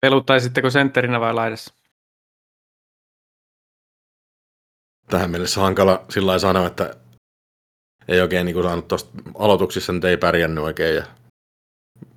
Peluttaisitteko 0.01 0.69
sentterinä 0.69 1.19
vai 1.19 1.33
laidassa? 1.33 1.73
Tähän 5.07 5.31
mennessä 5.31 5.61
hankala 5.61 6.05
sillä 6.09 6.39
sanoa, 6.39 6.67
että 6.67 6.95
ei 8.09 8.21
oikein 8.21 8.45
niin 8.45 8.53
kuin 8.53 8.63
saanut 8.63 8.87
tuosta 8.87 9.09
aloituksissa 9.39 9.93
nyt 9.93 10.03
ei 10.05 10.17
pärjännyt 10.17 10.63
oikein 10.63 10.95
ja 10.95 11.03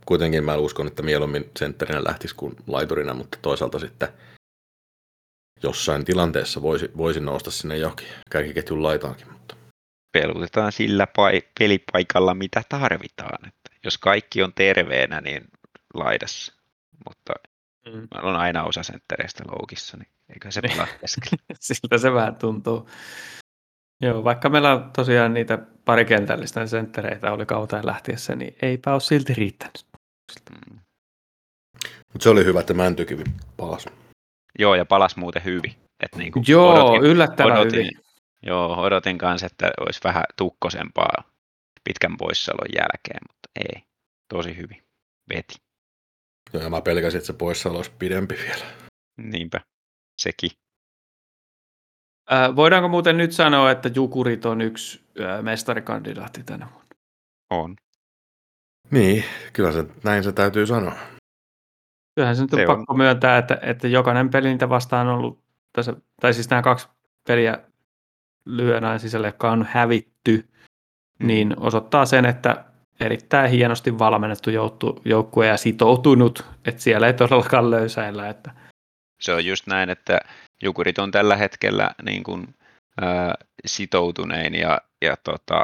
kuitenkin 0.06 0.44
mä 0.44 0.56
uskon, 0.56 0.86
että 0.86 1.02
mieluummin 1.02 1.50
sentterinä 1.58 2.04
lähtisi 2.04 2.34
kuin 2.34 2.56
laiturina, 2.66 3.14
mutta 3.14 3.38
toisaalta 3.42 3.78
sitten 3.78 4.08
jossain 5.62 6.04
tilanteessa 6.04 6.62
voisi, 6.62 6.90
voisi 6.96 7.20
nousta 7.20 7.50
sinne 7.50 7.76
johonkin 7.76 8.06
kärkiketjun 8.30 8.82
laitaankin. 8.82 9.32
Mutta. 9.32 9.56
Pelutetaan 10.12 10.72
sillä 10.72 11.06
pai- 11.06 11.48
pelipaikalla, 11.58 12.34
mitä 12.34 12.62
tarvitaan. 12.68 13.48
Että 13.48 13.70
jos 13.84 13.98
kaikki 13.98 14.42
on 14.42 14.52
terveenä, 14.54 15.20
niin 15.20 15.44
laidassa. 15.94 16.52
Mutta 17.08 17.32
Mm. 17.86 18.08
meillä 18.14 18.30
on 18.30 18.36
aina 18.36 18.64
osa 18.64 18.82
senttereistä 18.82 19.44
loukissa, 19.46 19.96
niin 19.96 20.08
eikö 20.32 20.50
se 20.50 20.60
pelaa 20.60 20.86
keskellä. 21.00 21.42
Siltä 21.60 21.98
se 21.98 22.12
vähän 22.12 22.36
tuntuu. 22.36 22.88
Joo, 24.00 24.24
vaikka 24.24 24.48
meillä 24.48 24.72
on 24.72 24.90
tosiaan 24.92 25.34
niitä 25.34 25.58
parikentällistä 25.84 26.66
senttereitä 26.66 27.32
oli 27.32 27.46
kauteen 27.46 27.86
lähtiessä, 27.86 28.36
niin 28.36 28.56
eipä 28.62 28.92
ole 28.92 29.00
silti 29.00 29.34
riittänyt. 29.34 29.86
Mm. 30.50 30.78
mutta 32.12 32.22
se 32.22 32.28
oli 32.30 32.44
hyvä, 32.44 32.60
että 32.60 32.74
Mäntykivi 32.74 33.24
palasi. 33.56 33.88
Joo, 34.58 34.74
ja 34.74 34.84
palas 34.84 35.16
muuten 35.16 35.44
hyvin. 35.44 35.74
Et 36.02 36.16
niin 36.16 36.32
kuin 36.32 36.44
Joo, 36.48 36.90
odotin, 36.90 37.10
yllättävän 37.10 37.52
odotin, 37.52 37.80
hyvin. 37.80 37.98
Joo, 38.42 38.80
odotin 38.80 39.18
kanssa, 39.18 39.46
että 39.46 39.70
olisi 39.80 40.00
vähän 40.04 40.24
tukkosempaa 40.36 41.24
pitkän 41.84 42.16
poissaolon 42.16 42.68
jälkeen, 42.74 43.20
mutta 43.28 43.48
ei. 43.56 43.82
Tosi 44.28 44.56
hyvin. 44.56 44.82
Veti. 45.34 45.54
Joo, 46.52 46.62
ja 46.62 46.70
mä 46.70 46.80
pelkäsin, 46.80 47.18
että 47.18 47.26
se 47.26 47.32
poissaolo 47.32 47.78
olisi 47.78 47.92
pidempi 47.98 48.34
vielä. 48.34 48.64
Niinpä. 49.16 49.60
Sekin. 50.20 50.50
Äh, 52.32 52.56
voidaanko 52.56 52.88
muuten 52.88 53.16
nyt 53.16 53.32
sanoa, 53.32 53.70
että 53.70 53.90
Jukurit 53.94 54.46
on 54.46 54.60
yksi 54.60 55.00
äh, 55.20 55.42
mestarikandidaatti 55.42 56.42
tänä 56.42 56.66
vuonna? 56.72 56.88
On. 57.50 57.76
Niin, 58.90 59.24
kyllä 59.52 59.72
se, 59.72 59.84
näin 60.04 60.24
se 60.24 60.32
täytyy 60.32 60.66
sanoa. 60.66 60.92
Kyllähän 62.14 62.36
se 62.36 62.42
nyt 62.42 62.52
on, 62.52 62.58
Se 62.58 62.66
on. 62.68 62.76
pakko 62.76 62.94
myöntää, 62.94 63.38
että, 63.38 63.58
että 63.62 63.88
jokainen 63.88 64.30
peli 64.30 64.48
niitä 64.48 64.68
vastaan 64.68 65.08
on 65.08 65.14
ollut, 65.18 65.42
tässä, 65.72 65.96
tai 66.20 66.34
siis 66.34 66.50
nämä 66.50 66.62
kaksi 66.62 66.88
peliä 67.26 67.58
aina 68.74 68.98
sisälle, 68.98 69.26
jotka 69.28 69.50
on 69.50 69.66
hävitty, 69.70 70.48
Mm. 71.20 71.26
niin 71.26 71.54
osoittaa 71.60 72.06
sen, 72.06 72.24
että 72.24 72.64
erittäin 73.00 73.50
hienosti 73.50 73.98
valmennettu 73.98 74.50
joukkue 75.04 75.46
ja 75.46 75.56
sitoutunut, 75.56 76.46
että 76.64 76.82
siellä 76.82 77.06
ei 77.06 77.14
todellakaan 77.14 77.70
löysäillä. 77.70 78.28
Että, 78.28 78.50
Se 79.20 79.34
on 79.34 79.44
just 79.46 79.66
näin, 79.66 79.90
että 79.90 80.20
Jukurit 80.62 80.98
on 80.98 81.10
tällä 81.10 81.36
hetkellä 81.36 81.90
niin 82.02 82.22
kuin, 82.22 82.54
ää, 83.00 83.34
sitoutunein 83.66 84.54
ja, 84.54 84.80
ja 85.04 85.16
tota, 85.16 85.62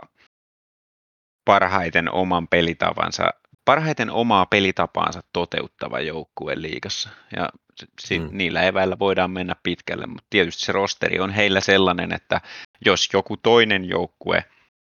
parhaiten 1.44 2.12
oman 2.12 2.48
pelitavansa, 2.48 3.30
parhaiten 3.64 4.10
omaa 4.10 4.46
pelitapaansa 4.46 5.20
toteuttava 5.32 6.00
joukkue 6.00 6.52
liigassa. 6.62 7.08
Ja 7.36 7.48
si- 7.80 7.86
si- 8.00 8.18
Mm. 8.18 8.28
niillä 8.32 8.62
eväillä 8.62 8.98
voidaan 8.98 9.30
mennä 9.30 9.56
pitkälle, 9.62 10.06
mutta 10.06 10.26
tietysti 10.30 10.62
se 10.62 10.72
rosteri 10.72 11.20
on 11.20 11.30
heillä 11.30 11.60
sellainen, 11.60 12.12
että 12.12 12.40
jos 12.84 13.08
joku 13.12 13.36
toinen 13.36 13.84
joukkue 13.84 14.44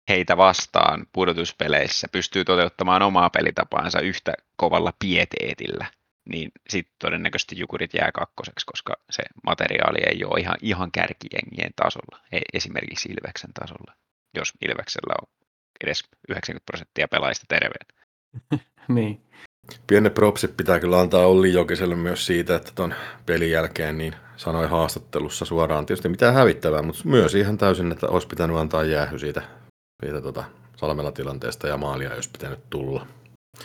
heitä 0.10 0.38
vastaan 0.38 1.06
pudotuspeleissä 1.14 2.08
pystyy 2.12 2.46
toteuttamaan 2.46 3.02
omaa 3.02 3.30
pelitapaansa 3.30 4.00
yhtä 4.00 4.34
kovalla 4.56 4.94
pieteetillä, 5.00 5.86
niin 6.30 6.52
sitten 6.70 6.96
todennäköisesti 7.00 7.60
Jukurit 7.60 7.94
jää 7.94 8.12
kakkoseksi, 8.12 8.66
koska 8.66 8.94
se 9.10 9.24
materiaali 9.46 10.00
ei 10.06 10.24
ole 10.26 10.40
ihan, 10.40 10.58
ihan 10.62 10.92
kärkijengien 10.92 11.72
tasolla, 11.76 12.20
ei 12.32 12.42
esimerkiksi 12.54 13.10
Ilveksen 13.10 13.54
tasolla, 13.54 13.94
jos 14.36 14.54
Ilveksellä 14.62 15.14
on 15.22 15.28
edes 15.84 16.04
90 16.30 16.66
prosenttia 16.66 17.08
pelaajista 17.08 17.46
terveen. 17.50 17.88
niin. 18.96 19.22
Pienet 19.88 20.14
propsit 20.14 20.58
pitää 20.58 20.80
kyllä 20.80 21.00
antaa 21.00 21.26
Olli 21.28 21.54
Jokiselle 21.54 21.96
myös 21.96 22.26
siitä, 22.26 22.56
että 22.56 22.72
ton 22.76 22.94
pelin 23.26 23.52
jälkeen 23.52 23.98
niin 23.98 24.16
sanoi 24.38 24.68
haastattelussa 24.68 25.46
suoraan 25.46 25.86
tietysti 25.86 26.10
mitään 26.10 26.34
hävittävää, 26.34 26.82
mutta 26.82 27.02
myös 27.06 27.36
ihan 27.36 27.58
täysin, 27.58 27.92
että 27.92 28.08
olisi 28.08 28.28
pitänyt 28.28 28.58
antaa 28.58 28.84
jäähy 28.84 29.20
siitä, 29.20 29.42
siitä 30.06 30.22
tota 30.22 30.44
Salmella 30.76 31.12
tilanteesta 31.12 31.68
ja 31.68 31.78
maalia, 31.78 32.16
jos 32.16 32.28
pitänyt 32.28 32.60
tulla. 32.70 33.08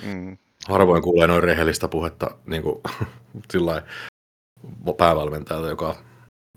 Mm. 0.03 0.39
Harvoin 0.69 1.03
kuulee 1.03 1.27
noin 1.27 1.43
rehellistä 1.43 1.89
puhetta 1.89 2.39
niin 2.47 2.63
kuin, 2.63 2.81
sillä 3.53 3.71
lailla 3.71 3.87
päävalmentajalta, 4.99 5.69
joka 5.69 5.89
on 5.89 5.97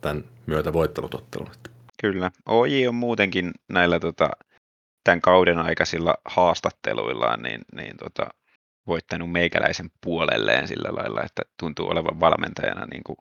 tämän 0.01 0.23
myötä 0.45 0.73
voittanut 0.73 1.13
ottelun. 1.13 1.49
Kyllä. 2.01 2.31
OJ 2.45 2.87
on 2.87 2.95
muutenkin 2.95 3.51
näillä 3.69 3.99
tota, 3.99 4.29
tämän 5.03 5.21
kauden 5.21 5.59
aikaisilla 5.59 6.15
haastatteluillaan 6.25 7.41
niin, 7.41 7.61
niin 7.75 7.97
tota, 7.97 8.29
voittanut 8.87 9.31
meikäläisen 9.31 9.91
puolelleen 10.03 10.67
sillä 10.67 10.89
lailla, 10.91 11.23
että 11.23 11.41
tuntuu 11.59 11.89
olevan 11.89 12.19
valmentajana 12.19 12.85
niin 12.85 13.03
kuin 13.03 13.17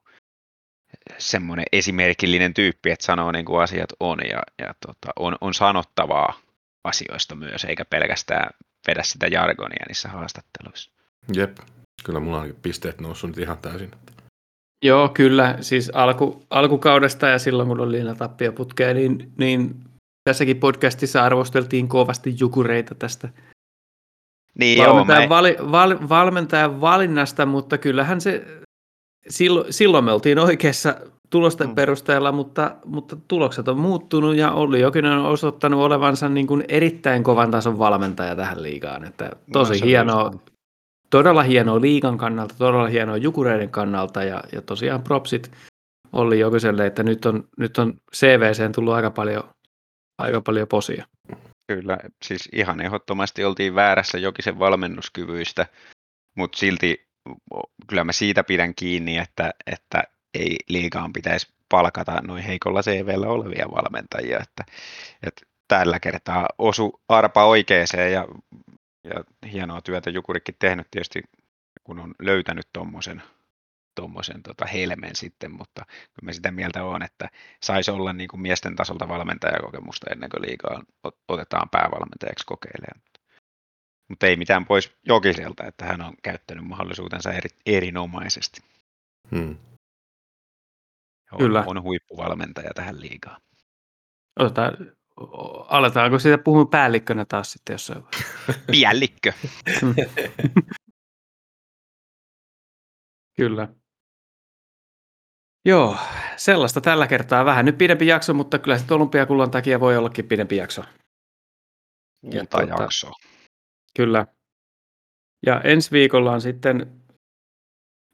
semmoinen 1.19 1.67
esimerkillinen 1.73 2.55
tyyppi, 2.55 2.91
että 2.91 3.07
sanoo 3.07 3.33
niin 3.33 3.45
kuin 3.45 3.63
asiat 3.63 3.93
on 4.01 4.19
ja, 4.31 4.43
ja 4.59 4.75
tota, 4.87 5.13
on, 5.19 5.37
on 5.41 5.55
sanottavaa 5.55 6.41
asioista 6.85 7.35
myös, 7.35 7.65
eikä 7.65 7.85
pelkästään 7.85 8.51
vedä 8.87 9.03
sitä 9.03 9.27
jargonia 9.27 9.85
niissä 9.89 10.09
haastatteluissa. 10.09 10.91
Jep, 11.35 11.57
kyllä 12.05 12.21
mulla 12.21 12.41
on 12.41 12.55
pisteet 12.63 13.01
noussut 13.01 13.31
nyt 13.31 13.39
ihan 13.39 13.59
täysin. 13.59 13.91
Joo, 14.85 15.09
kyllä. 15.09 15.59
Siis 15.61 15.91
alku, 15.95 16.47
alkukaudesta 16.51 17.27
ja 17.27 17.39
silloin, 17.39 17.69
kun 17.69 17.81
oli 17.81 17.99
tappioputkea, 18.19 18.95
niin, 18.95 19.33
niin 19.39 19.75
tässäkin 20.25 20.61
podcastissa 20.61 21.25
arvosteltiin 21.25 21.89
kovasti 21.89 22.35
jukureita 22.41 22.95
tästä 22.95 23.29
Niin 24.59 24.79
joo, 24.79 24.95
valmentajan, 24.95 25.23
mä, 25.23 25.29
vali, 25.29 25.57
val, 25.71 25.99
valmentajan 26.09 26.81
valinnasta, 26.81 27.47
mutta 27.47 27.79
kyllähän 27.79 28.21
se, 28.21 28.45
silloin, 29.29 29.73
silloin 29.73 30.05
me 30.05 30.13
oltiin 30.13 30.39
oikeassa 30.39 31.01
tulosten 31.31 31.69
Mm. 31.69 31.75
perusteella, 31.75 32.33
mutta, 32.33 32.77
mutta 32.85 33.17
tulokset 33.29 33.69
on 33.69 33.79
muuttunut 33.79 34.37
ja 34.37 34.53
Olli 34.53 34.81
Jokinen 34.81 35.13
on 35.13 35.27
osoittanut 35.27 35.81
olevansa 35.81 36.29
niin 36.29 36.47
kuin 36.47 36.65
erittäin 36.69 37.23
kovan 37.23 37.51
tason 37.51 37.79
valmentaja 37.79 38.37
tähän 38.37 38.63
liigaan. 38.63 39.05
Että 39.05 39.31
tosi 39.53 39.73
No, 39.73 39.79
on 39.83 39.89
hienoa, 39.89 40.31
todella 41.11 41.43
hienoa 41.43 41.81
liigan 41.81 42.19
kannalta, 42.19 42.55
todella 42.59 42.89
hienoa 42.89 43.17
jukureiden 43.17 43.71
kannalta 43.71 44.25
ja, 44.25 44.43
ja 44.53 44.63
tosiaan 44.63 45.03
propsit 45.03 45.51
Olli 46.13 46.39
Jokiselle, 46.39 46.87
että 46.87 47.03
nyt 47.03 47.27
on, 47.27 47.49
nyt 47.59 47.79
on 47.79 47.95
CVCen 48.17 48.73
tullut 48.73 48.95
aika 48.95 49.11
paljon, 49.11 49.45
aika 50.19 50.41
paljon 50.41 50.69
posia. 50.69 51.07
Kyllä, 51.73 51.99
siis 52.25 52.49
ihan 52.53 52.81
ehdottomasti 52.81 53.45
oltiin 53.45 53.75
väärässä 53.75 54.19
Jokisen 54.19 54.59
valmennuskyvyistä, 54.59 55.67
mutta 56.37 56.59
silti 56.59 57.07
kyllä 57.87 58.05
mä 58.05 58.13
siitä 58.13 58.45
pidän 58.45 58.75
kiinni, 58.75 59.19
että, 59.19 59.51
että 59.67 60.05
ei 60.37 60.57
liigaan 60.69 61.13
pitäisi 61.13 61.49
palkata 61.69 62.21
noin 62.23 62.43
heikolla 62.43 62.83
CVllä 62.83 63.27
olevia 63.29 63.67
valmentajia, 63.71 64.39
että, 64.43 64.65
että 65.23 65.47
tällä 65.69 66.01
kertaa 66.01 66.49
osu 66.59 67.01
arpa 67.09 67.45
oikeeseen 67.45 68.13
ja, 68.13 68.27
ja 69.05 69.25
hienoa 69.53 69.81
työtä 69.81 70.11
Jukurikin 70.11 70.57
tehnyt 70.59 70.87
tietysti, 70.91 71.23
kun 71.85 71.99
on 71.99 72.15
löytänyt 72.19 72.69
tuommoisen 72.73 73.23
tuommoisen 73.95 74.43
tota 74.43 74.67
helmen 74.67 75.17
sitten, 75.17 75.53
mutta 75.53 75.85
kyllä 76.21 76.33
sitä 76.33 76.51
mieltä 76.51 76.85
on, 76.85 77.03
että 77.03 77.29
saisi 77.63 77.91
olla 77.91 78.13
niin 78.13 78.29
kuin 78.29 78.41
miesten 78.41 78.77
tasolta 78.77 79.09
valmentajakokemusta 79.09 80.11
ennen 80.11 80.31
kuin 80.31 80.43
liikaa 80.43 80.83
ot- 81.09 81.19
otetaan 81.29 81.69
päävalmentajaksi 81.71 82.47
kokeilemaan. 82.47 83.01
Mutta 84.09 84.27
ei 84.27 84.37
mitään 84.37 84.67
pois 84.67 84.93
Jokiselta, 85.07 85.65
että 85.65 85.85
hän 85.85 86.01
on 86.01 86.15
käyttänyt 86.23 86.65
mahdollisuutensa 86.65 87.33
eri, 87.33 87.51
erinomaisesti. 87.67 88.61
Hmm. 89.31 89.57
On, 91.33 91.39
Kyllä. 91.39 91.65
on 91.67 91.83
huippuvalmentaja 91.83 92.71
tähän 92.75 93.01
liigaan. 93.01 93.41
Otetaan, 94.41 94.77
aletaanko 95.69 96.19
siitä 96.19 96.39
puhua 96.39 96.65
päällikkönä 96.67 97.25
taas 97.25 97.53
sitten 97.53 97.75
jossain 97.75 98.03
vaiheessa? 98.03 98.53
Piällikkö. 98.73 99.33
Kyllä. 103.37 103.69
Joo, 105.65 105.97
sellaista 106.37 106.81
tällä 106.81 107.07
kertaa. 107.07 107.45
Vähän 107.45 107.65
nyt 107.65 107.79
pidempi 107.79 108.07
jakso, 108.07 108.35
mutta 108.35 108.59
kyllä 108.59 108.79
sitten 108.79 108.95
olympiakullan 108.97 109.51
takia 109.51 109.81
voi 109.81 109.97
ollakin 109.97 110.29
pidempi 110.29 110.57
jakso. 110.57 110.83
Monta 112.23 112.59
tuota- 112.67 112.83
jaksoa. 112.83 113.13
Kyllä. 113.97 114.27
Ja 115.47 115.61
ensi 115.61 115.91
viikolla 115.91 116.33
on 116.33 116.41
sitten 116.41 117.03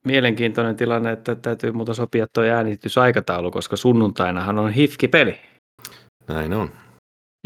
mielenkiintoinen 0.05 0.77
tilanne, 0.77 1.13
että 1.13 1.35
täytyy 1.35 1.73
muuta 1.73 1.95
sopia 1.95 2.27
tuo 2.33 2.45
äänitysaikataulu, 2.45 3.51
koska 3.51 3.77
sunnuntainahan 3.77 4.59
on 4.59 4.71
hifki-peli. 4.71 5.41
Näin 6.29 6.53
on. 6.53 6.71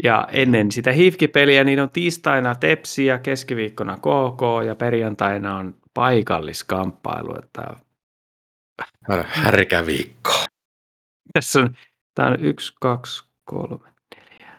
Ja 0.03 0.27
ennen 0.31 0.71
sitä 0.71 0.91
hifki-peliä 0.91 1.63
niin 1.63 1.79
on 1.79 1.89
tiistaina 1.89 2.55
Tepsi 2.55 3.05
ja 3.05 3.19
keskiviikkona 3.19 3.97
KK 3.97 4.65
ja 4.65 4.75
perjantaina 4.75 5.57
on 5.57 5.75
paikalliskamppailu. 5.93 7.35
Että 7.43 7.75
Här, 9.09 9.23
härkäviikko. 9.27 10.31
tässä 11.33 11.59
on, 11.59 11.77
tämä 12.15 12.29
on 12.29 12.45
yksi, 12.45 12.73
kaksi, 12.81 13.23
kolme, 13.45 13.89
neljä. 14.15 14.51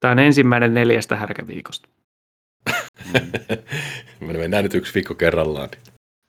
Tämä 0.00 0.12
on 0.12 0.18
ensimmäinen 0.18 0.74
neljästä 0.74 1.16
härkäviikosta. 1.16 1.88
Me 4.20 4.32
mennään 4.32 4.64
nyt 4.64 4.74
yksi 4.74 4.94
viikko 4.94 5.14
kerrallaan. 5.14 5.68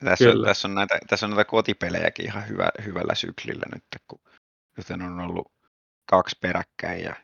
Tässä 0.04 0.30
on, 0.30 0.44
tässä, 0.46 0.68
on 0.68 0.76
näitä, 0.76 1.00
tässä 1.08 1.26
on 1.26 1.30
näitä 1.30 1.46
kotipelejäkin 1.46 2.26
ihan 2.26 2.48
hyvä, 2.50 2.70
hyvällä 2.86 3.16
syklillä 3.16 3.66
nyt, 3.74 3.84
kun 4.08 4.20
nyt 4.78 4.90
on 4.90 5.20
ollut 5.20 5.52
kaksi 6.10 6.38
peräkkäin 6.42 7.04
ja 7.04 7.16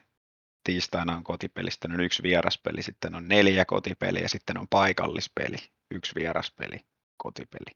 tiistaina 0.63 1.15
on 1.15 1.24
kotipeli, 1.24 1.72
sitten 1.72 1.91
on 1.91 2.01
yksi 2.01 2.24
vieraspeli, 2.24 2.84
sitten 2.84 3.15
on 3.15 3.28
neljä 3.28 3.65
kotipeliä, 3.65 4.28
sitten 4.28 4.57
on 4.57 4.67
paikallispeli, 4.69 5.57
yksi 5.91 6.15
vieraspeli, 6.15 6.80
kotipeli. 7.17 7.72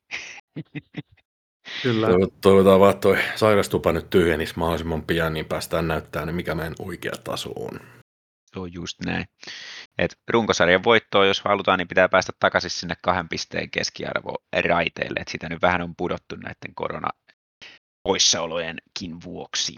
Kyllä. 1.84 2.08
Toivo- 2.08 2.34
Toivotaan 2.42 2.80
vaan, 2.80 2.92
että 2.92 3.02
toi 3.02 3.18
sairastupa 3.36 3.92
nyt 3.94 4.10
tyhjenisi 4.10 4.54
mahdollisimman 4.58 5.04
pian, 5.04 5.34
niin 5.34 5.46
päästään 5.46 5.88
näyttämään, 5.88 6.36
mikä 6.36 6.56
meidän 6.56 6.76
oikea 6.80 7.14
taso 7.24 7.50
on. 7.56 7.80
Se 8.56 8.60
on 8.60 8.74
just 8.74 8.98
näin. 9.06 9.26
Et 9.98 10.16
runkosarjan 10.32 10.84
voittoa, 10.84 11.26
jos 11.26 11.42
halutaan, 11.42 11.80
niin 11.80 11.88
pitää 11.88 12.10
päästä 12.10 12.34
takaisin 12.40 12.70
sinne 12.70 12.96
kahden 13.02 13.30
pisteen 13.30 13.72
keskiarvo 13.72 14.36
raiteille. 14.68 15.20
Et 15.20 15.28
sitä 15.28 15.50
nyt 15.50 15.62
vähän 15.62 15.82
on 15.82 15.94
pudottu 15.98 16.36
näiden 16.36 16.76
korona 16.76 17.10
poissaolojenkin 18.08 19.24
vuoksi. 19.24 19.76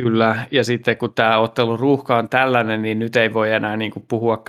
Kyllä, 0.00 0.46
ja 0.50 0.64
sitten 0.64 0.96
kun 0.96 1.14
tämä 1.14 1.38
ottelun 1.38 1.78
ruuhka 1.78 2.16
on 2.16 2.28
tällainen, 2.28 2.82
niin 2.82 2.98
nyt 2.98 3.16
ei 3.16 3.34
voi 3.34 3.52
enää 3.52 3.76
niin 3.76 3.90
kuin 3.90 4.06
puhua 4.08 4.42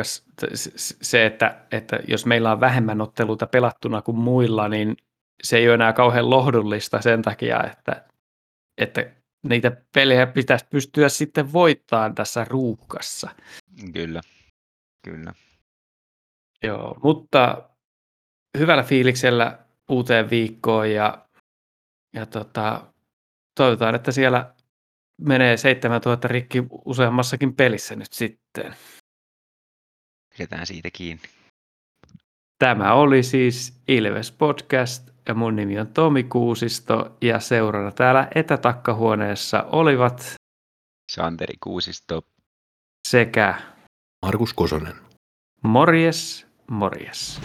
se, 1.02 1.26
että, 1.26 1.66
että 1.72 2.00
jos 2.08 2.26
meillä 2.26 2.52
on 2.52 2.60
vähemmän 2.60 3.02
otteluita 3.02 3.48
pelattuna 3.48 4.02
kuin 4.02 4.18
muilla, 4.18 4.70
niin 4.70 4.98
se 5.44 5.58
ei 5.58 5.68
ole 5.68 5.74
enää 5.74 5.94
kauhean 5.94 6.30
lohdullista 6.30 7.02
sen 7.02 7.22
takia, 7.22 7.64
että, 7.64 8.06
että 8.82 9.19
niitä 9.44 9.72
pelejä 9.94 10.28
pitäisi 10.28 10.66
pystyä 10.70 11.10
sitten 11.10 11.54
voittamaan 11.54 12.16
tässä 12.16 12.46
ruuhkassa. 12.50 13.30
Kyllä, 13.94 14.22
kyllä. 15.06 15.34
Joo, 16.64 17.00
mutta 17.04 17.70
hyvällä 18.58 18.84
fiiliksellä 18.84 19.60
uuteen 19.90 20.30
viikkoon 20.30 20.92
ja, 20.92 21.26
ja 22.14 22.26
tota, 22.26 22.94
toivotaan, 23.56 23.96
että 23.96 24.12
siellä 24.12 24.54
menee 25.22 25.58
7000 25.58 26.28
rikki 26.28 26.64
useammassakin 26.86 27.56
pelissä 27.56 27.96
nyt 27.96 28.14
sitten. 28.14 28.76
Pidetään 30.38 30.66
siitä 30.68 30.90
kiinni. 30.94 31.24
Tämä 32.60 32.94
oli 32.94 33.24
siis 33.24 33.82
Ilves 33.88 34.32
Podcast 34.32 35.10
ja 35.30 35.36
mun 35.36 35.56
nimi 35.56 35.80
on 35.80 35.88
Tomi 35.88 36.24
Kuusisto 36.24 37.18
ja 37.22 37.40
seurana 37.40 37.92
täällä 37.92 38.28
etätakkahuoneessa 38.36 39.64
olivat 39.64 40.34
Santeri 41.12 41.54
Kuusisto. 41.64 42.22
sekä 43.08 43.56
Markus 44.22 44.54
Kosonen. 44.54 44.96
Morjes, 45.64 46.48
morjes. 46.72 47.42